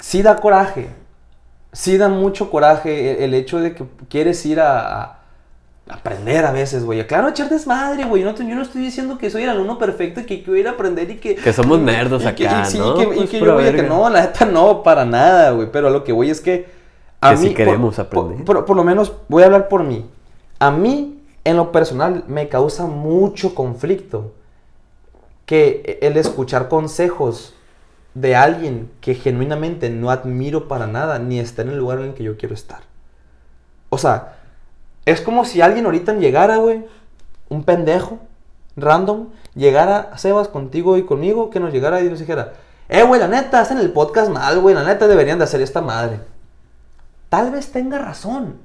sí 0.00 0.22
da 0.22 0.36
coraje. 0.36 0.88
Sí 1.72 1.98
da 1.98 2.08
mucho 2.08 2.50
coraje 2.50 3.24
el, 3.24 3.34
hecho 3.34 3.60
de 3.60 3.74
que 3.74 3.84
quieres 4.08 4.44
ir 4.46 4.60
a, 4.60 5.17
aprender 5.88 6.44
a 6.44 6.52
veces, 6.52 6.84
güey. 6.84 7.06
Claro, 7.06 7.28
echar 7.28 7.48
desmadre, 7.48 8.04
güey. 8.04 8.22
yo 8.22 8.32
no 8.32 8.62
estoy 8.62 8.82
diciendo 8.82 9.18
que 9.18 9.30
soy 9.30 9.44
el 9.44 9.50
alumno 9.50 9.78
perfecto 9.78 10.20
y 10.20 10.24
que 10.24 10.42
quiero 10.42 10.56
ir 10.56 10.68
a 10.68 10.72
aprender 10.72 11.10
y 11.10 11.16
que... 11.16 11.34
Que 11.34 11.52
somos 11.52 11.78
nerdos 11.80 12.24
acá, 12.26 12.64
sí, 12.64 12.78
¿no? 12.78 12.96
Que, 12.96 13.04
y 13.04 13.06
pues 13.06 13.30
que 13.30 13.40
yo 13.40 13.54
voy 13.54 13.66
a 13.66 13.72
que 13.72 13.82
no, 13.82 14.08
la 14.08 14.22
neta 14.22 14.44
no, 14.44 14.82
para 14.82 15.04
nada, 15.04 15.50
güey. 15.52 15.70
Pero 15.72 15.90
lo 15.90 16.04
que 16.04 16.12
voy 16.12 16.30
es 16.30 16.40
que... 16.40 16.68
A 17.20 17.34
mí, 17.34 17.52
queremos 17.52 17.98
aprender. 17.98 18.44
Por, 18.44 18.64
por, 18.64 18.76
lo 18.76 18.84
menos 18.84 19.12
voy 19.28 19.42
a 19.42 19.46
hablar 19.46 19.68
por 19.68 19.82
mí. 19.82 20.06
A 20.60 20.70
mí, 20.70 21.20
en 21.44 21.56
lo 21.56 21.72
personal, 21.72 22.24
me 22.28 22.48
causa 22.48 22.86
mucho 22.86 23.54
conflicto 23.54 24.32
que 25.46 25.98
el 26.02 26.16
escuchar 26.16 26.68
consejos 26.68 27.54
de 28.14 28.36
alguien 28.36 28.90
que 29.00 29.14
genuinamente 29.14 29.90
no 29.90 30.10
admiro 30.10 30.68
para 30.68 30.86
nada, 30.86 31.18
ni 31.18 31.38
está 31.40 31.62
en 31.62 31.70
el 31.70 31.78
lugar 31.78 31.98
en 31.98 32.06
el 32.06 32.14
que 32.14 32.24
yo 32.24 32.36
quiero 32.36 32.54
estar. 32.54 32.82
O 33.90 33.98
sea, 33.98 34.37
es 35.10 35.22
como 35.22 35.46
si 35.46 35.62
alguien 35.62 35.86
ahorita 35.86 36.14
llegara, 36.14 36.58
güey, 36.58 36.84
un 37.48 37.64
pendejo, 37.64 38.18
random, 38.76 39.28
llegara 39.54 40.10
a 40.12 40.18
Sebas 40.18 40.48
contigo 40.48 40.98
y 40.98 41.04
conmigo, 41.04 41.48
que 41.48 41.60
nos 41.60 41.72
llegara 41.72 42.02
y 42.02 42.10
nos 42.10 42.18
dijera, 42.18 42.52
eh, 42.90 43.02
güey, 43.04 43.18
la 43.18 43.26
neta, 43.26 43.60
hacen 43.60 43.78
el 43.78 43.90
podcast 43.90 44.30
mal, 44.30 44.60
güey, 44.60 44.74
la 44.74 44.84
neta 44.84 45.08
deberían 45.08 45.38
de 45.38 45.44
hacer 45.44 45.62
esta 45.62 45.80
madre. 45.80 46.20
Tal 47.30 47.50
vez 47.50 47.72
tenga 47.72 47.98
razón. 47.98 48.56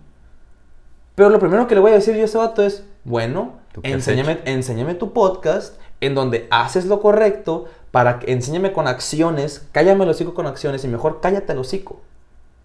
Pero 1.15 1.29
lo 1.29 1.39
primero 1.39 1.65
que 1.65 1.75
le 1.75 1.82
voy 1.82 1.91
a 1.91 1.95
decir 1.95 2.13
yo 2.15 2.23
a 2.23 2.25
ese 2.25 2.38
vato 2.38 2.62
es, 2.62 2.84
bueno, 3.06 3.53
enséñame, 3.82 4.41
enséñame 4.43 4.95
tu 4.95 5.13
podcast 5.13 5.75
en 6.01 6.13
donde 6.13 6.47
haces 6.51 6.86
lo 6.86 6.99
correcto 7.01 7.65
para 7.91 8.19
que 8.19 8.34
enséñame 8.34 8.73
con 8.73 8.88
acciones, 8.88 9.65
cállame 9.71 10.03
el 10.03 10.10
hocico 10.10 10.34
con 10.34 10.47
acciones 10.47 10.84
y 10.84 10.89
mejor 10.89 11.21
cállate 11.21 11.53
el 11.53 11.60
hocico. 11.60 12.01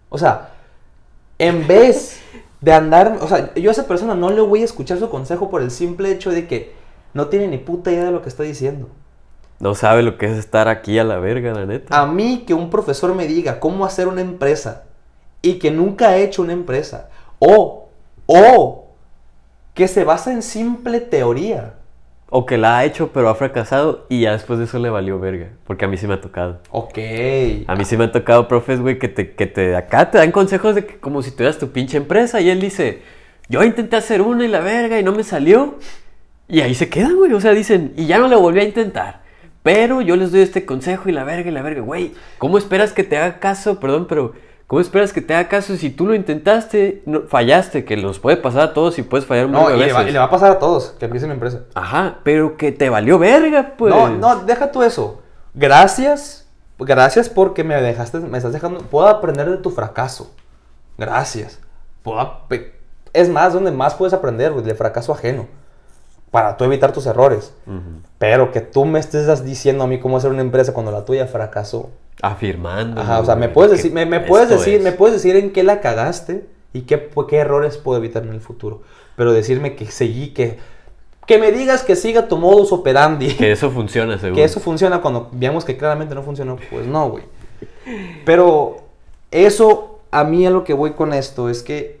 O 0.09 0.17
sea, 0.17 0.49
en 1.37 1.65
vez 1.65 2.21
de 2.61 2.73
andar, 2.73 3.17
o 3.21 3.27
sea, 3.27 3.53
yo 3.55 3.69
a 3.69 3.71
esa 3.71 3.87
persona 3.87 4.15
no 4.15 4.29
le 4.29 4.41
voy 4.41 4.61
a 4.61 4.65
escuchar 4.65 4.99
su 4.99 5.09
consejo 5.09 5.49
por 5.49 5.61
el 5.61 5.71
simple 5.71 6.11
hecho 6.11 6.29
de 6.29 6.47
que 6.47 6.73
no 7.13 7.27
tiene 7.27 7.47
ni 7.47 7.57
puta 7.57 7.91
idea 7.91 8.05
de 8.05 8.11
lo 8.11 8.21
que 8.21 8.29
está 8.29 8.43
diciendo. 8.43 8.89
No 9.59 9.75
sabe 9.75 10.03
lo 10.03 10.17
que 10.17 10.25
es 10.27 10.37
estar 10.37 10.67
aquí 10.67 10.99
a 10.99 11.03
la 11.03 11.19
verga, 11.19 11.53
la 11.53 11.65
neta. 11.65 11.99
A 11.99 12.05
mí 12.05 12.43
que 12.45 12.53
un 12.53 12.69
profesor 12.69 13.13
me 13.13 13.27
diga 13.27 13.59
cómo 13.59 13.85
hacer 13.85 14.07
una 14.07 14.21
empresa 14.21 14.83
y 15.41 15.59
que 15.59 15.71
nunca 15.71 16.09
ha 16.09 16.17
hecho 16.17 16.41
una 16.41 16.53
empresa, 16.53 17.09
o, 17.39 17.89
o, 18.25 18.87
que 19.73 19.87
se 19.87 20.03
basa 20.03 20.31
en 20.31 20.41
simple 20.41 20.99
teoría 20.99 21.75
o 22.29 22.45
que 22.45 22.57
la 22.57 22.77
ha 22.77 22.85
hecho 22.85 23.11
pero 23.11 23.29
ha 23.29 23.35
fracasado 23.35 24.05
y 24.09 24.21
ya 24.21 24.33
después 24.33 24.59
de 24.59 24.65
eso 24.65 24.79
le 24.79 24.89
valió 24.89 25.19
verga. 25.19 25.49
Porque 25.65 25.85
a 25.85 25.87
mí 25.87 25.97
sí 25.97 26.07
me 26.07 26.13
ha 26.15 26.21
tocado. 26.21 26.61
Ok. 26.71 26.97
A 27.67 27.75
mí 27.75 27.85
sí 27.85 27.97
me 27.97 28.05
han 28.05 28.11
tocado 28.11 28.47
profes, 28.47 28.79
güey, 28.79 28.99
que 28.99 29.07
te, 29.07 29.33
que 29.33 29.47
te 29.47 29.75
acá 29.75 30.11
te 30.11 30.17
dan 30.17 30.31
consejos 30.31 30.75
de 30.75 30.85
que 30.85 30.99
como 30.99 31.21
si 31.21 31.31
tuvieras 31.31 31.57
tu 31.57 31.71
pinche 31.71 31.97
empresa 31.97 32.39
y 32.41 32.49
él 32.49 32.61
dice, 32.61 33.01
yo 33.49 33.63
intenté 33.63 33.95
hacer 33.95 34.21
una 34.21 34.45
y 34.45 34.47
la 34.47 34.59
verga 34.59 34.99
y 34.99 35.03
no 35.03 35.11
me 35.11 35.23
salió. 35.23 35.77
Y 36.47 36.61
ahí 36.61 36.73
se 36.75 36.89
quedan, 36.89 37.15
güey. 37.15 37.33
O 37.33 37.41
sea, 37.41 37.51
dicen, 37.51 37.93
y 37.95 38.07
ya 38.07 38.17
no 38.17 38.27
lo 38.27 38.39
volví 38.39 38.59
a 38.59 38.63
intentar. 38.63 39.21
Pero 39.61 40.01
yo 40.01 40.15
les 40.15 40.31
doy 40.31 40.41
este 40.41 40.65
consejo 40.65 41.09
y 41.09 41.11
la 41.11 41.23
verga 41.23 41.49
y 41.49 41.53
la 41.53 41.61
verga. 41.61 41.81
Güey, 41.81 42.13
¿cómo 42.37 42.57
esperas 42.57 42.93
que 42.93 43.03
te 43.03 43.17
haga 43.17 43.39
caso? 43.39 43.79
Perdón, 43.79 44.07
pero 44.07 44.33
¿cómo 44.69 44.79
esperas 44.79 45.11
que 45.11 45.21
te 45.21 45.33
haga 45.33 45.49
caso 45.49 45.75
si 45.75 45.89
tú 45.89 46.05
lo 46.05 46.13
intentaste, 46.13 47.01
no, 47.07 47.23
fallaste? 47.23 47.83
Que 47.85 47.97
nos 47.97 48.19
puede 48.19 48.37
pasar 48.37 48.61
a 48.61 48.73
todos 48.73 48.99
y 48.99 49.01
puedes 49.01 49.25
fallar 49.25 49.47
un 49.47 49.53
No, 49.53 49.61
montón 49.61 49.77
y 49.77 49.79
de 49.81 49.87
le, 49.87 49.93
va, 49.93 49.99
veces. 49.99 50.11
y 50.11 50.13
le 50.13 50.19
va 50.19 50.25
a 50.25 50.29
pasar 50.29 50.51
a 50.51 50.59
todos 50.59 50.95
que 50.99 51.05
empiecen 51.05 51.29
la 51.29 51.33
empresa. 51.33 51.63
Ajá, 51.73 52.19
pero 52.23 52.55
que 52.55 52.71
te 52.71 52.89
valió 52.89 53.17
verga, 53.17 53.73
pues. 53.75 53.93
No, 53.93 54.09
no, 54.09 54.43
deja 54.45 54.71
tú 54.71 54.83
eso. 54.83 55.23
Gracias, 55.55 56.47
gracias 56.77 57.27
porque 57.29 57.63
me 57.63 57.81
dejaste, 57.81 58.19
me 58.19 58.37
estás 58.37 58.53
dejando, 58.53 58.81
puedo 58.81 59.07
aprender 59.07 59.49
de 59.49 59.57
tu 59.57 59.71
fracaso. 59.71 60.31
Gracias. 60.97 61.59
Puedo 62.03 62.39
es 63.11 63.27
más, 63.27 63.53
donde 63.53 63.71
más 63.71 63.95
puedes 63.95 64.13
aprender, 64.13 64.51
güey, 64.51 64.63
del 64.63 64.75
fracaso 64.75 65.11
ajeno. 65.11 65.47
Para 66.29 66.57
tú 66.57 66.63
evitar 66.65 66.91
tus 66.91 67.07
errores. 67.07 67.53
Pero 68.19 68.51
que 68.51 68.61
tú 68.61 68.85
me 68.85 68.99
estés 68.99 69.43
diciendo 69.43 69.83
a 69.83 69.87
mí 69.87 69.99
cómo 69.99 70.17
hacer 70.17 70.29
una 70.29 70.41
empresa 70.41 70.73
cuando 70.73 70.91
la 70.91 71.05
tuya 71.05 71.25
fracasó. 71.25 71.89
Afirmando. 72.21 72.99
Ajá, 73.01 73.19
o 73.19 73.25
sea, 73.25 73.35
me 73.35 73.49
puedes 73.49 73.71
decir, 73.71 73.93
me, 73.93 74.05
me 74.05 74.19
puedes 74.19 74.49
decir, 74.49 74.75
es. 74.75 74.83
me 74.83 74.91
puedes 74.91 75.15
decir 75.15 75.35
en 75.35 75.51
qué 75.51 75.63
la 75.63 75.79
cagaste 75.79 76.45
y 76.73 76.81
qué, 76.81 77.09
qué 77.27 77.37
errores 77.37 77.77
puedo 77.77 77.97
evitar 77.97 78.23
en 78.23 78.33
el 78.33 78.41
futuro. 78.41 78.81
Pero 79.15 79.31
decirme 79.33 79.75
que 79.75 79.85
seguí, 79.85 80.29
que, 80.29 80.57
que 81.25 81.37
me 81.37 81.51
digas 81.51 81.83
que 81.83 81.95
siga 81.95 82.27
tu 82.27 82.37
modus 82.37 82.71
operandi. 82.71 83.35
Que 83.35 83.51
eso 83.51 83.71
funciona, 83.71 84.17
seguro. 84.17 84.35
Que 84.35 84.43
eso 84.43 84.59
funciona 84.59 85.01
cuando 85.01 85.29
veamos 85.31 85.65
que 85.65 85.77
claramente 85.77 86.13
no 86.13 86.23
funcionó, 86.23 86.57
pues 86.69 86.85
no, 86.85 87.09
güey. 87.09 87.23
Pero 88.25 88.77
eso, 89.31 89.99
a 90.11 90.23
mí 90.23 90.45
a 90.45 90.49
lo 90.49 90.63
que 90.63 90.73
voy 90.73 90.91
con 90.91 91.13
esto 91.13 91.49
es 91.49 91.63
que 91.63 91.99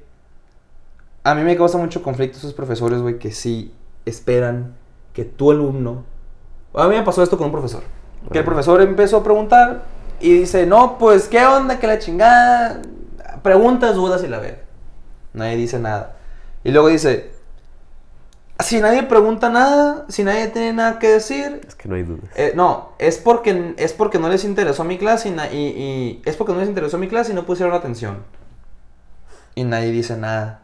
a 1.23 1.35
mí 1.35 1.43
me 1.43 1.55
causa 1.55 1.77
mucho 1.77 2.01
conflicto 2.01 2.37
esos 2.37 2.53
profesores, 2.53 3.01
güey, 3.01 3.19
que 3.19 3.31
sí 3.31 3.73
esperan 4.05 4.75
que 5.13 5.25
tu 5.25 5.51
alumno... 5.51 6.03
A 6.73 6.87
mí 6.87 6.95
me 6.95 7.03
pasó 7.03 7.23
esto 7.23 7.37
con 7.37 7.47
un 7.47 7.51
profesor. 7.51 7.83
Que 8.31 8.39
el 8.39 8.45
profesor 8.45 8.81
empezó 8.81 9.17
a 9.17 9.23
preguntar 9.23 9.83
y 10.21 10.33
dice, 10.39 10.65
no, 10.65 10.97
pues, 10.97 11.27
¿qué 11.27 11.45
onda? 11.45 11.79
Que 11.79 11.87
la 11.87 11.99
chingada... 11.99 12.81
Preguntas, 13.43 13.95
dudas 13.95 14.23
y 14.23 14.27
la 14.27 14.39
ve. 14.39 14.59
Nadie 15.33 15.55
dice 15.55 15.79
nada. 15.79 16.17
Y 16.63 16.71
luego 16.71 16.89
dice, 16.89 17.31
si 18.59 18.81
nadie 18.81 19.03
pregunta 19.03 19.49
nada, 19.49 20.05
si 20.09 20.23
nadie 20.25 20.47
tiene 20.49 20.73
nada 20.73 20.99
que 20.99 21.07
decir, 21.07 21.61
Es 21.65 21.75
que 21.75 21.87
no 21.87 21.95
hay 21.95 22.03
dudas. 22.03 22.25
eh, 22.35 22.51
no, 22.55 22.89
es 22.99 23.17
porque, 23.17 23.73
es 23.77 23.93
porque 23.93 24.19
no 24.19 24.27
les 24.27 24.43
interesó 24.43 24.83
mi 24.83 24.97
clase 24.97 25.29
y, 25.29 25.31
na- 25.31 25.49
y- 25.51 25.67
y- 25.67 26.21
es 26.25 26.35
porque 26.35 26.51
no 26.51 26.59
les 26.59 26.67
interesó 26.67 26.97
mi 26.97 27.07
clase 27.07 27.31
y 27.31 27.35
no 27.35 27.45
pusieron 27.45 27.73
atención. 27.73 28.17
Y 29.55 29.63
nadie 29.63 29.91
dice 29.91 30.17
nada. 30.17 30.63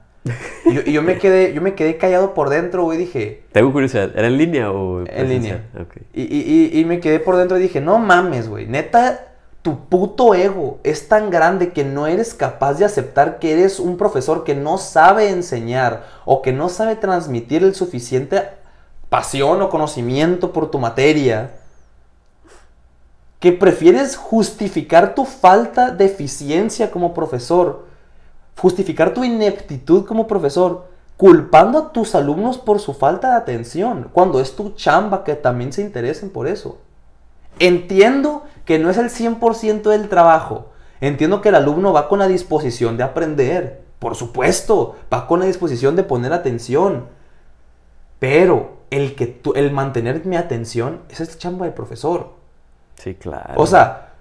Y 0.66 0.74
yo, 0.74 0.82
y 0.86 0.92
yo 0.92 1.02
me 1.02 1.18
quedé, 1.20 1.54
yo 1.54 1.62
me 1.62 1.76
quedé 1.76 1.98
callado 1.98 2.34
por 2.34 2.50
dentro, 2.50 2.84
güey, 2.84 2.98
dije, 2.98 3.44
Tengo 3.54 3.72
curiosidad, 3.72 4.12
¿era 4.16 4.28
en 4.28 4.38
línea 4.38 4.72
o 4.72 5.06
en 5.08 5.30
línea. 5.30 5.64
y- 6.14 6.24
y- 6.24 6.78
y 6.80 6.84
me 6.84 7.00
quedé 7.00 7.20
por 7.22 7.38
dentro 7.38 7.58
y 7.58 7.62
dije, 7.62 7.80
no 7.80 8.00
mames, 8.00 8.50
güey, 8.50 8.66
neta, 8.68 9.28
tu 9.66 9.90
puto 9.90 10.36
ego 10.36 10.78
es 10.84 11.08
tan 11.08 11.32
grande 11.32 11.74
que 11.74 11.84
no 11.84 12.06
eres 12.06 12.36
capaz 12.36 12.76
de 12.76 12.86
aceptar 12.86 13.40
que 13.40 13.52
eres 13.52 13.80
un 13.80 13.98
profesor 13.98 14.44
que 14.44 14.54
no 14.54 14.78
sabe 14.78 15.32
enseñar 15.32 16.06
o 16.24 16.44
que 16.44 16.54
no 16.54 16.70
sabe 16.70 16.96
transmitir 16.96 17.64
el 17.64 17.74
suficiente 17.74 18.44
pasión 19.10 19.64
o 19.64 19.72
conocimiento 19.72 20.54
por 20.54 20.70
tu 20.70 20.78
materia. 20.78 21.54
Que 23.40 23.54
prefieres 23.54 24.16
justificar 24.16 25.16
tu 25.16 25.26
falta 25.26 25.90
de 25.90 26.06
eficiencia 26.06 26.92
como 26.92 27.16
profesor, 27.16 27.88
justificar 28.62 29.16
tu 29.16 29.24
ineptitud 29.24 30.06
como 30.06 30.28
profesor, 30.28 30.86
culpando 31.18 31.80
a 31.80 31.92
tus 31.92 32.14
alumnos 32.14 32.60
por 32.60 32.80
su 32.80 32.94
falta 32.94 33.32
de 33.32 33.38
atención, 33.38 34.12
cuando 34.14 34.40
es 34.40 34.56
tu 34.56 34.76
chamba 34.76 35.24
que 35.24 35.34
también 35.34 35.74
se 35.74 35.82
interesen 35.82 36.30
por 36.30 36.46
eso. 36.46 36.78
Entiendo 37.60 38.44
que 38.66 38.80
no 38.80 38.90
es 38.90 38.98
el 38.98 39.10
100% 39.10 39.90
del 39.90 40.10
trabajo. 40.10 40.72
Entiendo 41.02 41.42
que 41.42 41.50
el 41.50 41.56
alumno 41.56 41.94
va 41.94 42.08
con 42.08 42.20
la 42.20 42.28
disposición 42.28 42.98
de 42.98 43.04
aprender. 43.04 43.84
Por 44.00 44.16
supuesto, 44.16 44.96
va 45.14 45.28
con 45.28 45.40
la 45.40 45.46
disposición 45.46 45.96
de 45.96 46.04
poner 46.04 46.34
atención. 46.34 47.06
Pero 48.20 48.78
el, 48.90 49.16
que 49.16 49.42
el 49.56 49.72
mantener 49.72 50.26
mi 50.26 50.36
atención, 50.36 51.02
esa 51.10 51.24
es 51.24 51.38
chamba 51.38 51.66
del 51.66 51.74
profesor. 51.74 52.34
Sí, 52.96 53.16
claro. 53.16 53.54
O 53.56 53.68
sea, 53.68 54.14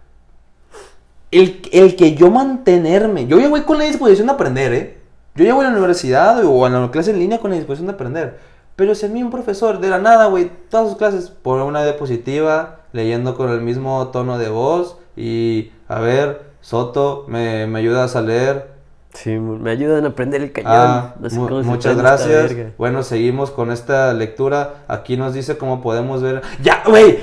el, 1.31 1.63
el 1.73 1.97
que 1.97 2.15
yo 2.15 2.31
mantenerme, 2.31 3.27
yo 3.27 3.39
ya 3.39 3.49
voy 3.49 3.63
con 3.63 3.79
la 3.79 3.85
disposición 3.85 4.27
de 4.27 4.33
aprender, 4.33 4.73
¿eh? 4.75 4.99
Yo 5.37 5.45
ya 5.45 5.55
voy 5.55 5.65
a 5.65 5.71
la 5.71 5.77
universidad 5.77 6.45
o 6.45 6.65
a 6.65 6.71
la 6.71 6.91
clase 6.91 7.11
en 7.11 7.19
línea 7.19 7.39
con 7.39 7.51
la 7.51 7.57
disposición 7.57 7.89
de 7.89 7.95
aprender. 7.95 8.39
Pero 8.77 8.95
si 8.95 9.07
a 9.07 9.09
mí 9.09 9.23
un 9.23 9.31
profesor 9.31 9.81
de 9.81 9.89
la 9.89 9.99
nada, 9.99 10.27
güey, 10.27 10.51
todas 10.69 10.89
sus 10.89 10.97
clases 10.97 11.31
por 11.31 11.61
una 11.63 11.83
diapositiva, 11.83 12.81
leyendo 12.95 13.37
con 13.37 13.51
el 13.51 13.61
mismo 13.61 14.09
tono 14.09 14.39
de 14.39 14.49
voz 14.49 14.97
y, 15.17 15.73
a 15.89 15.99
ver, 15.99 16.55
Soto, 16.61 17.25
¿me, 17.29 17.67
me 17.67 17.81
ayudas 17.81 18.15
a 18.15 18.23
leer? 18.23 18.73
Sí, 19.13 19.37
me 19.37 19.71
ayudan 19.71 20.05
a 20.05 20.09
aprender 20.09 20.43
el 20.43 20.53
cañón. 20.53 20.73
Ah, 20.73 21.15
No 21.19 21.29
sé 21.29 21.37
cómo 21.37 21.63
se 21.63 21.69
muchas 21.69 21.97
gracias. 21.97 22.55
Bueno, 22.79 23.03
seguimos 23.03 23.51
con 23.51 23.73
esta 23.73 24.13
lectura. 24.15 24.85
Aquí 24.89 25.17
nos 25.17 25.35
dice 25.35 25.59
cómo 25.59 25.83
podemos 25.83 26.23
ver. 26.23 26.43
¡Ya, 26.63 26.83
güey! 26.87 27.19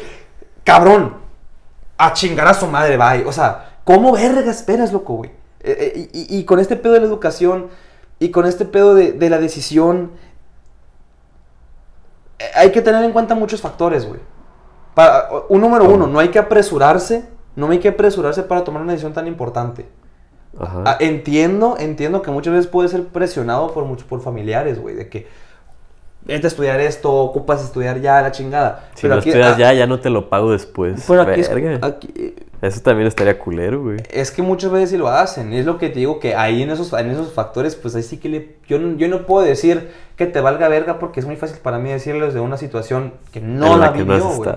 ¡Cabrón! 0.65 1.15
A 1.97 2.13
chingar 2.13 2.47
a 2.47 2.53
su 2.53 2.67
madre, 2.67 2.97
bye. 2.97 3.25
O 3.25 3.31
sea, 3.31 3.77
¿cómo 3.85 4.11
verga 4.11 4.51
esperas, 4.51 4.91
loco, 4.91 5.15
güey? 5.15 5.31
Eh, 5.61 5.93
eh, 5.95 6.09
y, 6.13 6.37
y 6.39 6.43
con 6.45 6.59
este 6.59 6.75
pedo 6.75 6.93
de 6.93 6.99
la 6.99 7.05
educación 7.05 7.67
y 8.19 8.29
con 8.29 8.45
este 8.45 8.65
pedo 8.65 8.93
de, 8.93 9.13
de 9.13 9.29
la 9.29 9.37
decisión, 9.39 10.11
eh, 12.39 12.43
hay 12.55 12.71
que 12.71 12.81
tener 12.81 13.03
en 13.03 13.11
cuenta 13.11 13.35
muchos 13.35 13.61
factores, 13.61 14.05
güey. 14.05 14.19
Para, 14.93 15.29
un 15.49 15.61
número 15.61 15.89
uno, 15.89 16.07
no 16.07 16.19
hay 16.19 16.29
que 16.29 16.39
apresurarse. 16.39 17.25
No 17.55 17.69
hay 17.69 17.79
que 17.79 17.89
apresurarse 17.89 18.43
para 18.43 18.63
tomar 18.63 18.81
una 18.81 18.93
decisión 18.93 19.13
tan 19.13 19.27
importante. 19.27 19.85
Ajá. 20.57 20.83
Ah, 20.85 20.97
entiendo, 20.99 21.75
entiendo 21.77 22.21
que 22.21 22.31
muchas 22.31 22.53
veces 22.53 22.67
puede 22.67 22.87
ser 22.89 23.07
presionado 23.07 23.73
por 23.73 23.85
muchos 23.85 24.05
por 24.07 24.21
familiares, 24.21 24.79
güey, 24.79 24.95
de 24.95 25.09
que 25.09 25.27
vete 26.25 26.45
a 26.45 26.49
estudiar 26.49 26.79
esto, 26.79 27.11
ocupas 27.13 27.63
estudiar 27.63 27.99
ya 28.01 28.21
la 28.21 28.31
chingada. 28.31 28.89
si 28.95 29.07
no 29.07 29.17
estudias 29.17 29.55
ah, 29.55 29.57
ya, 29.57 29.73
ya 29.73 29.87
no 29.87 29.99
te 29.99 30.09
lo 30.09 30.29
pago 30.29 30.51
después. 30.51 31.03
Pero 31.07 31.21
aquí, 31.23 31.39
es- 31.41 31.53
Verga. 31.53 31.85
aquí- 31.87 32.35
Eso 32.61 32.79
también 32.81 33.07
estaría 33.07 33.39
culero, 33.39 33.81
güey. 33.81 33.97
es 34.11 34.29
que 34.29 34.43
muchas 34.43 34.71
veces 34.71 34.91
sí 34.91 34.97
lo 34.97 35.07
hacen. 35.07 35.51
y 35.51 35.57
Es 35.57 35.65
lo 35.65 35.79
que 35.79 35.89
te 35.89 35.97
digo 35.97 36.19
que 36.19 36.35
ahí 36.35 36.61
en 36.61 36.69
esos, 36.69 36.93
en 36.93 37.09
esos 37.09 37.33
factores, 37.33 37.75
pues 37.75 37.95
ahí 37.95 38.03
sí 38.03 38.17
que 38.17 38.29
le, 38.29 38.55
yo, 38.67 38.77
no- 38.77 38.95
yo 38.97 39.07
no 39.07 39.25
puedo 39.25 39.43
decir 39.45 39.89
que 40.15 40.27
te 40.27 40.39
valga 40.41 40.67
verga 40.67 40.99
porque 40.99 41.19
es 41.19 41.25
muy 41.25 41.37
fácil 41.37 41.57
para 41.63 41.79
mí 41.79 41.89
decirles 41.89 42.35
de 42.35 42.39
una 42.39 42.57
situación 42.57 43.13
que 43.31 43.41
no 43.41 43.65
En 43.73 43.79
la 43.79 43.87
la, 43.87 43.93
que 43.93 43.99
no 44.05 44.13
vivió, 44.13 44.29
has 44.29 44.35
güey. 44.37 44.49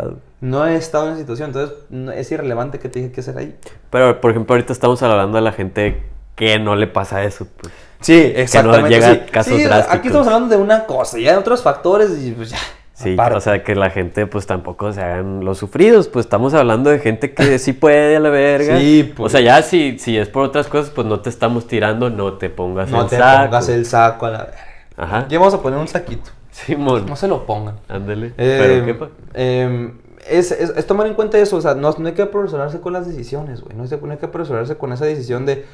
No 0.42 0.66
he 0.66 0.74
estado 0.76 1.06
en 1.06 1.12
esa 1.12 1.20
situación, 1.20 1.48
entonces 1.48 1.76
no- 1.88 2.12
es 2.12 2.30
irrelevante 2.30 2.78
que 2.78 2.90
te 2.90 2.98
dije 2.98 3.10
qué 3.12 3.20
hacer 3.22 3.38
ahí. 3.38 3.56
Pero, 3.88 4.20
por 4.20 4.30
ejemplo, 4.32 4.54
ahorita 4.54 4.74
estamos 4.74 5.02
hablando 5.02 5.36
de 5.36 5.42
la 5.42 5.52
gente 5.52 6.02
que 6.36 6.58
no 6.58 6.76
le 6.76 6.86
pasa 6.86 7.24
eso, 7.24 7.46
pues. 7.58 7.72
Sí, 8.04 8.32
exactamente. 8.36 8.90
llega 8.90 9.14
sí. 9.14 9.20
a 9.22 9.26
casos 9.26 9.56
Sí, 9.56 9.64
drásticos. 9.64 9.98
Aquí 9.98 10.08
estamos 10.08 10.26
hablando 10.28 10.56
de 10.56 10.62
una 10.62 10.84
cosa, 10.86 11.18
ya 11.18 11.32
de 11.32 11.38
otros 11.38 11.62
factores 11.62 12.10
y 12.22 12.32
pues 12.32 12.50
ya. 12.50 12.58
Sí, 12.92 13.14
aparte. 13.14 13.38
o 13.38 13.40
sea, 13.40 13.64
que 13.64 13.74
la 13.74 13.90
gente 13.90 14.26
pues 14.28 14.46
tampoco 14.46 14.92
se 14.92 15.00
hagan 15.02 15.44
los 15.44 15.58
sufridos, 15.58 16.06
pues 16.06 16.26
estamos 16.26 16.54
hablando 16.54 16.90
de 16.90 17.00
gente 17.00 17.34
que 17.34 17.58
sí 17.58 17.72
puede 17.72 18.16
a 18.16 18.20
la 18.20 18.30
verga. 18.30 18.78
Sí, 18.78 19.12
pues. 19.16 19.26
O 19.26 19.36
sea, 19.36 19.40
ya 19.40 19.62
si, 19.62 19.98
si 19.98 20.16
es 20.16 20.28
por 20.28 20.44
otras 20.44 20.68
cosas, 20.68 20.90
pues 20.90 21.04
no 21.06 21.18
te 21.20 21.28
estamos 21.28 21.66
tirando, 21.66 22.08
no 22.10 22.34
te 22.34 22.50
pongas 22.50 22.90
no 22.90 23.02
el 23.02 23.08
te 23.08 23.16
saco. 23.16 23.44
pongas 23.46 23.68
el 23.68 23.84
saco 23.86 24.26
a 24.26 24.30
la 24.30 24.38
verga. 24.44 24.58
Ajá. 24.96 25.26
Ya 25.28 25.38
vamos 25.40 25.54
a 25.54 25.60
poner 25.60 25.78
un 25.80 25.88
saquito. 25.88 26.30
Simón, 26.52 27.04
No 27.06 27.16
se 27.16 27.26
lo 27.26 27.44
pongan. 27.46 27.74
ándale. 27.88 28.28
Eh, 28.38 28.84
Pero 28.84 28.84
qué 28.86 29.08
eh, 29.34 29.92
es, 30.28 30.52
es- 30.52 30.70
es 30.76 30.86
tomar 30.86 31.08
en 31.08 31.14
cuenta 31.14 31.36
eso, 31.38 31.56
o 31.56 31.60
sea, 31.60 31.74
no, 31.74 31.92
no 31.98 32.06
hay 32.06 32.14
que 32.14 32.22
apresurarse 32.22 32.80
con 32.80 32.92
las 32.92 33.08
decisiones, 33.08 33.60
güey. 33.60 33.74
No, 33.76 33.82
hay- 33.82 33.90
no 34.00 34.12
hay 34.12 34.18
que 34.18 34.26
apresurarse 34.26 34.76
con 34.76 34.92
esa 34.92 35.04
decisión 35.04 35.46
de 35.46 35.66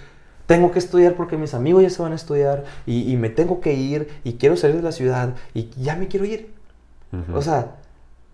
tengo 0.50 0.72
que 0.72 0.80
estudiar 0.80 1.14
porque 1.14 1.36
mis 1.36 1.54
amigos 1.54 1.84
ya 1.84 1.90
se 1.90 2.02
van 2.02 2.10
a 2.10 2.16
estudiar 2.16 2.64
y, 2.84 3.08
y 3.08 3.16
me 3.16 3.28
tengo 3.30 3.60
que 3.60 3.72
ir 3.72 4.08
y 4.24 4.32
quiero 4.32 4.56
salir 4.56 4.78
de 4.78 4.82
la 4.82 4.90
ciudad 4.90 5.36
y 5.54 5.70
ya 5.80 5.94
me 5.94 6.08
quiero 6.08 6.24
ir. 6.24 6.52
O 7.32 7.40
sea, 7.40 7.76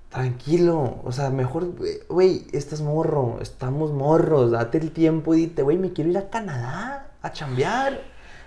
tranquilo. 0.08 1.02
O 1.04 1.12
sea, 1.12 1.28
mejor, 1.28 1.76
güey, 1.76 1.98
güey, 2.08 2.46
estás 2.52 2.80
morro, 2.80 3.36
estamos 3.42 3.92
morros, 3.92 4.52
date 4.52 4.78
el 4.78 4.92
tiempo 4.92 5.34
y 5.34 5.40
dite, 5.42 5.60
güey, 5.60 5.76
me 5.76 5.92
quiero 5.92 6.08
ir 6.08 6.16
a 6.16 6.30
Canadá 6.30 7.10
a 7.20 7.32
chambear. 7.32 8.00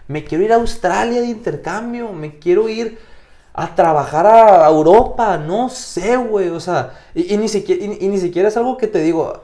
Me 0.08 0.24
quiero 0.24 0.44
ir 0.44 0.52
a 0.52 0.56
Australia 0.56 1.22
de 1.22 1.28
intercambio. 1.28 2.12
Me 2.12 2.40
quiero 2.40 2.70
ir 2.70 2.98
a 3.54 3.76
trabajar 3.76 4.26
a 4.26 4.68
Europa. 4.68 5.38
No 5.38 5.70
sé, 5.70 6.18
güey. 6.18 6.50
O 6.50 6.60
sea, 6.60 6.94
y, 7.14 7.36
y 7.36 7.38
ni 7.38 7.48
siquiera, 7.48 7.86
y, 7.86 8.04
y 8.04 8.08
ni 8.08 8.18
siquiera 8.18 8.48
es 8.48 8.58
algo 8.58 8.78
que 8.78 8.88
te 8.88 8.98
digo. 8.98 9.44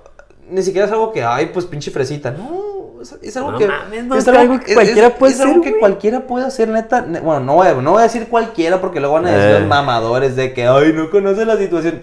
Ni 0.50 0.64
siquiera 0.64 0.88
es 0.88 0.92
algo 0.92 1.12
que, 1.12 1.24
ay, 1.24 1.52
pues 1.54 1.68
pinche 1.68 1.92
fresita. 1.92 2.32
No, 2.32 2.75
es, 3.06 3.16
es 3.22 3.38
algo 3.38 3.54
No 3.54 3.58
que. 3.58 3.68
mames, 3.68 4.04
no, 4.06 4.16
es 4.16 4.28
algo 4.28 4.60
que 4.60 4.72
es- 4.72 4.74
cualquiera 4.76 5.10
puede 5.12 5.34
es 5.34 5.40
algo 5.40 5.62
hacer, 5.62 5.74
que 5.74 5.80
cualquiera 5.80 6.20
puede 6.28 6.46
hacer, 6.46 6.68
neta. 6.68 7.02
ne- 7.02 7.22
Bueno, 7.22 7.40
no 7.42 7.54
voy, 7.56 7.68
a, 7.68 7.74
no 7.76 7.92
voy 7.92 8.00
a 8.02 8.04
decir 8.04 8.28
cualquiera 8.28 8.82
porque 8.82 9.00
luego 9.00 9.16
van 9.16 9.28
a 9.28 9.32
decir 9.32 9.56
Eh. 9.56 9.60
los 9.62 9.68
mamadores 9.70 10.36
de 10.36 10.54
que, 10.54 10.68
ay, 10.68 10.92
no 10.94 11.10
conoce 11.10 11.46
la 11.46 11.58
situación. 11.58 12.02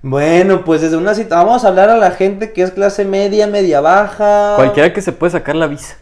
Bueno, 0.00 0.64
pues 0.64 0.80
desde 0.80 0.96
una 0.96 1.14
cita, 1.14 1.36
vamos 1.36 1.64
a 1.64 1.68
hablar 1.68 1.90
a 1.90 1.96
la 1.96 2.12
gente 2.12 2.52
que 2.52 2.62
es 2.62 2.70
clase 2.70 3.04
media, 3.04 3.46
media 3.48 3.80
baja. 3.80 4.54
Cualquiera 4.56 4.92
que 4.92 5.02
se 5.02 5.12
puede 5.12 5.32
sacar 5.32 5.56
la 5.56 5.66
visa. 5.66 5.96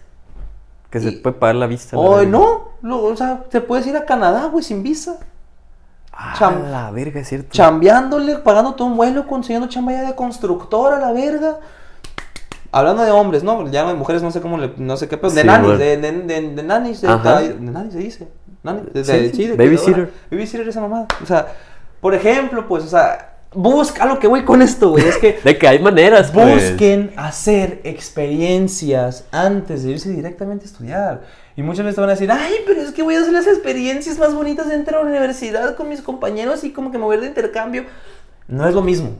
Que 0.91 1.01
se 1.01 1.09
Y- 1.09 1.17
puede 1.17 1.37
pagar 1.37 1.57
la 1.57 1.67
visa. 1.67 1.97
la 1.97 2.03
Hoy 2.03 2.27
verga. 2.27 2.31
no. 2.39 2.69
Lo- 2.83 3.03
o 3.05 3.17
sea, 3.17 3.43
te 3.51 3.61
puedes 3.61 3.87
ir 3.87 3.97
a 3.97 4.05
Canadá, 4.05 4.47
güey, 4.53 4.63
sin 4.63 4.83
visa. 4.83 5.17
Ah, 6.13 6.35
Cham- 6.39 6.71
la 6.71 6.91
verga, 6.93 7.21
es 7.21 7.29
cierto. 7.29 7.49
Chambeándole, 7.51 8.37
pagando 8.39 8.75
todo 8.75 8.89
un 8.89 8.97
vuelo, 8.97 9.27
consiguiendo 9.27 9.69
chamba 9.69 9.93
ya 9.93 10.03
de 10.03 10.15
constructora, 10.15 10.99
la 10.99 11.13
verga. 11.13 11.57
Hablando 12.77 13.05
de 13.05 13.11
hombres, 13.11 13.43
¿no? 13.43 13.71
Ya 13.71 13.87
de 13.87 13.95
mujeres 13.95 14.23
no 14.23 14.31
sé 14.31 14.43
cómo 14.43 14.59
le, 14.59 14.71
no 14.77 14.99
sé 14.99 15.09
qué, 15.09 15.17
pero 15.17 15.33
de 15.33 15.41
Sí, 15.41 15.47
nanis, 15.47 15.79
de, 15.79 15.97
de, 15.97 16.13
de, 16.13 16.43
de 16.51 16.63
nanis, 16.63 17.01
de, 17.01 17.09
nanis 17.09 17.93
se 17.95 17.99
dice. 17.99 18.29
Nani, 18.63 18.83
de, 18.93 19.03
Sí, 19.03 19.31
sí, 19.35 19.53
babysitter. 19.53 20.13
Babysitter 20.31 20.69
esa 20.69 20.83
mamada. 20.83 21.07
O 21.23 21.27
sea, 21.27 21.47
por 22.03 22.15
ejemplo, 22.15 22.69
pues, 22.69 22.85
o 22.85 22.89
sea, 22.89 23.39
busca 23.55 24.05
lo 24.05 24.19
que 24.19 24.27
voy 24.27 24.45
con 24.45 24.61
esto, 24.61 24.91
güey. 24.91 25.09
Es 25.09 25.17
que 25.17 25.39
De 25.45 25.57
que 25.57 25.67
hay 25.67 25.79
maneras, 25.79 26.31
pues. 26.31 26.73
Busquen 26.73 27.13
hacer 27.17 27.81
experiencias 27.85 29.25
antes 29.33 29.83
de 29.83 29.93
irse 29.93 30.11
directamente 30.11 30.67
a 30.67 30.69
estudiar. 30.69 31.23
Y 31.57 31.63
muchas 31.63 31.87
veces 31.87 31.95
te 31.95 32.01
van 32.03 32.11
a 32.11 32.13
decir, 32.13 32.31
ay, 32.31 32.57
pero 32.67 32.83
es 32.83 32.93
que 32.93 33.03
voy 33.03 33.15
a 33.15 33.21
hacer 33.21 33.33
las 33.33 33.47
experiencias 33.47 34.19
más 34.19 34.35
bonitas 34.35 34.69
dentro 34.69 34.99
de 34.99 35.05
la 35.05 35.11
universidad 35.11 35.77
con 35.77 35.89
mis 35.89 36.03
compañeros 36.03 36.63
y 36.65 36.73
como 36.73 36.91
que 36.91 36.99
me 36.99 37.05
voy 37.05 37.15
a 37.15 37.17
ir 37.17 37.23
de 37.23 37.29
intercambio. 37.29 37.85
No 38.49 38.69
es 38.69 38.75
lo 38.75 38.83
mismo. 38.83 39.13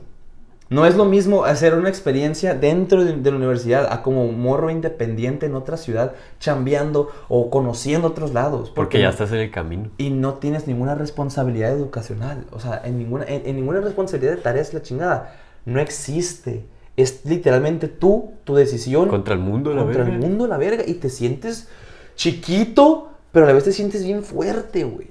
No 0.69 0.85
es 0.85 0.95
lo 0.95 1.05
mismo 1.05 1.45
hacer 1.45 1.73
una 1.75 1.87
experiencia 1.89 2.53
dentro 2.53 3.05
de, 3.05 3.13
de 3.15 3.31
la 3.31 3.37
universidad 3.37 3.87
a 3.91 4.03
como 4.03 4.29
morro 4.31 4.69
independiente 4.69 5.45
en 5.45 5.55
otra 5.55 5.77
ciudad, 5.77 6.13
chambeando 6.39 7.09
o 7.29 7.49
conociendo 7.49 8.07
otros 8.09 8.33
lados. 8.33 8.71
Porque 8.75 8.99
ya 8.99 9.09
estás 9.09 9.31
en 9.31 9.39
el 9.39 9.51
camino. 9.51 9.89
y 9.97 10.09
no 10.09 10.35
tienes 10.35 10.67
ninguna 10.67 10.95
responsabilidad 10.95 11.71
educacional. 11.71 12.45
O 12.51 12.59
sea, 12.59 12.81
en 12.83 12.97
ninguna, 12.97 13.25
en, 13.25 13.47
en 13.47 13.55
ninguna 13.55 13.79
responsabilidad 13.79 14.35
de 14.35 14.41
tareas 14.41 14.73
la 14.73 14.81
chingada. 14.81 15.35
No 15.65 15.79
existe. 15.79 16.65
Es 16.97 17.25
literalmente 17.25 17.87
tú, 17.87 18.33
tu 18.43 18.55
decisión. 18.55 19.07
Contra 19.07 19.35
el 19.35 19.39
mundo, 19.39 19.73
la 19.73 19.83
contra 19.83 20.03
verga. 20.03 20.15
el 20.15 20.19
mundo, 20.21 20.47
la 20.47 20.57
verga. 20.57 20.83
Y 20.85 20.95
te 20.95 21.09
sientes 21.09 21.69
chiquito, 22.15 23.11
pero 23.31 23.45
a 23.45 23.47
la 23.47 23.53
vez 23.53 23.63
te 23.63 23.71
sientes 23.71 24.03
bien 24.03 24.23
fuerte, 24.23 24.83
güey. 24.83 25.09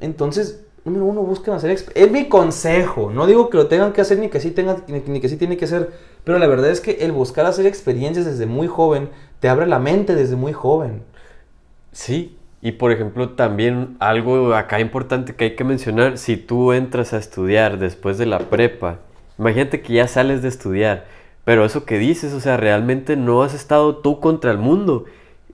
Entonces, 0.00 0.61
número 0.84 1.04
uno, 1.04 1.22
busquen 1.22 1.54
hacer... 1.54 1.70
Es 1.70 2.10
mi 2.10 2.28
consejo. 2.28 3.10
No 3.10 3.26
digo 3.26 3.50
que 3.50 3.56
lo 3.56 3.66
tengan 3.66 3.92
que 3.92 4.00
hacer 4.00 4.18
ni 4.18 4.28
que 4.28 4.40
sí, 4.40 4.50
tengan, 4.50 4.84
ni, 4.88 5.00
ni 5.00 5.20
que 5.20 5.28
sí 5.28 5.36
tiene 5.36 5.56
que 5.56 5.66
ser. 5.66 5.92
Pero 6.24 6.38
la 6.38 6.46
verdad 6.46 6.70
es 6.70 6.80
que 6.80 6.98
el 7.00 7.12
buscar 7.12 7.46
hacer 7.46 7.66
experiencias 7.66 8.26
desde 8.26 8.46
muy 8.46 8.66
joven 8.66 9.10
te 9.40 9.48
abre 9.48 9.66
la 9.66 9.78
mente 9.78 10.14
desde 10.14 10.36
muy 10.36 10.52
joven. 10.52 11.02
Sí, 11.92 12.36
y 12.62 12.72
por 12.72 12.92
ejemplo 12.92 13.30
también 13.30 13.96
algo 13.98 14.54
acá 14.54 14.80
importante 14.80 15.34
que 15.34 15.44
hay 15.44 15.56
que 15.56 15.64
mencionar, 15.64 16.16
si 16.16 16.36
tú 16.36 16.72
entras 16.72 17.12
a 17.12 17.18
estudiar 17.18 17.78
después 17.78 18.18
de 18.18 18.26
la 18.26 18.38
prepa, 18.38 19.00
imagínate 19.38 19.82
que 19.82 19.94
ya 19.94 20.06
sales 20.06 20.42
de 20.42 20.48
estudiar, 20.48 21.06
pero 21.44 21.64
eso 21.64 21.84
que 21.84 21.98
dices, 21.98 22.32
o 22.32 22.40
sea, 22.40 22.56
realmente 22.56 23.16
no 23.16 23.42
has 23.42 23.52
estado 23.52 23.96
tú 23.96 24.20
contra 24.20 24.52
el 24.52 24.58
mundo. 24.58 25.06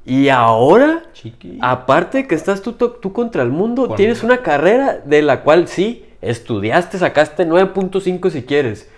Y 0.08 0.30
ahora, 0.30 1.02
Chiqui. 1.12 1.58
aparte 1.60 2.26
que 2.26 2.34
estás 2.34 2.62
tú, 2.62 2.72
tú- 2.72 3.12
contra 3.12 3.42
el 3.42 3.50
mundo, 3.50 3.94
tienes 3.94 4.22
una 4.22 4.38
carrera 4.38 5.02
de 5.04 5.20
la 5.20 5.42
cual 5.42 5.68
sí, 5.68 6.06
estudiaste, 6.22 6.98
sacaste 6.98 7.44
9.5 7.46 8.30
si 8.30 8.42
quieres, 8.44 8.88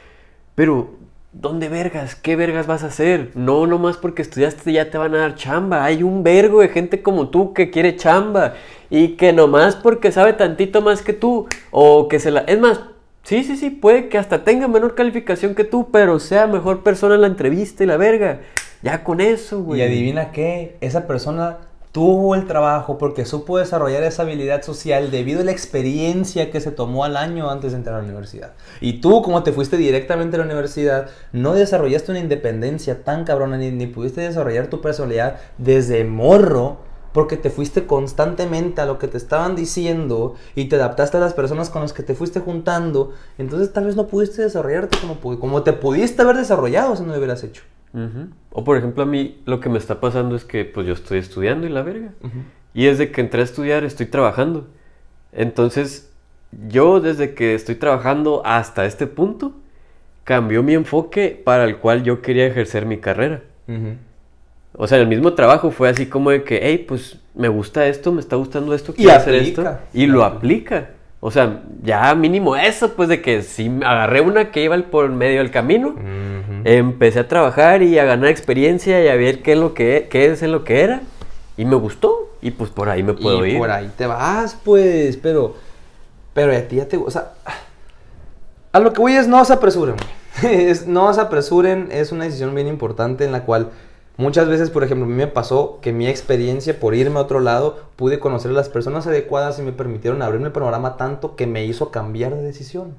pero 0.54 0.90
¿dónde 1.32 1.68
vergas? 1.68 2.14
¿Qué 2.14 2.36
vergas 2.36 2.68
vas 2.68 2.84
a 2.84 2.86
hacer? 2.86 3.32
No, 3.34 3.66
nomás 3.66 3.96
porque 3.96 4.22
estudiaste 4.22 4.72
ya 4.72 4.90
te 4.90 4.98
van 4.98 5.14
a 5.14 5.18
dar 5.18 5.34
chamba. 5.34 5.84
Hay 5.84 6.02
un 6.04 6.22
vergo 6.22 6.60
de 6.60 6.68
gente 6.68 7.02
como 7.02 7.28
tú 7.28 7.54
que 7.54 7.70
quiere 7.70 7.96
chamba 7.96 8.54
y 8.88 9.16
que 9.16 9.32
nomás 9.32 9.74
porque 9.74 10.12
sabe 10.12 10.32
tantito 10.34 10.80
más 10.80 11.02
que 11.02 11.12
tú 11.12 11.48
o 11.72 12.06
que 12.08 12.20
se 12.20 12.30
la... 12.30 12.40
Es 12.42 12.60
más, 12.60 12.80
sí, 13.24 13.42
sí, 13.42 13.56
sí, 13.56 13.70
puede 13.70 14.08
que 14.08 14.16
hasta 14.18 14.44
tenga 14.44 14.68
menor 14.68 14.94
calificación 14.94 15.54
que 15.56 15.64
tú, 15.64 15.88
pero 15.90 16.20
sea 16.20 16.46
mejor 16.46 16.82
persona 16.84 17.16
en 17.16 17.22
la 17.22 17.26
entrevista 17.26 17.82
y 17.82 17.86
la 17.88 17.96
verga. 17.96 18.40
Ya 18.82 19.04
con 19.04 19.20
eso, 19.20 19.62
güey. 19.62 19.80
Y 19.80 19.84
adivina 19.84 20.32
qué, 20.32 20.76
esa 20.80 21.06
persona 21.06 21.58
tuvo 21.92 22.36
el 22.36 22.46
trabajo 22.46 22.98
porque 22.98 23.24
supo 23.24 23.58
desarrollar 23.58 24.04
esa 24.04 24.22
habilidad 24.22 24.62
social 24.62 25.10
debido 25.10 25.40
a 25.40 25.44
la 25.44 25.50
experiencia 25.50 26.50
que 26.50 26.60
se 26.60 26.70
tomó 26.70 27.04
al 27.04 27.16
año 27.16 27.50
antes 27.50 27.72
de 27.72 27.78
entrar 27.78 27.96
a 27.96 27.98
la 27.98 28.04
universidad. 28.04 28.52
Y 28.80 29.00
tú, 29.00 29.22
como 29.22 29.42
te 29.42 29.52
fuiste 29.52 29.76
directamente 29.76 30.36
a 30.36 30.38
la 30.38 30.44
universidad, 30.44 31.10
no 31.32 31.54
desarrollaste 31.54 32.12
una 32.12 32.20
independencia 32.20 33.02
tan 33.02 33.24
cabrona 33.24 33.56
ni, 33.56 33.70
ni 33.70 33.86
pudiste 33.86 34.20
desarrollar 34.20 34.68
tu 34.68 34.80
personalidad 34.80 35.40
desde 35.58 36.04
morro 36.04 36.78
porque 37.12 37.36
te 37.36 37.50
fuiste 37.50 37.86
constantemente 37.86 38.80
a 38.80 38.86
lo 38.86 39.00
que 39.00 39.08
te 39.08 39.16
estaban 39.16 39.56
diciendo 39.56 40.36
y 40.54 40.66
te 40.66 40.76
adaptaste 40.76 41.16
a 41.16 41.20
las 41.20 41.34
personas 41.34 41.68
con 41.68 41.82
las 41.82 41.92
que 41.92 42.04
te 42.04 42.14
fuiste 42.14 42.38
juntando. 42.38 43.14
Entonces 43.36 43.72
tal 43.72 43.86
vez 43.86 43.96
no 43.96 44.06
pudiste 44.06 44.42
desarrollarte 44.42 44.96
como, 44.98 45.40
como 45.40 45.62
te 45.64 45.72
pudiste 45.72 46.22
haber 46.22 46.36
desarrollado 46.36 46.94
si 46.94 47.02
no 47.02 47.12
lo 47.12 47.18
hubieras 47.18 47.42
hecho. 47.42 47.62
O 48.52 48.64
por 48.64 48.76
ejemplo 48.76 49.02
a 49.02 49.06
mí 49.06 49.40
lo 49.46 49.60
que 49.60 49.68
me 49.68 49.78
está 49.78 50.00
pasando 50.00 50.36
es 50.36 50.44
que 50.44 50.64
pues 50.64 50.86
yo 50.86 50.92
estoy 50.92 51.18
estudiando 51.18 51.66
y 51.66 51.70
la 51.70 51.82
verga. 51.82 52.12
Y 52.74 52.84
desde 52.86 53.10
que 53.10 53.20
entré 53.20 53.40
a 53.40 53.44
estudiar 53.44 53.84
estoy 53.84 54.06
trabajando. 54.06 54.68
Entonces 55.32 56.12
yo 56.68 57.00
desde 57.00 57.34
que 57.34 57.54
estoy 57.54 57.76
trabajando 57.76 58.42
hasta 58.44 58.84
este 58.84 59.06
punto 59.06 59.54
cambió 60.24 60.62
mi 60.62 60.74
enfoque 60.74 61.40
para 61.44 61.64
el 61.64 61.78
cual 61.78 62.02
yo 62.02 62.22
quería 62.22 62.46
ejercer 62.46 62.86
mi 62.86 62.98
carrera. 62.98 63.42
O 64.74 64.86
sea, 64.86 64.98
el 64.98 65.08
mismo 65.08 65.32
trabajo 65.34 65.70
fue 65.70 65.88
así 65.88 66.06
como 66.06 66.30
de 66.30 66.44
que, 66.44 66.60
hey, 66.62 66.84
pues 66.86 67.18
me 67.34 67.48
gusta 67.48 67.86
esto, 67.86 68.12
me 68.12 68.20
está 68.20 68.36
gustando 68.36 68.72
esto, 68.74 68.92
Y 68.92 69.02
quiero 69.02 69.12
hacer 69.12 69.34
esto. 69.34 69.78
Y 69.92 70.06
lo 70.06 70.24
aplica. 70.24 70.90
O 71.22 71.30
sea, 71.30 71.62
ya 71.82 72.14
mínimo 72.14 72.56
eso, 72.56 72.94
pues 72.94 73.08
de 73.10 73.20
que 73.20 73.42
si 73.42 73.68
agarré 73.84 74.22
una 74.22 74.50
que 74.50 74.64
iba 74.64 74.76
por 74.78 75.10
medio 75.10 75.38
del 75.38 75.50
camino, 75.50 75.94
empecé 76.64 77.20
a 77.20 77.28
trabajar 77.28 77.82
y 77.82 77.98
a 77.98 78.04
ganar 78.04 78.30
experiencia 78.30 79.04
y 79.04 79.08
a 79.08 79.16
ver 79.16 79.42
qué 79.42 79.52
es 79.52 79.58
lo 79.58 79.74
que 79.74 80.08
qué 80.10 80.26
es 80.26 80.42
en 80.42 80.52
lo 80.52 80.64
que 80.64 80.80
era. 80.80 81.02
Y 81.58 81.66
me 81.66 81.76
gustó 81.76 82.30
y 82.40 82.50
pues 82.52 82.70
por 82.70 82.88
ahí 82.88 83.02
me 83.02 83.12
puedo 83.12 83.44
y 83.44 83.52
ir. 83.52 83.58
por 83.58 83.70
ahí 83.70 83.90
te 83.96 84.06
vas, 84.06 84.56
pues, 84.64 85.18
pero, 85.18 85.56
pero 86.32 86.56
a 86.56 86.60
ti 86.60 86.76
ya 86.76 86.88
te, 86.88 86.96
o 86.96 87.10
sea, 87.10 87.32
a 88.72 88.80
lo 88.80 88.92
que 88.92 89.00
voy 89.00 89.12
es 89.12 89.28
no 89.28 89.44
se 89.44 89.52
apresuren, 89.52 89.96
no 90.86 91.12
se 91.12 91.20
apresuren, 91.20 91.88
es 91.90 92.12
una 92.12 92.24
decisión 92.24 92.54
bien 92.54 92.66
importante 92.66 93.24
en 93.24 93.32
la 93.32 93.42
cual 93.42 93.70
muchas 94.16 94.48
veces, 94.48 94.70
por 94.70 94.84
ejemplo, 94.84 95.06
a 95.06 95.08
mí 95.08 95.14
me 95.14 95.26
pasó 95.26 95.78
que 95.80 95.92
mi 95.92 96.06
experiencia 96.06 96.78
por 96.78 96.94
irme 96.94 97.18
a 97.18 97.22
otro 97.22 97.40
lado, 97.40 97.80
pude 97.96 98.18
conocer 98.18 98.50
a 98.50 98.54
las 98.54 98.68
personas 98.68 99.06
adecuadas 99.06 99.58
y 99.58 99.62
me 99.62 99.72
permitieron 99.72 100.22
abrirme 100.22 100.46
el 100.46 100.52
panorama 100.52 100.96
tanto 100.96 101.36
que 101.36 101.46
me 101.46 101.64
hizo 101.64 101.90
cambiar 101.90 102.34
de 102.34 102.42
decisión. 102.42 102.94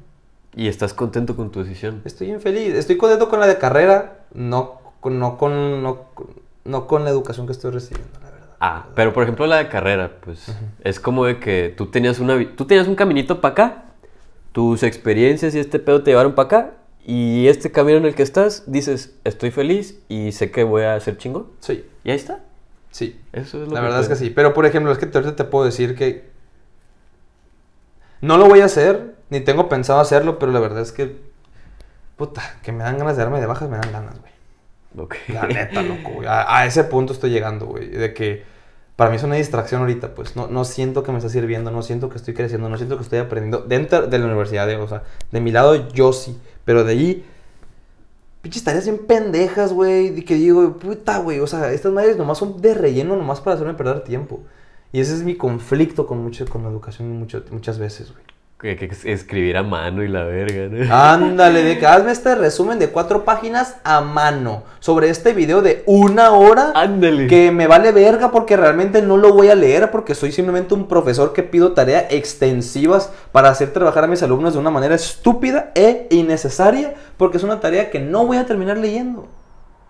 Y 0.56 0.68
estás 0.68 0.94
contento 0.94 1.36
con 1.36 1.50
tu 1.52 1.64
decisión. 1.64 2.02
Estoy 2.06 2.30
infeliz, 2.32 2.74
estoy 2.74 2.98
contento 2.98 3.30
con 3.30 3.40
la 3.40 3.48
de 3.48 3.58
carrera, 3.58 4.20
no 4.34 4.82
con, 5.00 5.18
no 5.20 5.38
con, 5.38 5.82
no, 5.82 6.04
con- 6.14 6.28
no 6.66 6.88
con 6.88 7.04
la 7.06 7.10
educación 7.10 7.46
que 7.48 7.54
estoy 7.54 7.72
recibiendo, 7.72 8.20
la 8.22 8.30
verdad. 8.30 8.48
Ah, 8.60 8.86
pero 8.94 9.14
por 9.14 9.24
ejemplo 9.24 9.48
la 9.48 9.58
de 9.58 9.70
carrera, 9.70 10.12
pues 10.24 10.54
es 10.84 11.00
como 11.00 11.26
de 11.26 11.40
que 11.40 11.74
tú 11.76 11.88
tenías 11.88 12.20
una 12.20 12.38
tú 12.56 12.66
tenías 12.66 12.88
un 12.88 12.94
caminito 12.96 13.42
para 13.42 13.52
acá, 13.54 13.84
tus 14.52 14.84
experiencias 14.84 15.56
y 15.56 15.60
este 15.60 15.80
pedo 15.80 16.04
te 16.04 16.12
llevaron 16.12 16.34
para 16.36 16.46
acá 16.46 16.72
y 17.06 17.48
este 17.48 17.72
camino 17.72 17.98
en 17.98 18.06
el 18.06 18.16
que 18.16 18.24
estás 18.24 18.64
dices, 18.72 19.16
estoy 19.24 19.52
feliz 19.52 20.00
y 20.10 20.32
sé 20.34 20.52
que 20.52 20.64
voy 20.64 20.84
a 20.84 21.00
ser 21.00 21.18
chingón. 21.18 21.48
Sí, 21.60 21.86
Y 22.04 22.12
ahí 22.12 22.18
está. 22.18 22.44
sí. 22.92 23.20
Eso 23.34 23.62
es 23.64 23.68
lo 23.70 23.74
La 23.76 23.80
que 23.82 23.86
verdad 23.86 24.02
es 24.02 24.10
que 24.10 24.16
sí. 24.16 24.30
Pero 24.30 24.54
por 24.54 24.66
ejemplo, 24.66 24.92
es 24.92 24.98
que 24.98 25.06
ahorita 25.06 25.36
te 25.36 25.44
puedo 25.46 25.66
decir 25.66 25.96
que 25.96 26.30
no 28.22 28.38
lo 28.38 28.48
voy 28.48 28.62
a 28.62 28.66
hacer, 28.66 29.16
ni 29.30 29.40
tengo 29.42 29.70
pensado 29.70 30.00
hacerlo, 30.00 30.38
pero 30.40 30.52
la 30.52 30.60
verdad 30.60 30.82
es 30.82 30.92
que, 30.92 31.18
puta, 32.18 32.42
que 32.64 32.72
me 32.72 32.84
dan 32.84 32.98
ganas 32.98 33.18
de 33.18 33.24
darme 33.24 33.40
de 33.40 33.48
bajas, 33.48 33.70
me 33.70 33.78
dan 33.78 33.92
ganas, 33.92 34.20
güey. 34.20 34.32
Ok. 34.98 35.16
La 35.30 35.48
neta, 35.48 35.82
loco, 35.82 36.12
güey. 36.16 36.28
A, 36.28 36.58
a 36.58 36.66
ese 36.66 36.84
punto 36.84 37.14
estoy 37.14 37.30
llegando, 37.32 37.66
güey. 37.66 37.88
De 37.90 38.14
que 38.14 38.44
para 39.02 39.10
mí 39.10 39.18
es 39.18 39.24
una 39.24 39.34
distracción 39.34 39.82
ahorita, 39.82 40.14
pues. 40.14 40.36
No, 40.36 40.46
no 40.46 40.64
siento 40.64 41.02
que 41.02 41.12
me 41.12 41.18
está 41.18 41.28
sirviendo, 41.28 41.72
no 41.72 41.82
siento 41.82 42.08
que 42.08 42.18
estoy 42.18 42.36
creciendo, 42.36 42.70
no 42.70 42.78
siento 42.78 42.98
que 42.98 43.02
estoy 43.02 43.18
aprendiendo. 43.18 43.66
Dentro 43.68 44.06
de 44.06 44.20
la 44.20 44.26
universidad, 44.26 44.68
de, 44.68 44.76
o 44.76 44.88
sea, 44.88 45.02
de 45.32 45.42
mi 45.42 45.50
lado 45.50 45.90
yo 45.90 46.14
sí. 46.14 46.38
Pero 46.66 46.84
de 46.84 46.92
ahí, 46.92 47.26
pinches 48.44 48.64
tareas 48.64 48.86
bien 48.86 49.00
pendejas, 49.08 49.74
güey. 49.74 50.20
Y 50.20 50.22
que 50.22 50.36
digo, 50.36 50.78
puta, 50.78 51.18
güey. 51.18 51.40
O 51.40 51.48
sea, 51.48 51.74
estas 51.74 51.92
madres 51.92 52.16
nomás 52.16 52.38
son 52.38 52.62
de 52.62 52.76
relleno, 52.76 53.16
nomás 53.16 53.42
para 53.42 53.56
hacerme 53.56 53.74
perder 53.74 54.04
tiempo. 54.04 54.42
Y 54.92 55.00
ese 55.00 55.16
es 55.16 55.24
mi 55.24 55.36
conflicto 55.36 56.06
con, 56.06 56.20
mucho, 56.20 56.46
con 56.46 56.62
la 56.62 56.70
educación 56.70 57.28
muchas 57.50 57.80
veces, 57.80 58.12
güey. 58.12 58.24
Que, 58.62 58.76
que 58.78 58.86
es- 58.86 59.06
escribir 59.06 59.58
a 59.58 59.64
mano 59.64 60.04
y 60.04 60.08
la 60.08 60.24
verga, 60.24 60.68
¿no? 60.70 60.96
Ándale, 60.96 61.64
de 61.64 61.80
que 61.80 61.88
hazme 61.88 62.12
este 62.12 62.36
resumen 62.36 62.78
de 62.78 62.90
cuatro 62.90 63.26
páginas 63.26 63.78
a 63.84 64.02
mano 64.02 64.62
sobre 64.80 65.10
este 65.10 65.34
video 65.34 65.64
de 65.64 65.82
una 65.88 66.30
hora 66.32 66.72
Ándale. 66.76 67.26
que 67.26 67.52
me 67.52 67.66
vale 67.66 67.92
verga 67.92 68.30
porque 68.30 68.56
realmente 68.58 69.02
no 69.02 69.18
lo 69.18 69.34
voy 69.34 69.50
a 69.50 69.56
leer 69.56 69.90
porque 69.90 70.14
soy 70.14 70.32
simplemente 70.32 70.76
un 70.76 70.88
profesor 70.88 71.34
que 71.34 71.42
pido 71.42 71.72
tareas 71.72 72.06
extensivas 72.12 73.12
para 73.32 73.50
hacer 73.50 73.74
trabajar 73.74 74.04
a 74.04 74.08
mis 74.08 74.22
alumnos 74.22 74.54
de 74.54 74.60
una 74.60 74.70
manera 74.70 74.94
estúpida 74.94 75.72
e 75.74 76.06
innecesaria 76.12 76.94
porque 77.18 77.38
es 77.38 77.44
una 77.44 77.60
tarea 77.60 77.90
que 77.90 78.00
no 78.00 78.28
voy 78.28 78.38
a 78.38 78.46
terminar 78.46 78.78
leyendo. 78.78 79.28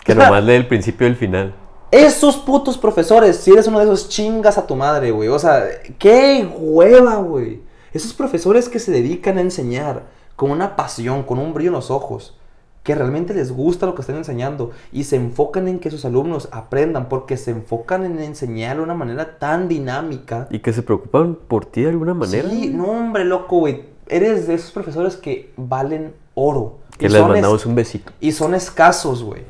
Que 0.06 0.14
O 0.14 0.16
sea, 0.16 0.26
nomás 0.28 0.44
lee 0.46 0.54
el 0.56 0.68
principio 0.68 1.08
y 1.08 1.10
el 1.10 1.16
final. 1.18 1.54
Esos 1.92 2.38
putos 2.38 2.78
profesores, 2.78 3.36
si 3.36 3.52
eres 3.52 3.68
uno 3.68 3.80
de 3.80 3.84
esos 3.86 4.08
chingas 4.08 4.58
a 4.58 4.66
tu 4.66 4.78
madre, 4.78 5.12
güey. 5.12 5.28
O 5.28 5.38
sea, 5.38 5.66
qué 6.00 6.48
hueva, 6.58 7.16
güey. 7.18 7.70
Esos 7.94 8.14
profesores 8.14 8.70
que 8.70 8.80
se 8.80 8.92
dedican 8.92 9.38
a 9.38 9.42
enseñar 9.42 10.04
con 10.36 10.52
una 10.52 10.76
pasión, 10.76 11.24
con 11.24 11.40
un 11.40 11.54
brillo 11.54 11.70
en 11.70 11.76
los 11.76 11.92
ojos. 11.92 12.36
que 12.84 12.96
realmente 12.96 13.36
les 13.36 13.52
gusta 13.52 13.86
lo 13.86 13.94
que 13.94 14.02
están 14.02 14.16
enseñando 14.16 14.72
y 14.92 15.04
se 15.04 15.16
enfocan 15.16 15.68
en 15.68 15.78
que 15.78 15.92
sus 15.92 16.04
alumnos 16.04 16.50
aprendan 16.52 17.10
porque 17.10 17.38
se 17.38 17.52
enfocan 17.52 18.04
en 18.06 18.20
enseñar 18.20 18.78
de 18.78 18.82
una 18.82 18.96
manera 18.96 19.38
tan 19.38 19.68
dinámica. 19.68 20.48
Y 20.50 20.60
que 20.60 20.74
se 20.74 20.82
preocupan 20.82 21.36
por 21.36 21.66
ti 21.66 21.82
de 21.84 21.90
alguna 21.90 22.16
manera. 22.16 22.50
Sí, 22.50 22.72
no, 22.74 22.86
hombre, 22.86 23.24
loco, 23.24 23.58
güey. 23.58 23.84
Eres 24.08 24.48
de 24.48 24.56
esos 24.56 24.72
profesores 24.72 25.16
que 25.16 25.54
valen 25.58 26.16
oro. 26.34 26.80
Que 26.98 27.06
Y 27.06 27.10
les 27.10 27.22
mandamos 27.22 27.66
un 27.68 27.76
besito. 27.76 28.12
Y 28.20 28.32
son 28.32 28.56
escasos, 28.56 29.24
güey. 29.24 29.44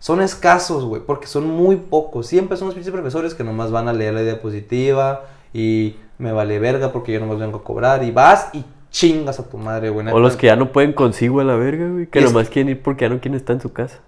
Son 0.00 0.20
escasos, 0.20 0.84
güey, 0.84 1.00
porque 1.00 1.26
son 1.26 1.48
muy 1.48 1.76
pocos. 1.76 2.26
Siempre 2.26 2.56
son 2.56 2.74
los 2.74 2.90
profesores 2.90 3.34
que 3.34 3.44
nomás 3.44 3.70
van 3.70 3.88
a 3.88 3.92
leer 3.92 4.14
la 4.14 4.22
diapositiva 4.22 5.26
y 5.54 5.96
me 6.18 6.32
vale 6.32 6.58
verga 6.58 6.92
porque 6.92 7.12
yo 7.12 7.20
nomás 7.20 7.38
vengo 7.38 7.58
a 7.58 7.64
cobrar 7.64 8.02
y 8.04 8.10
vas 8.10 8.48
y 8.52 8.64
chingas 8.90 9.40
a 9.40 9.48
tu 9.48 9.58
madre, 9.58 9.90
güey. 9.90 10.06
O 10.08 10.18
los 10.20 10.36
que 10.36 10.46
ya 10.46 10.56
no 10.56 10.70
pueden 10.72 10.92
consigo 10.92 11.40
a 11.40 11.44
la 11.44 11.56
verga, 11.56 11.88
güey. 11.88 12.06
Que 12.06 12.20
Y 12.20 12.24
es- 12.24 12.32
nomás 12.32 12.48
quieren 12.50 12.70
ir 12.70 12.82
porque 12.82 13.04
ya 13.04 13.08
no 13.08 13.20
quieren 13.20 13.36
estar 13.36 13.54
en 13.54 13.60
su 13.62 13.72
casa. 13.72 13.98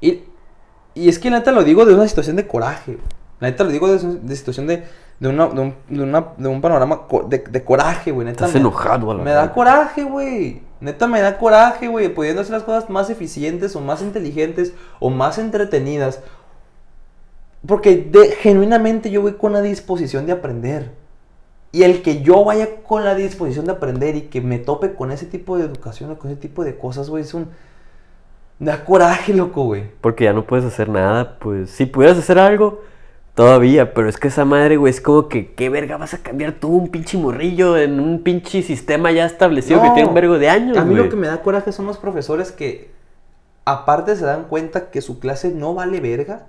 Y, 0.00 0.22
y 0.94 1.08
es 1.08 1.18
que 1.18 1.30
neta 1.30 1.52
lo 1.52 1.64
digo 1.64 1.84
de 1.84 1.94
una 1.94 2.08
situación 2.08 2.36
de 2.36 2.46
coraje. 2.46 2.98
La 3.40 3.48
neta 3.50 3.64
lo 3.64 3.70
digo 3.70 3.88
de, 3.94 3.98
de 4.20 4.36
situación 4.36 4.66
de, 4.66 4.84
de, 5.20 5.28
una, 5.28 5.46
de, 5.48 5.60
un, 5.60 5.74
de, 5.88 6.02
una- 6.02 6.26
de 6.36 6.48
un 6.48 6.60
panorama 6.60 7.06
co- 7.08 7.24
de, 7.24 7.38
de 7.38 7.62
coraje, 7.64 8.10
güey. 8.12 8.24
Neta 8.26 8.46
Estás 8.46 8.54
me- 8.54 8.60
enojado 8.60 9.10
a 9.10 9.14
la 9.14 9.22
Me 9.22 9.32
da 9.32 9.52
coraje, 9.52 10.04
güey. 10.04 10.62
Neta 10.80 11.06
me 11.06 11.20
da 11.20 11.36
coraje, 11.38 11.88
güey. 11.88 12.08
Pudiendo 12.08 12.40
hacer 12.40 12.54
las 12.54 12.62
cosas 12.62 12.88
más 12.88 13.10
eficientes 13.10 13.76
o 13.76 13.80
más 13.80 14.00
inteligentes 14.02 14.72
o 15.00 15.10
más 15.10 15.38
entretenidas. 15.38 16.20
Porque 17.66 17.96
de- 17.96 18.30
genuinamente 18.40 19.10
yo 19.10 19.22
voy 19.22 19.34
con 19.34 19.52
la 19.52 19.60
disposición 19.62 20.26
de 20.26 20.32
aprender. 20.32 20.90
Y 21.72 21.84
el 21.84 22.02
que 22.02 22.22
yo 22.22 22.44
vaya 22.44 22.82
con 22.82 23.04
la 23.04 23.14
disposición 23.14 23.64
de 23.64 23.72
aprender 23.72 24.14
y 24.14 24.22
que 24.22 24.42
me 24.42 24.58
tope 24.58 24.92
con 24.92 25.10
ese 25.10 25.24
tipo 25.24 25.56
de 25.56 25.64
educación 25.64 26.10
o 26.10 26.18
con 26.18 26.30
ese 26.30 26.38
tipo 26.38 26.64
de 26.64 26.76
cosas, 26.76 27.08
güey, 27.08 27.24
es 27.24 27.32
un... 27.32 27.48
Me 28.58 28.70
da 28.70 28.84
coraje, 28.84 29.32
loco, 29.32 29.64
güey. 29.64 29.84
Porque 30.02 30.24
ya 30.24 30.32
no 30.34 30.44
puedes 30.44 30.66
hacer 30.66 30.88
nada, 30.88 31.38
pues. 31.38 31.70
Si 31.70 31.86
pudieras 31.86 32.18
hacer 32.18 32.38
algo, 32.38 32.82
todavía. 33.34 33.94
Pero 33.94 34.08
es 34.08 34.18
que 34.18 34.28
esa 34.28 34.44
madre, 34.44 34.76
güey, 34.76 34.90
es 34.90 35.00
como 35.00 35.28
que, 35.28 35.54
¿qué 35.54 35.70
verga 35.70 35.96
vas 35.96 36.14
a 36.14 36.18
cambiar 36.18 36.52
tú 36.52 36.68
un 36.68 36.88
pinche 36.88 37.16
morrillo 37.16 37.76
en 37.78 37.98
un 37.98 38.22
pinche 38.22 38.62
sistema 38.62 39.10
ya 39.10 39.24
establecido 39.24 39.80
que 39.82 39.90
tiene 39.90 40.08
un 40.08 40.14
vergo 40.14 40.38
de 40.38 40.50
años, 40.50 40.76
A 40.76 40.84
mí 40.84 40.94
lo 40.94 41.02
güey? 41.02 41.10
que 41.10 41.16
me 41.16 41.26
da 41.26 41.42
coraje 41.42 41.72
son 41.72 41.86
los 41.86 41.96
profesores 41.96 42.52
que, 42.52 42.90
aparte, 43.64 44.14
se 44.14 44.26
dan 44.26 44.44
cuenta 44.44 44.90
que 44.90 45.00
su 45.00 45.18
clase 45.18 45.50
no 45.50 45.74
vale 45.74 46.00
verga 46.00 46.46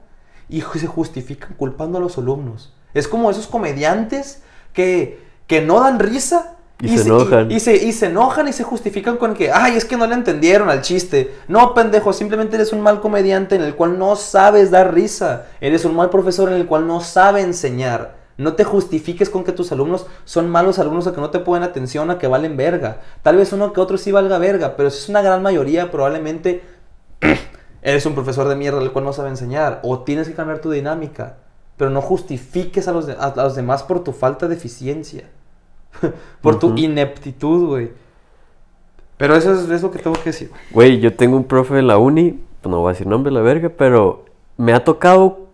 y 0.50 0.62
se 0.62 0.86
justifican 0.88 1.54
culpando 1.54 1.98
a 1.98 2.02
los 2.02 2.18
alumnos. 2.18 2.76
Es 2.94 3.08
como 3.08 3.32
esos 3.32 3.48
comediantes 3.48 4.44
que, 4.74 5.22
que 5.48 5.62
no 5.62 5.80
dan 5.80 6.00
risa. 6.00 6.58
Y 6.82 6.98
se 6.98 7.08
enojan. 7.08 7.50
Y, 7.50 7.62
se, 7.62 7.76
y 7.76 7.94
se 7.94 8.08
enojan 8.08 8.48
y 8.50 8.54
se 8.54 8.64
justifican 8.64 9.16
con 9.16 9.36
que, 9.36 9.52
ay, 9.52 9.78
es 9.78 9.86
que 9.86 9.96
no 9.96 10.06
le 10.06 10.16
entendieron 10.16 10.70
al 10.70 10.82
chiste. 10.82 11.34
No, 11.48 11.74
pendejo, 11.74 12.12
simplemente 12.12 12.56
eres 12.56 12.74
un 12.74 12.82
mal 12.82 13.00
comediante 13.00 13.56
en 13.56 13.62
el 13.62 13.76
cual 13.76 13.98
no 13.98 14.18
sabes 14.18 14.70
dar 14.70 14.94
risa. 14.94 15.46
Eres 15.62 15.86
un 15.86 15.96
mal 15.96 16.10
profesor 16.10 16.50
en 16.50 16.56
el 16.56 16.66
cual 16.66 16.86
no 16.86 17.00
sabe 17.00 17.42
enseñar. 17.42 18.24
No 18.38 18.54
te 18.54 18.64
justifiques 18.64 19.30
con 19.30 19.44
que 19.44 19.52
tus 19.52 19.72
alumnos 19.72 20.08
son 20.26 20.50
malos 20.50 20.80
alumnos 20.80 21.06
a 21.06 21.14
que 21.14 21.22
no 21.22 21.30
te 21.30 21.40
ponen 21.40 21.64
atención, 21.64 22.10
a 22.10 22.18
que 22.18 22.28
valen 22.28 22.58
verga. 22.58 23.02
Tal 23.22 23.38
vez 23.38 23.54
uno 23.54 23.74
que 23.74 23.80
otro 23.80 23.98
sí 23.98 24.12
valga 24.12 24.40
verga, 24.40 24.76
pero 24.76 24.90
si 24.90 24.98
es 24.98 25.10
una 25.10 25.22
gran 25.22 25.44
mayoría, 25.44 25.92
probablemente 25.92 26.64
eres 27.82 28.06
un 28.06 28.16
profesor 28.16 28.48
de 28.48 28.56
mierda 28.56 28.82
el 28.82 28.92
cual 28.92 29.06
no 29.06 29.14
sabe 29.14 29.30
enseñar. 29.30 29.80
O 29.84 30.00
tienes 30.00 30.28
que 30.28 30.34
cambiar 30.34 30.60
tu 30.60 30.72
dinámica. 30.72 31.38
Pero 31.78 31.90
no 31.90 32.02
justifiques 32.02 32.88
a 32.88 32.92
los, 32.92 33.08
de- 33.08 33.14
a- 33.14 33.34
a 33.36 33.44
los 33.44 33.56
demás 33.56 33.84
por 33.84 34.04
tu 34.04 34.12
falta 34.12 34.48
de 34.48 34.56
eficiencia. 34.56 35.24
por 36.42 36.60
tu 36.60 36.68
Ujú. 36.68 36.78
ineptitud, 36.78 37.68
güey. 37.68 37.92
Pero 39.18 39.36
eso 39.36 39.54
es, 39.54 39.70
es 39.70 39.82
lo 39.82 39.92
que 39.92 40.00
tengo 40.00 40.16
que 40.16 40.30
decir. 40.32 40.52
Güey, 40.72 41.00
yo 41.00 41.16
tengo 41.16 41.38
un 41.38 41.44
profe 41.46 41.76
de 41.76 41.82
la 41.84 41.98
uni, 41.98 42.40
pues 42.62 42.72
no 42.72 42.80
voy 42.80 42.90
a 42.90 42.94
decir 42.94 43.08
nombre, 43.08 43.32
la 43.32 43.42
verga, 43.42 43.70
pero 43.70 44.26
me 44.58 44.74
ha 44.74 44.84
tocado 44.84 45.48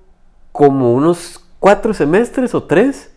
como 0.52 0.94
unos 0.94 1.44
cuatro 1.60 1.94
semestres 1.94 2.56
o 2.56 2.64
tres. 2.64 3.12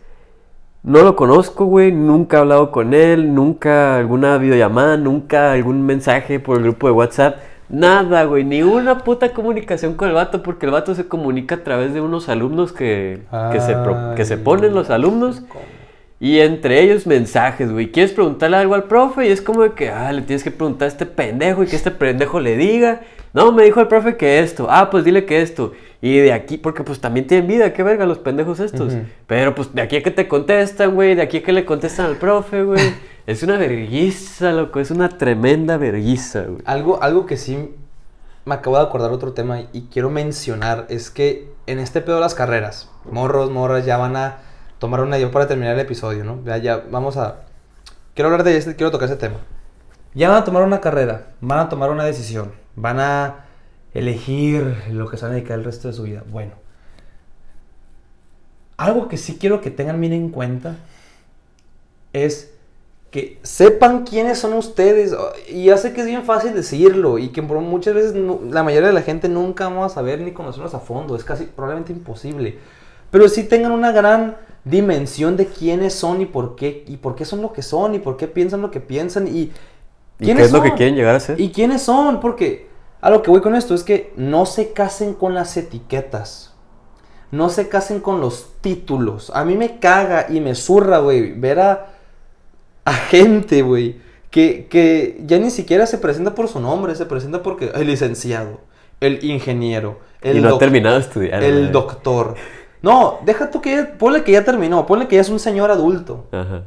No 0.83 1.01
lo 1.01 1.15
conozco, 1.15 1.63
güey, 1.65 1.93
nunca 1.93 2.37
he 2.37 2.39
hablado 2.41 2.71
con 2.71 2.93
él, 2.93 3.33
nunca 3.33 3.95
alguna 3.97 4.37
videollamada, 4.37 4.97
nunca 4.97 5.53
algún 5.53 5.85
mensaje 5.85 6.41
por 6.41 6.57
el 6.57 6.63
grupo 6.63 6.87
de 6.87 6.93
WhatsApp. 6.93 7.37
Nada, 7.73 8.25
güey, 8.25 8.43
ni 8.43 8.61
una 8.61 8.99
puta 8.99 9.33
comunicación 9.33 9.95
con 9.95 10.07
el 10.07 10.13
vato, 10.13 10.43
porque 10.43 10.67
el 10.67 10.71
vato 10.71 10.93
se 10.93 11.07
comunica 11.07 11.55
a 11.55 11.63
través 11.63 11.91
de 11.91 12.01
unos 12.01 12.29
alumnos 12.29 12.71
que, 12.71 13.23
que, 13.51 13.59
se, 13.59 13.73
pro- 13.73 14.13
que 14.15 14.25
se 14.25 14.37
ponen 14.37 14.75
los 14.75 14.91
alumnos. 14.91 15.41
Y 16.23 16.39
entre 16.39 16.79
ellos 16.79 17.05
mensajes, 17.05 17.69
güey. 17.69 17.91
Quieres 17.91 18.13
preguntarle 18.13 18.55
algo 18.55 18.75
al 18.75 18.85
profe 18.85 19.27
y 19.27 19.29
es 19.29 19.41
como 19.41 19.63
de 19.63 19.73
que, 19.73 19.89
ah, 19.89 20.09
le 20.13 20.21
tienes 20.21 20.41
que 20.41 20.51
preguntar 20.51 20.85
a 20.85 20.87
este 20.87 21.05
pendejo 21.05 21.63
y 21.63 21.67
que 21.67 21.75
este 21.75 21.91
pendejo 21.91 22.39
le 22.39 22.55
diga. 22.55 23.01
No, 23.33 23.51
me 23.51 23.65
dijo 23.65 23.81
el 23.81 23.89
profe 23.89 24.15
que 24.15 24.39
esto. 24.39 24.67
Ah, 24.69 24.89
pues 24.89 25.03
dile 25.03 25.25
que 25.25 25.41
esto. 25.41 25.73
Y 25.99 26.19
de 26.19 26.31
aquí, 26.31 26.57
porque 26.57 26.85
pues 26.85 27.01
también 27.01 27.27
tienen 27.27 27.45
vida, 27.45 27.73
qué 27.73 27.83
verga 27.83 28.05
los 28.05 28.19
pendejos 28.19 28.61
estos. 28.61 28.93
Pero 29.27 29.53
pues 29.53 29.75
de 29.75 29.81
aquí 29.81 29.97
a 29.97 30.01
que 30.01 30.11
te 30.11 30.29
contestan, 30.29 30.95
güey, 30.95 31.13
de 31.13 31.23
aquí 31.23 31.39
a 31.39 31.43
que 31.43 31.51
le 31.51 31.65
contestan 31.65 32.05
al 32.05 32.15
profe, 32.15 32.63
güey. 32.63 32.93
es 33.27 33.43
una 33.43 33.57
verguiza, 33.57 34.53
loco, 34.53 34.79
es 34.79 34.91
una 34.91 35.09
tremenda 35.09 35.75
verguiza, 35.75 36.43
güey. 36.43 36.61
Algo, 36.63 37.03
algo 37.03 37.25
que 37.25 37.35
sí 37.35 37.75
me 38.45 38.55
acabo 38.55 38.77
de 38.77 38.83
acordar 38.83 39.11
otro 39.11 39.33
tema 39.33 39.63
y 39.73 39.89
quiero 39.91 40.09
mencionar 40.09 40.85
es 40.87 41.09
que 41.09 41.49
en 41.67 41.79
este 41.79 41.99
pedo 41.99 42.15
de 42.15 42.21
las 42.21 42.33
carreras, 42.33 42.89
morros, 43.11 43.51
morras 43.51 43.85
ya 43.85 43.97
van 43.97 44.15
a 44.15 44.37
tomar 44.83 44.99
una 44.99 45.17
yo 45.17 45.31
para 45.31 45.47
terminar 45.47 45.75
el 45.75 45.79
episodio, 45.79 46.25
¿no? 46.25 46.43
Ya, 46.43 46.57
ya 46.57 46.83
vamos 46.91 47.15
a 47.15 47.45
quiero 48.13 48.27
hablar 48.27 48.43
de 48.43 48.57
este, 48.57 48.75
quiero 48.75 48.91
tocar 48.91 49.07
ese 49.07 49.15
tema. 49.15 49.37
Ya 50.13 50.27
van 50.27 50.41
a 50.41 50.43
tomar 50.43 50.61
una 50.61 50.81
carrera, 50.81 51.27
van 51.39 51.59
a 51.59 51.69
tomar 51.69 51.89
una 51.89 52.03
decisión, 52.03 52.51
van 52.75 52.99
a 52.99 53.45
elegir 53.93 54.75
lo 54.91 55.09
que 55.09 55.15
se 55.15 55.23
van 55.23 55.31
a 55.31 55.35
dedicar 55.35 55.57
el 55.57 55.63
resto 55.63 55.87
de 55.87 55.93
su 55.93 56.03
vida. 56.03 56.25
Bueno, 56.29 56.51
algo 58.75 59.07
que 59.07 59.15
sí 59.15 59.37
quiero 59.39 59.61
que 59.61 59.71
tengan 59.71 60.01
bien 60.01 60.11
en 60.11 60.27
cuenta 60.27 60.75
es 62.11 62.53
que 63.09 63.39
sepan 63.41 64.03
quiénes 64.03 64.37
son 64.37 64.51
ustedes. 64.51 65.15
Y 65.47 65.63
ya 65.67 65.77
sé 65.77 65.93
que 65.93 66.01
es 66.01 66.07
bien 66.07 66.25
fácil 66.25 66.53
decirlo 66.53 67.19
y 67.19 67.29
que 67.29 67.41
muchas 67.41 67.93
veces 67.93 68.15
la 68.51 68.63
mayoría 68.63 68.89
de 68.89 68.93
la 68.93 69.01
gente 69.01 69.29
nunca 69.29 69.63
vamos 69.69 69.89
a 69.89 69.95
saber 69.95 70.19
ni 70.19 70.33
conocernos 70.33 70.73
a 70.73 70.79
fondo. 70.79 71.15
Es 71.15 71.23
casi 71.23 71.45
probablemente 71.45 71.93
imposible. 71.93 72.59
Pero 73.11 73.29
sí 73.29 73.43
tengan 73.43 73.71
una 73.71 73.93
gran 73.93 74.35
dimensión 74.65 75.35
de 75.37 75.47
quiénes 75.47 75.93
son 75.93 76.21
y 76.21 76.25
por 76.25 76.55
qué, 76.55 76.83
y 76.87 76.97
por 76.97 77.15
qué 77.15 77.25
son 77.25 77.41
lo 77.41 77.51
que 77.53 77.61
son 77.61 77.95
y 77.95 77.99
por 77.99 78.17
qué 78.17 78.27
piensan 78.27 78.61
lo 78.61 78.71
que 78.71 78.79
piensan 78.79 79.27
y... 79.27 79.51
¿Y 80.19 80.33
qué 80.33 80.41
es 80.41 80.51
lo 80.51 80.61
que 80.61 80.73
quieren 80.73 80.95
llegar 80.95 81.15
a 81.15 81.19
ser? 81.19 81.39
¿Y 81.41 81.51
quiénes 81.51 81.81
son? 81.81 82.19
Porque 82.19 82.67
a 83.01 83.09
lo 83.09 83.21
que 83.21 83.29
voy 83.29 83.41
con 83.41 83.55
esto 83.55 83.75
es 83.75 83.83
que 83.83 84.13
no 84.15 84.45
se 84.45 84.71
casen 84.71 85.13
con 85.13 85.33
las 85.33 85.57
etiquetas. 85.57 86.53
No 87.31 87.49
se 87.49 87.67
casen 87.67 87.99
con 87.99 88.21
los 88.21 88.51
títulos. 88.61 89.31
A 89.33 89.43
mí 89.43 89.57
me 89.57 89.79
caga 89.79 90.27
y 90.29 90.39
me 90.39 90.55
zurra, 90.55 90.99
güey, 90.99 91.33
ver 91.33 91.59
a, 91.59 91.87
a 92.85 92.93
gente, 92.93 93.61
güey, 93.63 93.97
que, 94.29 94.67
que 94.69 95.19
ya 95.25 95.37
ni 95.39 95.49
siquiera 95.49 95.85
se 95.85 95.97
presenta 95.97 96.35
por 96.35 96.47
su 96.47 96.59
nombre, 96.59 96.95
se 96.95 97.05
presenta 97.05 97.43
porque 97.43 97.71
el 97.75 97.87
licenciado, 97.87 98.61
el 99.01 99.23
ingeniero, 99.25 99.99
el 100.21 100.37
y 100.37 100.41
no 100.41 100.55
ha 100.55 100.59
terminado 100.59 100.95
de 100.95 101.01
estudiar. 101.01 101.43
el 101.43 101.71
doctor. 101.71 102.35
No, 102.83 103.19
deja 103.25 103.49
tú 103.49 103.61
que 103.61 103.71
ya, 103.71 103.97
ponle 103.97 104.23
que 104.23 104.33
ya 104.33 104.43
terminó, 104.43 104.85
ponle 104.85 105.07
que 105.07 105.15
ya 105.15 105.21
es 105.21 105.29
un 105.29 105.39
señor 105.39 105.71
adulto. 105.71 106.25
Ajá. 106.31 106.63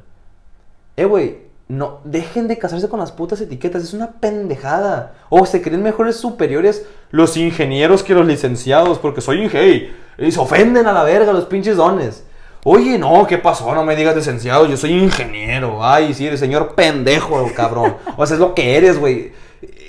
Eh, 0.97 1.05
güey, 1.05 1.41
no, 1.69 2.01
dejen 2.05 2.49
de 2.49 2.57
casarse 2.57 2.89
con 2.89 3.01
las 3.01 3.13
putas 3.13 3.41
etiquetas, 3.41 3.83
es 3.83 3.93
una 3.93 4.13
pendejada. 4.13 5.13
O 5.29 5.45
se 5.45 5.61
creen 5.61 5.83
mejores 5.83 6.17
superiores 6.17 6.87
los 7.11 7.37
ingenieros 7.37 8.03
que 8.03 8.15
los 8.15 8.27
licenciados, 8.27 8.99
porque 8.99 9.21
soy 9.21 9.43
ingeniero. 9.43 9.93
Y 10.17 10.33
se 10.33 10.41
ofenden 10.41 10.87
a 10.87 10.93
la 10.93 11.03
verga 11.03 11.35
los 11.35 11.45
pinches 11.45 11.77
dones. 11.77 12.25
Oye, 12.65 12.99
no, 12.99 13.27
¿qué 13.27 13.37
pasó? 13.37 13.75
No 13.75 13.85
me 13.85 13.95
digas 13.95 14.17
licenciado, 14.17 14.67
yo 14.67 14.79
soy 14.79 14.93
ingeniero. 14.93 15.85
Ay, 15.85 16.15
sí, 16.15 16.27
eres 16.27 16.41
señor 16.41 16.75
pendejo, 16.75 17.47
cabrón. 17.55 17.97
O 18.17 18.27
sea, 18.27 18.37
es 18.37 18.41
lo 18.41 18.55
que 18.55 18.77
eres, 18.77 18.99
güey. 18.99 19.33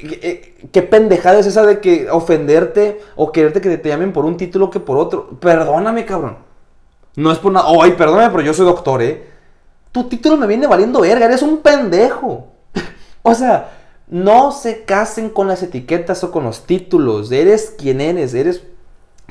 Eh, 0.03 0.55
¿Qué 0.71 0.81
pendejada 0.83 1.39
es 1.39 1.45
esa 1.47 1.65
de 1.65 1.79
que 1.79 2.09
ofenderte 2.09 2.99
o 3.15 3.31
quererte 3.31 3.61
que 3.61 3.77
te 3.77 3.89
llamen 3.89 4.13
por 4.13 4.25
un 4.25 4.37
título 4.37 4.69
que 4.69 4.79
por 4.79 4.97
otro? 4.97 5.29
Perdóname, 5.39 6.05
cabrón. 6.05 6.37
No 7.15 7.31
es 7.31 7.39
por 7.39 7.51
nada. 7.51 7.67
Ay, 7.81 7.93
perdóname, 7.93 8.29
pero 8.31 8.43
yo 8.43 8.53
soy 8.53 8.65
doctor, 8.65 9.01
¿eh? 9.01 9.27
Tu 9.91 10.03
título 10.03 10.37
me 10.37 10.45
viene 10.47 10.67
valiendo 10.67 11.01
verga, 11.01 11.25
eres 11.25 11.41
un 11.41 11.57
pendejo. 11.57 12.47
o 13.23 13.33
sea, 13.33 13.71
no 14.07 14.51
se 14.51 14.83
casen 14.83 15.29
con 15.29 15.47
las 15.47 15.63
etiquetas 15.63 16.23
o 16.23 16.31
con 16.31 16.43
los 16.43 16.65
títulos. 16.65 17.31
Eres 17.31 17.73
quien 17.77 17.99
eres, 18.01 18.33
eres 18.33 18.63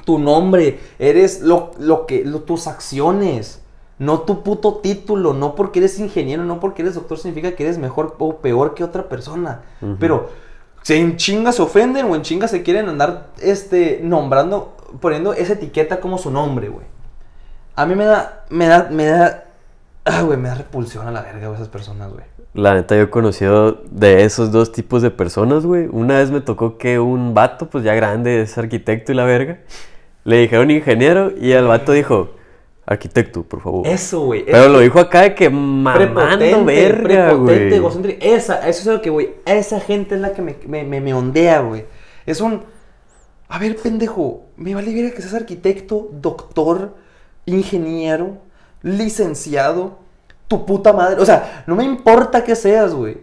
tu 0.04 0.18
nombre, 0.18 0.80
eres 0.98 1.42
lo, 1.42 1.70
lo 1.78 2.06
que, 2.06 2.24
lo- 2.24 2.40
tus 2.40 2.66
acciones. 2.66 3.62
No 3.98 4.20
tu 4.20 4.42
puto 4.42 4.74
título, 4.82 5.32
no 5.32 5.54
porque 5.54 5.78
eres 5.78 5.98
ingeniero, 5.98 6.44
no 6.44 6.60
porque 6.60 6.82
eres 6.82 6.94
doctor 6.96 7.16
significa 7.18 7.56
que 7.56 7.62
eres 7.64 7.78
mejor 7.78 8.14
o 8.18 8.36
peor 8.38 8.74
que 8.74 8.84
otra 8.84 9.08
persona. 9.08 9.62
Pero 9.98 10.28
se 10.86 10.96
en 11.00 11.16
chinga 11.16 11.50
se 11.50 11.62
ofenden 11.62 12.06
o 12.06 12.14
en 12.14 12.22
chinga 12.22 12.46
se 12.46 12.62
quieren 12.62 12.88
andar 12.88 13.30
este, 13.42 13.98
nombrando, 14.04 14.76
poniendo 15.00 15.32
esa 15.32 15.54
etiqueta 15.54 15.98
como 15.98 16.16
su 16.16 16.30
nombre, 16.30 16.68
güey. 16.68 16.86
A 17.74 17.86
mí 17.86 17.96
me 17.96 18.04
da, 18.04 18.44
me 18.50 18.68
da, 18.68 18.88
me 18.92 19.06
da, 19.06 19.46
ah, 20.04 20.22
güey, 20.22 20.38
me 20.38 20.48
da 20.48 20.54
repulsión 20.54 21.08
a 21.08 21.10
la 21.10 21.22
verga, 21.22 21.48
güey, 21.48 21.56
esas 21.56 21.70
personas, 21.70 22.12
güey. 22.12 22.24
La 22.54 22.72
neta, 22.74 22.94
yo 22.94 23.02
he 23.02 23.10
conocido 23.10 23.82
de 23.90 24.22
esos 24.22 24.52
dos 24.52 24.70
tipos 24.70 25.02
de 25.02 25.10
personas, 25.10 25.66
güey. 25.66 25.88
Una 25.90 26.18
vez 26.18 26.30
me 26.30 26.40
tocó 26.40 26.78
que 26.78 27.00
un 27.00 27.34
vato, 27.34 27.68
pues 27.68 27.82
ya 27.82 27.92
grande, 27.96 28.42
es 28.42 28.56
arquitecto 28.56 29.10
y 29.10 29.16
la 29.16 29.24
verga, 29.24 29.58
le 30.22 30.36
dijeron 30.36 30.70
ingeniero 30.70 31.32
y 31.36 31.50
el 31.50 31.66
vato 31.66 31.90
dijo, 31.90 32.30
arquitecto, 32.86 33.42
por 33.42 33.60
favor. 33.60 33.86
Eso, 33.86 34.20
güey. 34.20 34.44
Pero 34.46 34.68
lo 34.68 34.78
dijo 34.78 35.00
acá 35.00 35.22
de 35.22 35.34
que 35.34 35.50
mamando 35.50 36.64
verga, 36.64 37.28
prepotente, 37.30 37.76
egocéntrico. 37.76 38.18
Esa, 38.24 38.66
eso 38.68 38.80
es 38.80 38.86
lo 38.86 39.02
que, 39.02 39.10
güey. 39.10 39.34
Esa 39.44 39.80
gente 39.80 40.14
es 40.14 40.20
la 40.20 40.32
que 40.32 40.42
me, 40.42 40.56
me, 40.66 40.84
me, 40.84 41.00
me 41.00 41.12
ondea, 41.12 41.60
güey. 41.60 41.84
Es 42.24 42.40
un. 42.40 42.62
A 43.48 43.58
ver, 43.58 43.76
pendejo. 43.76 44.46
Me 44.56 44.74
vale 44.74 44.94
ver 44.94 45.12
que 45.12 45.20
seas 45.20 45.34
arquitecto, 45.34 46.08
doctor, 46.12 46.94
ingeniero, 47.44 48.38
licenciado, 48.82 49.98
tu 50.48 50.64
puta 50.64 50.92
madre. 50.92 51.20
O 51.20 51.26
sea, 51.26 51.64
no 51.66 51.74
me 51.74 51.84
importa 51.84 52.44
que 52.44 52.54
seas, 52.54 52.94
güey. 52.94 53.18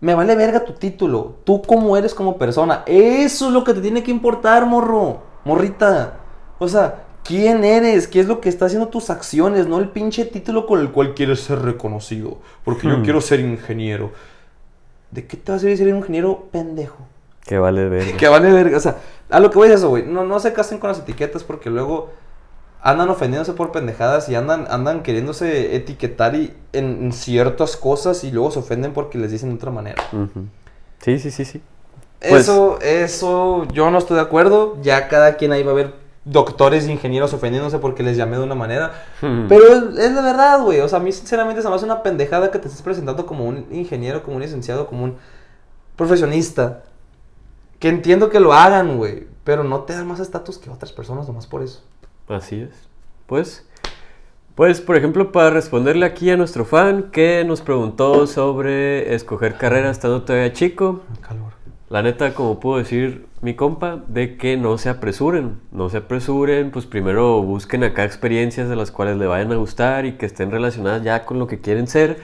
Me 0.00 0.14
vale 0.14 0.34
verga 0.34 0.64
tu 0.64 0.72
título. 0.72 1.36
Tú 1.44 1.60
cómo 1.62 1.96
eres 1.96 2.14
como 2.14 2.38
persona. 2.38 2.84
Eso 2.86 3.48
es 3.48 3.52
lo 3.52 3.64
que 3.64 3.74
te 3.74 3.80
tiene 3.80 4.02
que 4.02 4.10
importar, 4.10 4.64
morro. 4.64 5.22
Morrita. 5.44 6.14
O 6.58 6.68
sea, 6.68 7.09
¿quién 7.24 7.64
eres? 7.64 8.06
¿Qué 8.08 8.20
es 8.20 8.26
lo 8.26 8.40
que 8.40 8.48
está 8.48 8.66
haciendo 8.66 8.88
tus 8.88 9.10
acciones? 9.10 9.66
No 9.66 9.78
el 9.78 9.88
pinche 9.88 10.24
título 10.24 10.66
con 10.66 10.80
el 10.80 10.90
cual 10.90 11.14
quieres 11.14 11.40
ser 11.40 11.60
reconocido. 11.62 12.38
Porque 12.64 12.88
yo 12.88 12.98
Hmm. 12.98 13.02
quiero 13.02 13.20
ser 13.20 13.40
ingeniero. 13.40 14.12
¿De 15.10 15.26
qué 15.26 15.36
te 15.36 15.52
va 15.52 15.56
a 15.56 15.58
servir 15.58 15.76
ser 15.78 15.88
ingeniero, 15.88 16.44
pendejo? 16.52 16.98
Que 17.44 17.58
vale 17.58 17.88
verga. 17.88 18.16
Que 18.16 18.28
vale 18.28 18.52
verga. 18.52 18.76
O 18.76 18.80
sea, 18.80 18.98
a 19.28 19.40
lo 19.40 19.50
que 19.50 19.58
voy 19.58 19.68
es 19.68 19.74
eso, 19.74 19.88
güey. 19.88 20.04
No, 20.04 20.24
no 20.24 20.38
se 20.40 20.52
casen 20.52 20.78
con 20.78 20.88
las 20.88 21.00
etiquetas 21.00 21.42
porque 21.42 21.68
luego 21.70 22.10
andan 22.82 23.08
ofendiéndose 23.10 23.52
por 23.54 23.72
pendejadas 23.72 24.28
y 24.28 24.34
andan, 24.36 24.66
andan 24.70 25.02
queriéndose 25.02 25.74
etiquetar 25.76 26.34
y, 26.34 26.54
en, 26.72 27.04
en 27.04 27.12
ciertas 27.12 27.76
cosas 27.76 28.24
y 28.24 28.30
luego 28.30 28.50
se 28.50 28.60
ofenden 28.60 28.92
porque 28.92 29.18
les 29.18 29.30
dicen 29.32 29.48
de 29.50 29.56
otra 29.56 29.70
manera. 29.70 30.02
Sí, 31.00 31.18
sí, 31.18 31.30
sí, 31.30 31.44
sí. 31.44 31.60
Pues- 32.20 32.42
Eso, 32.42 32.78
eso, 32.82 33.66
yo 33.72 33.90
no 33.90 33.98
estoy 33.98 34.16
de 34.16 34.22
acuerdo. 34.22 34.76
Ya 34.82 35.08
cada 35.08 35.36
quien 35.36 35.52
ahí 35.52 35.62
va 35.62 35.72
a 35.72 35.74
ver 35.74 35.94
doctores 36.24 36.86
e 36.86 36.92
ingenieros 36.92 37.32
ofendiéndose 37.32 37.78
porque 37.78 38.02
les 38.02 38.16
llamé 38.16 38.36
de 38.36 38.44
una 38.44 38.54
manera. 38.54 39.04
Hmm. 39.20 39.46
Pero 39.48 39.64
es, 39.64 39.98
es 39.98 40.12
la 40.12 40.22
verdad, 40.22 40.62
güey. 40.62 40.80
O 40.80 40.88
sea, 40.88 40.98
a 40.98 41.02
mí 41.02 41.12
sinceramente 41.12 41.62
se 41.62 41.68
me 41.68 41.74
hace 41.74 41.84
una 41.84 42.02
pendejada 42.02 42.50
que 42.50 42.58
te 42.58 42.68
estés 42.68 42.82
presentando 42.82 43.26
como 43.26 43.46
un 43.46 43.66
ingeniero, 43.70 44.22
como 44.22 44.36
un 44.36 44.42
licenciado, 44.42 44.86
como 44.86 45.04
un 45.04 45.16
profesionista. 45.96 46.82
Que 47.78 47.88
entiendo 47.88 48.28
que 48.28 48.40
lo 48.40 48.52
hagan, 48.52 48.98
güey. 48.98 49.26
Pero 49.44 49.64
no 49.64 49.80
te 49.80 49.94
dan 49.94 50.06
más 50.06 50.20
estatus 50.20 50.58
que 50.58 50.70
otras 50.70 50.92
personas 50.92 51.26
nomás 51.26 51.46
por 51.46 51.62
eso. 51.62 51.82
Así 52.28 52.60
es. 52.60 52.70
Pues, 53.26 53.66
pues, 54.54 54.80
por 54.80 54.96
ejemplo, 54.96 55.32
para 55.32 55.50
responderle 55.50 56.04
aquí 56.04 56.30
a 56.30 56.36
nuestro 56.36 56.64
fan 56.64 57.10
que 57.10 57.44
nos 57.44 57.62
preguntó 57.62 58.26
sobre 58.26 59.14
escoger 59.14 59.56
carrera 59.56 59.90
estando 59.90 60.22
todavía 60.22 60.52
chico, 60.52 61.00
Calor. 61.20 61.49
La 61.90 62.02
neta, 62.02 62.34
como 62.34 62.60
puedo 62.60 62.78
decir 62.78 63.26
mi 63.42 63.54
compa, 63.54 64.02
de 64.08 64.36
que 64.36 64.56
no 64.56 64.78
se 64.78 64.88
apresuren, 64.88 65.60
no 65.72 65.90
se 65.90 65.98
apresuren, 65.98 66.70
pues 66.70 66.86
primero 66.86 67.42
busquen 67.42 67.84
acá 67.84 68.04
experiencias 68.04 68.68
de 68.68 68.76
las 68.76 68.90
cuales 68.90 69.18
le 69.18 69.26
vayan 69.26 69.50
a 69.52 69.56
gustar 69.56 70.06
y 70.06 70.12
que 70.12 70.24
estén 70.24 70.50
relacionadas 70.50 71.02
ya 71.02 71.24
con 71.26 71.38
lo 71.38 71.46
que 71.46 71.60
quieren 71.60 71.88
ser, 71.88 72.18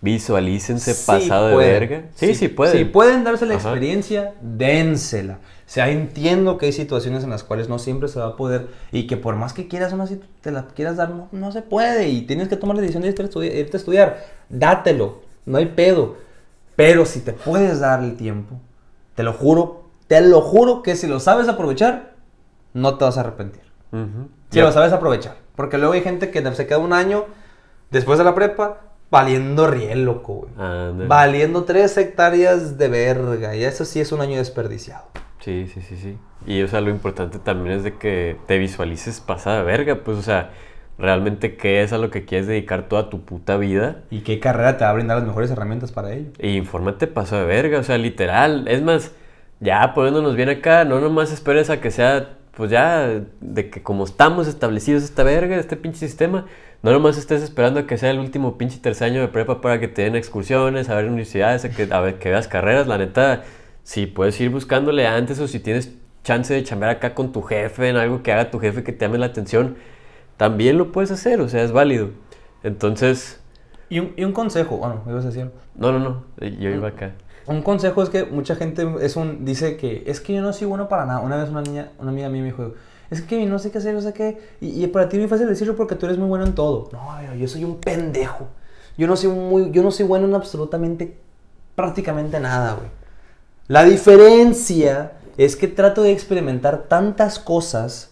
visualícense 0.00 0.94
pasado 1.04 1.48
de 1.48 1.56
verga. 1.56 2.02
Sí, 2.14 2.34
sí, 2.34 2.48
pueden. 2.48 2.78
Si 2.78 2.84
pueden 2.84 3.24
darse 3.24 3.44
la 3.46 3.56
Ajá. 3.56 3.70
experiencia, 3.70 4.34
dénsela. 4.40 5.34
O 5.34 5.70
sea, 5.70 5.90
entiendo 5.90 6.56
que 6.56 6.66
hay 6.66 6.72
situaciones 6.72 7.24
en 7.24 7.30
las 7.30 7.44
cuales 7.44 7.68
no 7.68 7.78
siempre 7.78 8.08
se 8.08 8.18
va 8.20 8.28
a 8.28 8.36
poder 8.36 8.68
y 8.92 9.06
que 9.06 9.16
por 9.16 9.34
más 9.36 9.52
que 9.52 9.68
quieras 9.68 9.92
una 9.92 10.06
te 10.40 10.50
la 10.50 10.66
quieras 10.68 10.96
dar, 10.96 11.10
no, 11.10 11.28
no 11.32 11.52
se 11.52 11.60
puede 11.62 12.08
y 12.08 12.22
tienes 12.22 12.48
que 12.48 12.56
tomar 12.56 12.76
la 12.76 12.82
decisión 12.82 13.02
de 13.02 13.08
irte 13.10 13.22
a, 13.22 13.26
estudi- 13.28 13.52
irte 13.54 13.76
a 13.76 13.80
estudiar. 13.80 14.24
Dátelo, 14.48 15.22
no 15.44 15.58
hay 15.58 15.66
pedo. 15.66 16.16
Pero 16.76 17.04
si 17.04 17.20
te 17.20 17.32
puedes 17.32 17.80
dar 17.80 18.02
el 18.02 18.16
tiempo, 18.16 18.54
te 19.18 19.24
lo 19.24 19.32
juro, 19.32 19.90
te 20.06 20.20
lo 20.20 20.40
juro 20.40 20.80
que 20.80 20.94
si 20.94 21.08
lo 21.08 21.18
sabes 21.18 21.48
aprovechar, 21.48 22.14
no 22.72 22.98
te 22.98 23.04
vas 23.04 23.16
a 23.18 23.22
arrepentir. 23.22 23.64
Si 24.50 24.60
lo 24.60 24.70
sabes 24.70 24.92
aprovechar. 24.92 25.38
Porque 25.56 25.76
luego 25.76 25.94
hay 25.94 26.02
gente 26.02 26.30
que 26.30 26.54
se 26.54 26.68
queda 26.68 26.78
un 26.78 26.92
año 26.92 27.24
después 27.90 28.20
de 28.20 28.24
la 28.24 28.36
prepa 28.36 28.82
valiendo 29.10 29.66
riel, 29.66 30.04
loco, 30.04 30.34
güey. 30.34 30.52
Ándale. 30.56 31.08
Valiendo 31.08 31.64
tres 31.64 31.96
hectáreas 31.96 32.78
de 32.78 32.88
verga. 32.88 33.56
Y 33.56 33.64
eso 33.64 33.84
sí 33.84 33.98
es 33.98 34.12
un 34.12 34.20
año 34.20 34.36
desperdiciado. 34.36 35.06
Sí, 35.40 35.66
sí, 35.66 35.82
sí, 35.82 35.96
sí. 35.96 36.16
Y 36.46 36.62
o 36.62 36.68
sea, 36.68 36.80
lo 36.80 36.90
importante 36.90 37.40
también 37.40 37.78
es 37.78 37.82
de 37.82 37.96
que 37.96 38.36
te 38.46 38.56
visualices 38.56 39.20
pasada 39.20 39.64
verga, 39.64 39.96
pues 40.04 40.16
o 40.16 40.22
sea, 40.22 40.52
realmente 40.98 41.56
qué 41.56 41.82
es 41.82 41.92
a 41.92 41.98
lo 41.98 42.10
que 42.10 42.24
quieres 42.24 42.46
dedicar 42.46 42.88
toda 42.88 43.08
tu 43.08 43.24
puta 43.24 43.56
vida. 43.56 44.02
¿Y 44.10 44.20
qué 44.20 44.40
carrera 44.40 44.76
te 44.76 44.84
va 44.84 44.90
a 44.90 44.94
brindar 44.94 45.18
las 45.18 45.26
mejores 45.26 45.50
herramientas 45.50 45.92
para 45.92 46.12
ello? 46.12 46.30
E 46.38 46.50
infórmate 46.50 47.06
paso 47.06 47.36
de 47.36 47.44
verga, 47.44 47.78
o 47.78 47.82
sea, 47.84 47.98
literal. 47.98 48.66
Es 48.68 48.82
más, 48.82 49.12
ya 49.60 49.94
poniéndonos 49.94 50.34
bien 50.36 50.48
acá, 50.48 50.84
no 50.84 51.00
nomás 51.00 51.32
esperes 51.32 51.70
a 51.70 51.80
que 51.80 51.90
sea, 51.90 52.36
pues 52.56 52.70
ya, 52.70 53.22
de 53.40 53.70
que 53.70 53.82
como 53.82 54.04
estamos 54.04 54.48
establecidos 54.48 55.04
esta 55.04 55.22
verga, 55.22 55.56
este 55.56 55.76
pinche 55.76 56.00
sistema, 56.00 56.46
no 56.82 56.92
nomás 56.92 57.16
estés 57.16 57.42
esperando 57.42 57.80
a 57.80 57.86
que 57.86 57.96
sea 57.96 58.10
el 58.10 58.18
último 58.18 58.58
pinche 58.58 58.78
tercer 58.78 59.10
año 59.10 59.20
de 59.20 59.28
prepa 59.28 59.60
para 59.60 59.78
que 59.78 59.88
te 59.88 60.02
den 60.02 60.16
excursiones, 60.16 60.88
a 60.88 60.96
ver 60.96 61.06
universidades, 61.06 61.64
a 61.64 61.70
que, 61.70 61.88
a 61.90 62.00
ver, 62.00 62.18
que 62.18 62.30
veas 62.30 62.48
carreras, 62.48 62.88
la 62.88 62.98
neta, 62.98 63.44
si 63.84 64.06
puedes 64.06 64.40
ir 64.40 64.50
buscándole 64.50 65.06
antes 65.06 65.38
o 65.38 65.46
si 65.46 65.60
tienes 65.60 65.94
chance 66.24 66.52
de 66.52 66.62
chambear 66.62 66.90
acá 66.90 67.14
con 67.14 67.32
tu 67.32 67.42
jefe, 67.42 67.88
en 67.88 67.96
algo 67.96 68.22
que 68.22 68.32
haga 68.32 68.50
tu 68.50 68.58
jefe 68.58 68.82
que 68.82 68.92
te 68.92 69.06
llame 69.06 69.18
la 69.18 69.26
atención, 69.26 69.76
también 70.38 70.78
lo 70.78 70.92
puedes 70.92 71.10
hacer, 71.10 71.42
o 71.42 71.48
sea, 71.50 71.62
es 71.62 71.72
válido. 71.72 72.10
Entonces, 72.62 73.40
Y 73.90 74.00
un, 74.00 74.12
y 74.16 74.24
un 74.24 74.32
consejo, 74.32 74.78
bueno, 74.78 75.02
ibas 75.08 75.24
a 75.24 75.28
decir 75.28 75.50
no, 75.74 75.92
no, 75.92 75.98
no, 75.98 76.24
yo 76.40 76.70
iba 76.70 76.88
acá. 76.88 77.14
Un 77.46 77.62
consejo 77.62 78.02
es 78.02 78.10
que 78.10 78.24
mucha 78.24 78.56
gente 78.56 78.86
es 79.00 79.16
un, 79.16 79.44
dice 79.44 79.76
que 79.78 80.04
es 80.06 80.20
que 80.20 80.34
yo 80.34 80.42
no 80.42 80.52
soy 80.52 80.66
bueno 80.66 80.88
para 80.88 81.06
nada. 81.06 81.20
Una 81.20 81.36
vez 81.36 81.48
una 81.50 81.62
niña, 81.62 81.92
una 81.98 82.10
amiga 82.10 82.28
mía 82.28 82.42
me 82.42 82.48
dijo, 82.48 82.74
es 83.10 83.22
que 83.22 83.46
no 83.46 83.58
sé 83.58 83.70
qué 83.70 83.78
hacer, 83.78 83.94
no 83.94 84.02
sé 84.02 84.12
qué. 84.12 84.38
Y, 84.60 84.84
y 84.84 84.86
para 84.88 85.08
ti 85.08 85.16
es 85.16 85.20
muy 85.22 85.28
fácil 85.30 85.48
decirlo 85.48 85.76
porque 85.76 85.94
tú 85.94 86.06
eres 86.06 86.18
muy 86.18 86.28
bueno 86.28 86.44
en 86.46 86.54
todo. 86.54 86.90
No, 86.92 87.34
yo 87.34 87.48
soy 87.48 87.64
un 87.64 87.80
pendejo. 87.80 88.48
Yo 88.98 89.06
no 89.06 89.16
soy 89.16 89.30
muy, 89.30 89.70
yo 89.70 89.82
no 89.82 89.90
soy 89.90 90.06
bueno 90.06 90.26
en 90.26 90.34
absolutamente, 90.34 91.16
prácticamente 91.74 92.40
nada, 92.40 92.74
güey. 92.74 92.88
La 93.68 93.84
diferencia 93.84 95.12
es 95.36 95.56
que 95.56 95.68
trato 95.68 96.02
de 96.02 96.12
experimentar 96.12 96.84
tantas 96.88 97.38
cosas 97.38 98.07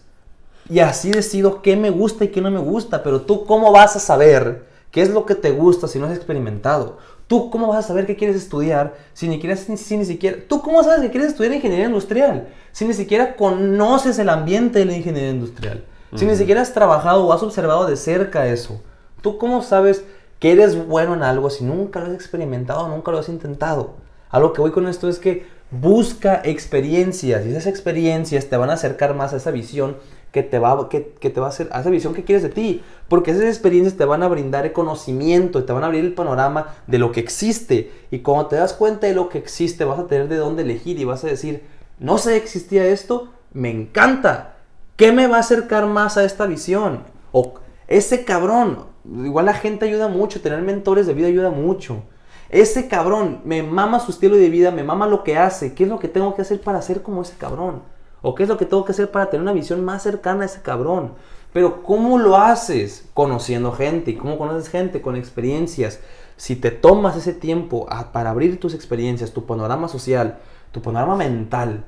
y 0.69 0.79
así 0.79 1.11
decido 1.11 1.61
qué 1.61 1.75
me 1.75 1.89
gusta 1.89 2.25
y 2.25 2.29
qué 2.29 2.41
no 2.41 2.51
me 2.51 2.59
gusta. 2.59 3.03
Pero 3.03 3.21
tú, 3.21 3.45
¿cómo 3.45 3.71
vas 3.71 3.95
a 3.95 3.99
saber 3.99 4.65
qué 4.91 5.01
es 5.01 5.09
lo 5.09 5.25
que 5.25 5.35
te 5.35 5.51
gusta 5.51 5.87
si 5.87 5.99
no 5.99 6.07
has 6.07 6.15
experimentado? 6.15 6.97
¿Tú 7.27 7.49
cómo 7.49 7.67
vas 7.67 7.85
a 7.85 7.87
saber 7.89 8.05
qué 8.05 8.15
quieres 8.15 8.37
estudiar 8.37 8.95
si 9.13 9.27
ni, 9.27 9.39
quieres, 9.39 9.67
si 9.75 9.97
ni 9.97 10.05
siquiera... 10.05 10.37
¿Tú 10.47 10.61
cómo 10.61 10.83
sabes 10.83 11.01
que 11.01 11.11
quieres 11.11 11.31
estudiar 11.31 11.53
ingeniería 11.53 11.87
industrial 11.87 12.47
si 12.71 12.85
ni 12.85 12.93
siquiera 12.93 13.35
conoces 13.35 14.17
el 14.19 14.29
ambiente 14.29 14.79
de 14.79 14.85
la 14.85 14.95
ingeniería 14.95 15.31
industrial? 15.31 15.83
Si 16.15 16.25
ni 16.25 16.35
siquiera 16.37 16.61
has 16.61 16.73
trabajado 16.73 17.25
o 17.25 17.33
has 17.33 17.43
observado 17.43 17.85
de 17.85 17.97
cerca 17.97 18.47
eso. 18.47 18.81
¿Tú 19.21 19.37
cómo 19.37 19.61
sabes 19.61 20.05
que 20.39 20.53
eres 20.53 20.87
bueno 20.87 21.13
en 21.15 21.23
algo 21.23 21.49
si 21.49 21.65
nunca 21.65 21.99
lo 21.99 22.05
has 22.05 22.13
experimentado, 22.13 22.87
nunca 22.87 23.11
lo 23.11 23.17
has 23.17 23.27
intentado? 23.27 23.95
A 24.29 24.39
lo 24.39 24.53
que 24.53 24.61
voy 24.61 24.71
con 24.71 24.87
esto 24.87 25.09
es 25.09 25.19
que 25.19 25.45
busca 25.69 26.41
experiencias 26.45 27.45
y 27.45 27.49
esas 27.49 27.67
experiencias 27.67 28.45
te 28.45 28.55
van 28.55 28.69
a 28.69 28.73
acercar 28.73 29.15
más 29.15 29.33
a 29.33 29.37
esa 29.37 29.51
visión 29.51 29.97
que 30.43 30.49
te 30.49 30.59
va, 30.59 30.87
que, 30.87 31.15
que 31.19 31.29
te 31.31 31.39
va 31.39 31.47
a 31.47 31.49
hacer, 31.49 31.67
a 31.71 31.81
esa 31.81 31.89
visión 31.89 32.13
que 32.13 32.23
quieres 32.23 32.43
de 32.43 32.49
ti. 32.49 32.83
Porque 33.07 33.31
esas 33.31 33.45
experiencias 33.45 33.97
te 33.97 34.05
van 34.05 34.21
a 34.21 34.27
brindar 34.27 34.65
el 34.65 34.71
conocimiento, 34.71 35.63
te 35.63 35.73
van 35.73 35.83
a 35.83 35.87
abrir 35.87 36.05
el 36.05 36.13
panorama 36.13 36.75
de 36.85 36.99
lo 36.99 37.11
que 37.11 37.19
existe. 37.19 37.91
Y 38.11 38.19
cuando 38.19 38.47
te 38.47 38.55
das 38.55 38.73
cuenta 38.73 39.07
de 39.07 39.15
lo 39.15 39.29
que 39.29 39.39
existe, 39.39 39.83
vas 39.83 39.99
a 39.99 40.05
tener 40.07 40.27
de 40.27 40.35
dónde 40.35 40.61
elegir 40.61 40.99
y 40.99 41.05
vas 41.05 41.23
a 41.23 41.27
decir, 41.27 41.63
no 41.99 42.19
sé 42.19 42.35
existía 42.37 42.85
esto, 42.85 43.29
me 43.53 43.71
encanta. 43.71 44.57
¿Qué 44.95 45.11
me 45.11 45.27
va 45.27 45.37
a 45.37 45.41
acercar 45.41 45.87
más 45.87 46.17
a 46.17 46.23
esta 46.23 46.45
visión? 46.45 47.03
O 47.31 47.55
ese 47.87 48.23
cabrón, 48.23 48.85
igual 49.05 49.45
la 49.45 49.53
gente 49.53 49.85
ayuda 49.85 50.07
mucho, 50.07 50.41
tener 50.41 50.61
mentores 50.61 51.07
de 51.07 51.15
vida 51.15 51.27
ayuda 51.27 51.49
mucho. 51.49 52.03
Ese 52.49 52.87
cabrón 52.87 53.41
me 53.43 53.63
mama 53.63 53.99
su 53.99 54.11
estilo 54.11 54.35
de 54.35 54.49
vida, 54.49 54.69
me 54.69 54.83
mama 54.83 55.07
lo 55.07 55.23
que 55.23 55.37
hace. 55.37 55.73
¿Qué 55.73 55.83
es 55.83 55.89
lo 55.89 55.99
que 55.99 56.07
tengo 56.07 56.35
que 56.35 56.43
hacer 56.43 56.61
para 56.61 56.81
ser 56.81 57.01
como 57.01 57.23
ese 57.23 57.35
cabrón? 57.37 57.81
¿O 58.27 58.35
qué 58.35 58.43
es 58.43 58.49
lo 58.49 58.57
que 58.57 58.65
tengo 58.65 58.83
que 58.83 58.91
hacer 58.91 59.09
para 59.09 59.29
tener 59.29 59.41
una 59.41 59.53
visión 59.53 59.85
más 59.85 60.03
cercana 60.03 60.43
a 60.43 60.47
ese 60.47 60.61
cabrón? 60.61 61.13
Pero 61.53 61.81
¿cómo 61.81 62.17
lo 62.17 62.35
haces? 62.35 63.07
Conociendo 63.13 63.71
gente. 63.71 64.11
¿Y 64.11 64.15
cómo 64.17 64.37
conoces 64.37 64.67
gente? 64.67 65.01
Con 65.01 65.15
experiencias. 65.15 66.01
Si 66.35 66.57
te 66.57 66.71
tomas 66.71 67.15
ese 67.15 67.31
tiempo 67.31 67.87
a- 67.89 68.11
para 68.11 68.31
abrir 68.31 68.59
tus 68.59 68.73
experiencias, 68.73 69.31
tu 69.31 69.45
panorama 69.45 69.87
social, 69.87 70.39
tu 70.73 70.81
panorama 70.81 71.15
mental, 71.15 71.85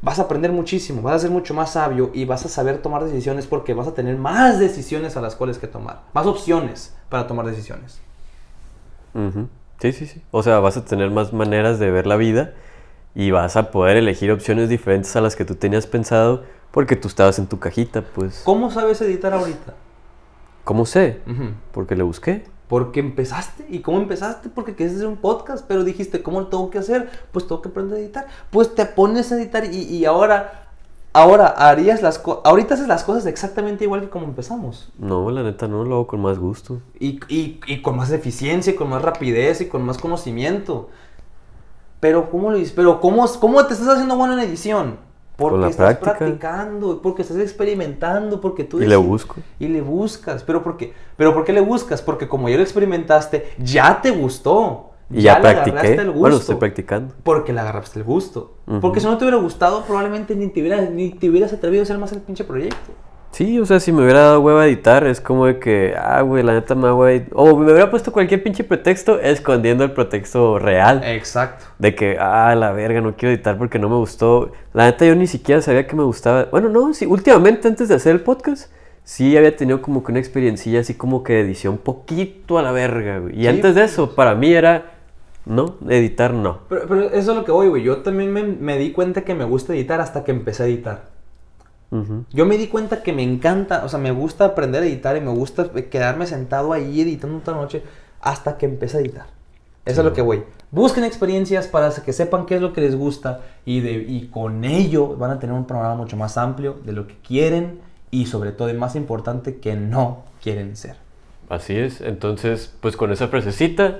vas 0.00 0.18
a 0.18 0.22
aprender 0.22 0.50
muchísimo, 0.50 1.02
vas 1.02 1.16
a 1.16 1.18
ser 1.18 1.30
mucho 1.30 1.52
más 1.52 1.72
sabio 1.72 2.10
y 2.14 2.24
vas 2.24 2.46
a 2.46 2.48
saber 2.48 2.78
tomar 2.80 3.04
decisiones 3.04 3.46
porque 3.46 3.74
vas 3.74 3.86
a 3.86 3.92
tener 3.92 4.16
más 4.16 4.58
decisiones 4.58 5.18
a 5.18 5.20
las 5.20 5.36
cuales 5.36 5.58
que 5.58 5.66
tomar, 5.66 6.04
más 6.14 6.24
opciones 6.24 6.96
para 7.10 7.26
tomar 7.26 7.44
decisiones. 7.44 8.00
Ujú. 9.12 9.46
Sí, 9.78 9.92
sí, 9.92 10.06
sí. 10.06 10.22
O 10.30 10.42
sea, 10.42 10.58
vas 10.60 10.78
a 10.78 10.86
tener 10.86 11.10
más 11.10 11.34
maneras 11.34 11.78
de 11.78 11.90
ver 11.90 12.06
la 12.06 12.16
vida 12.16 12.54
y 13.14 13.30
vas 13.30 13.56
a 13.56 13.70
poder 13.70 13.96
elegir 13.96 14.30
opciones 14.30 14.68
diferentes 14.68 15.14
a 15.16 15.20
las 15.20 15.36
que 15.36 15.44
tú 15.44 15.54
tenías 15.54 15.86
pensado 15.86 16.44
porque 16.70 16.96
tú 16.96 17.08
estabas 17.08 17.38
en 17.38 17.46
tu 17.46 17.58
cajita, 17.58 18.02
pues. 18.02 18.42
¿Cómo 18.44 18.70
sabes 18.70 19.00
editar 19.00 19.32
ahorita? 19.32 19.74
¿Cómo 20.64 20.86
sé? 20.86 21.20
Porque 21.72 21.96
le 21.96 22.04
busqué. 22.04 22.44
Porque 22.68 23.00
empezaste. 23.00 23.66
¿Y 23.68 23.80
cómo 23.80 23.98
empezaste? 23.98 24.48
Porque 24.48 24.76
querías 24.76 24.96
hacer 24.96 25.08
un 25.08 25.16
podcast, 25.16 25.64
pero 25.66 25.82
dijiste, 25.82 26.22
¿cómo 26.22 26.40
lo 26.40 26.46
tengo 26.46 26.70
que 26.70 26.78
hacer? 26.78 27.10
Pues 27.32 27.48
tengo 27.48 27.60
que 27.60 27.70
aprender 27.70 27.98
a 27.98 28.00
editar. 28.00 28.26
Pues 28.50 28.74
te 28.76 28.86
pones 28.86 29.32
a 29.32 29.36
editar 29.36 29.64
y, 29.64 29.78
y 29.78 30.04
ahora, 30.04 30.68
ahora 31.12 31.48
harías 31.48 32.02
las 32.02 32.20
cosas, 32.20 32.42
ahorita 32.44 32.74
haces 32.74 32.86
las 32.86 33.02
cosas 33.02 33.26
exactamente 33.26 33.82
igual 33.82 34.02
que 34.02 34.10
como 34.10 34.26
empezamos. 34.26 34.92
No, 34.96 35.28
la 35.32 35.42
neta 35.42 35.66
no, 35.66 35.82
lo 35.82 35.96
hago 35.96 36.06
con 36.06 36.20
más 36.20 36.38
gusto. 36.38 36.80
Y, 37.00 37.18
y, 37.28 37.58
y 37.66 37.82
con 37.82 37.96
más 37.96 38.12
eficiencia, 38.12 38.72
y 38.72 38.76
con 38.76 38.88
más 38.88 39.02
rapidez, 39.02 39.60
y 39.60 39.66
con 39.66 39.82
más 39.82 39.98
conocimiento. 39.98 40.90
Pero, 42.00 42.30
¿cómo 42.30 42.50
lo 42.50 42.56
dices? 42.56 42.72
Pero, 42.74 43.00
¿cómo, 43.00 43.26
¿cómo 43.38 43.66
te 43.66 43.74
estás 43.74 43.88
haciendo 43.88 44.16
bueno 44.16 44.32
en 44.32 44.40
edición? 44.40 44.96
Porque 45.36 45.52
Con 45.52 45.60
la 45.62 45.68
estás 45.68 45.96
práctica. 45.96 46.18
practicando, 46.18 47.00
porque 47.00 47.22
estás 47.22 47.38
experimentando, 47.38 48.40
porque 48.40 48.64
tú... 48.64 48.80
Y 48.82 48.86
le 48.86 48.96
busco. 48.96 49.36
Y 49.58 49.68
le 49.68 49.80
buscas. 49.80 50.42
¿Pero 50.42 50.62
por 50.62 50.76
qué? 50.76 50.92
¿Pero 51.16 51.32
por 51.32 51.44
qué 51.44 51.52
le 51.52 51.60
buscas? 51.60 52.02
Porque 52.02 52.28
como 52.28 52.48
ya 52.48 52.56
lo 52.56 52.62
experimentaste, 52.62 53.54
ya 53.58 54.02
te 54.02 54.10
gustó. 54.10 54.90
Y 55.10 55.22
ya, 55.22 55.38
le 55.40 55.48
agarraste 55.48 55.72
practiqué. 55.72 56.00
el 56.02 56.06
gusto. 56.08 56.20
Bueno, 56.20 56.36
estoy 56.36 56.56
practicando. 56.56 57.14
Porque 57.22 57.52
le 57.52 57.60
agarraste 57.60 57.98
el 57.98 58.04
gusto. 58.04 58.54
Porque 58.80 59.00
si 59.00 59.06
no 59.06 59.16
te 59.18 59.24
hubiera 59.24 59.38
gustado, 59.38 59.82
probablemente 59.84 60.36
ni 60.36 60.48
te, 60.48 60.60
hubieras, 60.60 60.90
ni 60.90 61.10
te 61.10 61.28
hubieras 61.28 61.52
atrevido 61.52 61.82
a 61.82 61.84
hacer 61.84 61.98
más 61.98 62.12
el 62.12 62.20
pinche 62.20 62.44
proyecto. 62.44 62.92
Sí, 63.32 63.60
o 63.60 63.64
sea, 63.64 63.78
si 63.78 63.92
me 63.92 64.02
hubiera 64.02 64.20
dado 64.20 64.40
hueva 64.40 64.62
a 64.62 64.66
editar, 64.66 65.06
es 65.06 65.20
como 65.20 65.46
de 65.46 65.58
que, 65.60 65.94
ah, 65.96 66.20
güey, 66.22 66.42
la 66.42 66.52
neta 66.52 66.74
me 66.74 66.88
da 66.88 66.94
hueva 66.94 67.24
O 67.32 67.56
me 67.56 67.72
hubiera 67.72 67.90
puesto 67.90 68.10
cualquier 68.12 68.42
pinche 68.42 68.64
pretexto 68.64 69.20
escondiendo 69.20 69.84
el 69.84 69.92
pretexto 69.92 70.58
real. 70.58 71.02
Exacto. 71.04 71.64
De 71.78 71.94
que, 71.94 72.16
ah, 72.18 72.54
la 72.56 72.72
verga, 72.72 73.00
no 73.00 73.16
quiero 73.16 73.32
editar 73.32 73.56
porque 73.56 73.78
no 73.78 73.88
me 73.88 73.96
gustó. 73.96 74.52
La 74.72 74.86
neta, 74.86 75.06
yo 75.06 75.14
ni 75.14 75.28
siquiera 75.28 75.62
sabía 75.62 75.86
que 75.86 75.94
me 75.94 76.02
gustaba. 76.02 76.46
Bueno, 76.50 76.68
no, 76.68 76.92
sí, 76.92 77.06
últimamente 77.06 77.68
antes 77.68 77.88
de 77.88 77.94
hacer 77.94 78.12
el 78.12 78.20
podcast, 78.20 78.70
sí 79.04 79.36
había 79.36 79.54
tenido 79.54 79.80
como 79.80 80.02
que 80.02 80.10
una 80.10 80.20
experiencia 80.20 80.80
así 80.80 80.94
como 80.94 81.22
que 81.22 81.34
de 81.34 81.40
edición 81.40 81.78
poquito 81.78 82.58
a 82.58 82.62
la 82.62 82.72
verga, 82.72 83.20
güey. 83.20 83.38
Y 83.38 83.42
Sí, 83.42 83.46
antes 83.46 83.76
de 83.76 83.84
eso, 83.84 84.14
para 84.16 84.34
mí 84.34 84.52
era, 84.52 84.92
no, 85.46 85.76
editar 85.88 86.34
no. 86.34 86.60
Pero, 86.68 86.82
pero 86.88 87.02
eso 87.04 87.30
es 87.30 87.36
lo 87.36 87.44
que 87.44 87.52
voy, 87.52 87.68
güey. 87.68 87.84
Yo 87.84 87.98
también 87.98 88.32
me, 88.32 88.42
me 88.42 88.76
di 88.76 88.90
cuenta 88.90 89.22
que 89.22 89.34
me 89.34 89.44
gusta 89.44 89.72
editar 89.72 90.00
hasta 90.00 90.24
que 90.24 90.32
empecé 90.32 90.64
a 90.64 90.66
editar. 90.66 91.09
Yo 92.32 92.46
me 92.46 92.56
di 92.56 92.68
cuenta 92.68 93.02
que 93.02 93.12
me 93.12 93.24
encanta, 93.24 93.84
o 93.84 93.88
sea, 93.88 93.98
me 93.98 94.12
gusta 94.12 94.44
aprender 94.44 94.82
a 94.82 94.86
editar 94.86 95.16
y 95.16 95.20
me 95.20 95.32
gusta 95.32 95.70
quedarme 95.90 96.26
sentado 96.26 96.72
ahí 96.72 97.00
editando 97.00 97.40
toda 97.40 97.56
la 97.56 97.62
noche 97.64 97.82
hasta 98.20 98.58
que 98.58 98.66
empecé 98.66 98.98
a 98.98 99.00
editar. 99.00 99.26
Eso 99.84 100.02
es 100.02 100.04
lo 100.04 100.12
que 100.12 100.22
voy. 100.22 100.44
Busquen 100.70 101.02
experiencias 101.02 101.66
para 101.66 101.90
que 101.90 102.12
sepan 102.12 102.46
qué 102.46 102.56
es 102.56 102.62
lo 102.62 102.72
que 102.72 102.80
les 102.80 102.94
gusta 102.94 103.40
y, 103.64 103.80
de, 103.80 103.92
y 103.92 104.28
con 104.28 104.64
ello 104.64 105.16
van 105.16 105.32
a 105.32 105.40
tener 105.40 105.54
un 105.54 105.64
panorama 105.64 105.96
mucho 105.96 106.16
más 106.16 106.36
amplio 106.38 106.76
de 106.84 106.92
lo 106.92 107.08
que 107.08 107.16
quieren 107.26 107.80
y 108.12 108.26
sobre 108.26 108.52
todo, 108.52 108.70
y 108.70 108.74
más 108.74 108.94
importante, 108.94 109.58
que 109.58 109.74
no 109.74 110.24
quieren 110.42 110.76
ser. 110.76 110.96
Así 111.48 111.76
es, 111.76 112.00
entonces, 112.00 112.72
pues 112.80 112.96
con 112.96 113.10
esa 113.10 113.28
frasecita, 113.28 113.98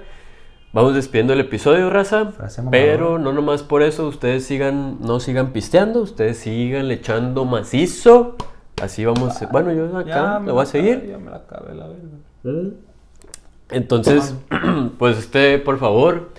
vamos 0.72 0.94
despidiendo 0.94 1.32
el 1.32 1.40
episodio, 1.40 1.90
raza. 1.90 2.32
Pero 2.70 3.18
no 3.18 3.32
nomás 3.32 3.62
por 3.62 3.82
eso, 3.82 4.06
ustedes 4.06 4.44
sigan, 4.44 4.98
no 5.00 5.20
sigan 5.20 5.52
pisteando, 5.52 6.00
ustedes 6.00 6.38
sigan 6.38 6.88
le 6.88 6.94
echando 6.94 7.44
macizo. 7.44 8.36
Así 8.80 9.04
vamos, 9.04 9.34
bueno, 9.52 9.72
yo 9.72 9.96
acá 9.96 10.38
me 10.40 10.48
lo 10.48 10.54
voy 10.54 10.62
a 10.62 10.66
seguir. 10.66 11.06
Ya 11.06 11.18
me 11.18 11.30
la 11.30 11.36
acabé, 11.36 11.74
la 11.74 11.86
verga. 11.88 12.70
Entonces, 13.70 14.34
pues 14.98 15.18
este, 15.18 15.58
por 15.58 15.78
favor, 15.78 16.30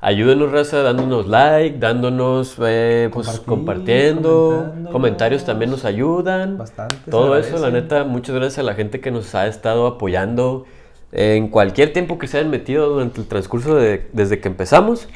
ayúdenos, 0.00 0.50
raza, 0.50 0.82
dándonos 0.82 1.28
like, 1.28 1.78
dándonos, 1.78 2.56
eh, 2.60 3.10
pues 3.12 3.40
compartiendo. 3.40 4.72
Comentarios 4.90 5.44
también 5.44 5.70
nos 5.70 5.84
ayudan. 5.84 6.58
Bastante, 6.58 6.96
Todo 7.10 7.36
eso, 7.36 7.58
la 7.58 7.70
neta, 7.70 8.04
muchas 8.04 8.34
gracias 8.34 8.58
a 8.60 8.62
la 8.62 8.74
gente 8.74 9.00
que 9.00 9.10
nos 9.10 9.34
ha 9.34 9.46
estado 9.46 9.86
apoyando 9.86 10.64
en 11.12 11.48
cualquier 11.48 11.92
tiempo 11.92 12.18
que 12.18 12.26
se 12.26 12.38
hayan 12.38 12.50
metido 12.50 12.88
durante 12.88 13.20
el 13.20 13.26
transcurso 13.26 13.74
de, 13.76 14.08
desde 14.12 14.40
que 14.40 14.48
empezamos. 14.48 15.08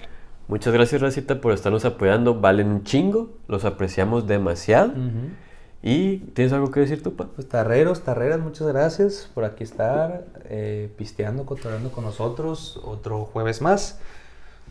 Muchas 0.49 0.73
gracias, 0.75 1.01
Racita, 1.01 1.41
por 1.41 1.53
estarnos 1.53 1.85
apoyando. 1.85 2.41
Valen 2.41 2.69
un 2.69 2.85
chingo, 2.85 3.31
los 3.49 3.65
apreciamos 3.65 4.27
demasiado. 4.27 4.89
Ujú. 4.91 5.31
¿Y 5.83 6.19
tienes 6.33 6.53
algo 6.53 6.71
que 6.71 6.81
decir 6.81 7.03
tú, 7.03 7.15
pa? 7.15 7.27
Pues 7.27 7.49
tarreros, 7.49 8.05
tarreras, 8.05 8.41
muchas 8.41 8.67
gracias 8.69 9.31
por 9.35 9.45
aquí 9.45 9.65
estar, 9.65 10.25
eh, 10.45 10.91
pisteando, 10.97 11.45
cotorreando 11.45 11.93
con 11.93 12.05
nosotros 12.05 12.81
otro 12.85 13.27
jueves 13.27 13.61
más. 13.61 13.99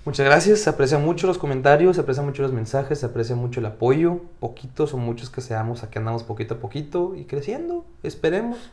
Muchas 0.06 0.26
gracias, 0.26 0.60
se 0.60 0.70
aprecian 0.70 1.06
mucho 1.06 1.28
los 1.28 1.38
comentarios, 1.38 1.96
se 1.96 2.02
aprecian 2.02 2.26
mucho 2.26 2.42
los 2.42 2.52
mensajes, 2.52 3.00
se 3.00 3.06
aprecia 3.06 3.36
mucho 3.36 3.60
el 3.60 3.68
apoyo. 3.68 4.22
Poquitos 4.40 4.94
o 4.94 4.98
muchos 4.98 5.30
que 5.30 5.42
seamos, 5.42 5.84
aquí 5.84 6.00
andamos 6.00 6.24
poquito 6.24 6.56
a 6.56 6.58
poquito 6.58 7.16
y 7.16 7.26
creciendo, 7.26 7.86
esperemos. 8.02 8.72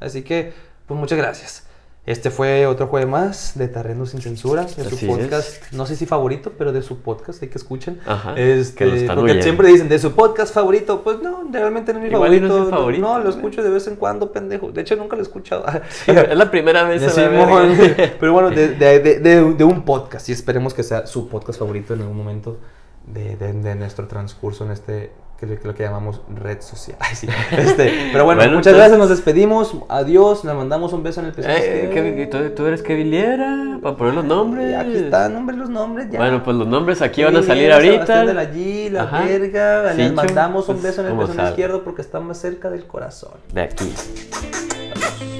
Así 0.00 0.22
que, 0.22 0.52
pues 0.86 0.98
muchas 0.98 1.18
gracias. 1.18 1.66
Este 2.06 2.30
fue 2.30 2.66
otro 2.68 2.86
jueves 2.86 3.08
más 3.08 3.52
de 3.58 3.66
Tarrendo 3.66 4.06
sin 4.06 4.20
Censura, 4.22 4.62
de 4.62 4.84
su 4.84 4.94
Así 4.94 5.06
podcast, 5.06 5.72
no 5.72 5.86
sé 5.86 5.96
si 5.96 6.06
favorito, 6.06 6.52
pero 6.56 6.72
de 6.72 6.80
su 6.80 6.98
podcast, 7.00 7.42
hay 7.42 7.48
que 7.48 7.58
escuchen. 7.58 7.98
Ajá, 8.06 8.34
Este, 8.38 8.76
que 8.76 8.86
lo 8.86 8.94
están 8.94 9.16
porque 9.16 9.42
siempre 9.42 9.66
dicen 9.68 9.88
de 9.88 9.98
su 9.98 10.12
podcast 10.12 10.54
favorito, 10.54 11.02
pues 11.02 11.18
no, 11.20 11.42
realmente 11.50 11.92
no 11.92 11.98
es 11.98 12.04
mi 12.04 12.10
favorito. 12.12 12.46
no 12.46 12.62
es 12.64 12.70
favorito, 12.70 13.02
No, 13.02 13.18
lo 13.18 13.28
escucho 13.28 13.60
de 13.60 13.70
vez 13.70 13.88
en 13.88 13.96
cuando, 13.96 14.30
pendejo. 14.30 14.70
De 14.70 14.82
hecho, 14.82 14.94
nunca 14.94 15.16
lo 15.16 15.22
he 15.22 15.24
escuchado. 15.24 15.64
es 16.06 16.36
la 16.36 16.48
primera 16.48 16.84
vez. 16.84 17.00
De 17.00 17.06
a 17.08 17.28
la 17.28 17.44
Simón. 17.44 17.76
verga. 17.76 18.12
Pero 18.20 18.32
bueno, 18.32 18.50
de, 18.52 18.68
de- 18.68 19.00
de- 19.00 19.54
de- 19.54 19.64
un 19.64 19.82
podcast. 19.84 20.28
Y 20.28 20.32
esperemos 20.32 20.74
que 20.74 20.84
sea 20.84 21.08
su 21.08 21.28
podcast 21.28 21.58
favorito 21.58 21.92
en 21.94 22.02
algún 22.02 22.16
momento 22.16 22.58
de 23.04 23.74
nuestro 23.74 24.06
transcurso 24.06 24.64
en 24.64 24.70
este, 24.70 25.10
que 25.38 25.44
es 25.52 25.64
lo 25.64 25.74
que 25.74 25.82
llamamos 25.82 26.22
red 26.34 26.60
social. 26.62 26.96
Ay, 27.00 27.14
sí. 27.14 27.28
Este, 27.50 28.10
pero 28.12 28.24
bueno, 28.24 28.40
Bueno, 28.40 28.56
muchas 28.56 28.72
entonces- 28.72 28.74
gracias, 28.76 28.98
nos 28.98 29.08
despedimos. 29.10 29.76
Adiós, 29.88 30.44
le 30.44 30.54
mandamos 30.54 30.92
un 30.92 31.02
beso 31.02 31.20
en 31.20 31.26
el 31.26 31.32
pecho. 31.32 31.48
Eh, 31.50 32.28
¿tú, 32.30 32.38
tú 32.54 32.66
eres 32.66 32.82
Kevin 32.82 33.10
Liera, 33.10 33.78
para 33.82 33.96
poner 33.96 34.14
los 34.14 34.24
nombres. 34.24 34.74
Aquí 34.76 34.96
están, 34.96 35.36
hombre, 35.36 35.56
los 35.56 35.68
nombres 35.68 36.10
ya. 36.10 36.18
Bueno, 36.18 36.42
pues 36.42 36.56
los 36.56 36.66
nombres 36.66 37.02
aquí 37.02 37.22
van 37.22 37.36
a 37.36 37.42
salir 37.42 37.64
Liera, 37.64 37.76
ahorita. 37.76 38.24
De 38.24 38.34
la 38.34 38.44
G, 38.50 38.90
la 38.90 39.02
Ajá. 39.02 39.24
verga. 39.24 39.92
Les 39.92 40.12
mandamos 40.12 40.68
un 40.68 40.76
pues, 40.76 40.84
beso 40.96 41.06
en 41.06 41.12
el 41.12 41.26
pezón 41.26 41.46
izquierdo 41.46 41.84
porque 41.84 42.02
está 42.02 42.20
más 42.20 42.38
cerca 42.38 42.70
del 42.70 42.86
corazón. 42.86 43.32
De 43.52 43.62
aquí. 43.62 43.92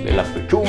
De 0.05 0.13
la 0.13 0.23
pechuga. 0.25 0.69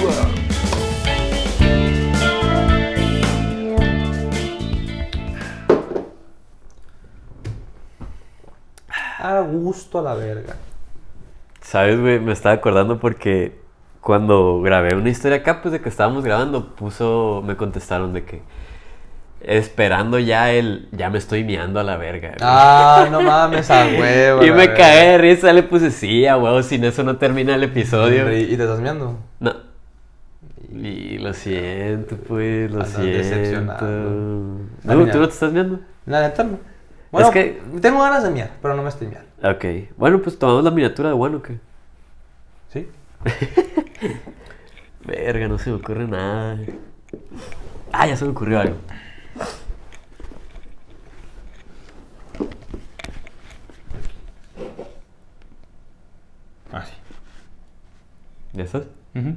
A 9.20 9.40
gusto 9.42 10.00
a 10.00 10.02
la 10.04 10.14
verga. 10.16 10.56
¿Sabes, 11.62 12.00
güey? 12.00 12.20
Me 12.20 12.32
estaba 12.34 12.56
acordando 12.56 13.00
porque 13.00 13.60
cuando 14.02 14.62
grabé 14.62 14.96
una 14.96 15.10
historia 15.10 15.38
acá, 15.38 15.62
pues 15.62 15.72
de 15.74 15.82
que 15.82 15.90
estábamos 15.90 16.24
grabando, 16.24 16.76
puso, 16.76 17.44
me 17.46 17.58
contestaron 17.58 18.14
de 18.14 18.24
que 18.24 18.42
esperando 19.42 20.18
ya 20.20 20.52
el, 20.52 20.88
ya 20.92 21.10
me 21.10 21.18
estoy 21.18 21.44
miando 21.44 21.80
a 21.80 21.84
la 21.84 21.98
verga. 21.98 22.30
güey. 22.30 22.38
Ah, 22.42 23.08
no 23.12 23.22
mames, 23.24 23.70
a 23.70 23.86
huevo. 23.86 24.44
y 24.46 24.52
me 24.52 24.74
cagué 24.74 25.12
de 25.12 25.18
risa, 25.18 25.52
le 25.54 25.64
puse 25.64 25.92
sí, 25.92 26.26
a 26.26 26.38
huevo, 26.38 26.62
sin 26.64 26.84
eso 26.86 27.04
no 27.04 27.18
termina 27.18 27.56
el 27.56 27.64
episodio. 27.64 28.32
¿Y, 28.36 28.42
y 28.44 28.58
te 28.58 28.64
estás 28.64 28.80
meando? 28.80 29.18
No. 29.40 29.54
Y 30.72 31.18
lo 31.20 31.34
siento, 31.34 32.18
pues, 32.18 32.70
lo 32.72 32.86
siento. 32.86 33.76
¿Tú, 33.78 34.60
Ah. 34.88 34.94
¿Tú 35.12 35.20
no 35.20 35.28
te 35.28 35.34
estás 35.34 35.52
viendo? 35.54 35.80
La 36.06 36.22
neta 36.22 36.44
no. 36.44 36.60
Bueno, 37.12 37.28
Es 37.30 37.34
que- 37.34 37.62
tengo 37.82 38.02
ganas 38.02 38.24
de 38.24 38.32
miar, 38.32 38.52
pero 38.62 38.76
no 38.76 38.84
me 38.84 38.90
estoy 38.90 39.08
miando. 39.08 39.28
Ok. 39.44 39.66
Bueno, 39.98 40.22
pues 40.22 40.38
tomamos 40.38 40.64
la 40.64 40.72
miniatura 40.72 41.10
de 41.10 41.16
bueno, 41.16 41.42
¿qué? 41.42 41.60
¿Sí? 42.74 42.88
Verga, 45.06 45.48
no 45.48 45.58
se 45.58 45.70
me 45.70 45.78
ocurre 45.78 46.06
nada. 46.08 46.60
Ah, 47.94 48.08
ya 48.08 48.18
se 48.18 48.26
me 48.26 48.32
ocurrió 48.32 48.60
algo. 48.60 48.76
Ah, 56.72 56.84
sí. 56.86 56.94
¿Ya 58.54 58.64
estás? 58.64 58.84
Ujú. 59.16 59.36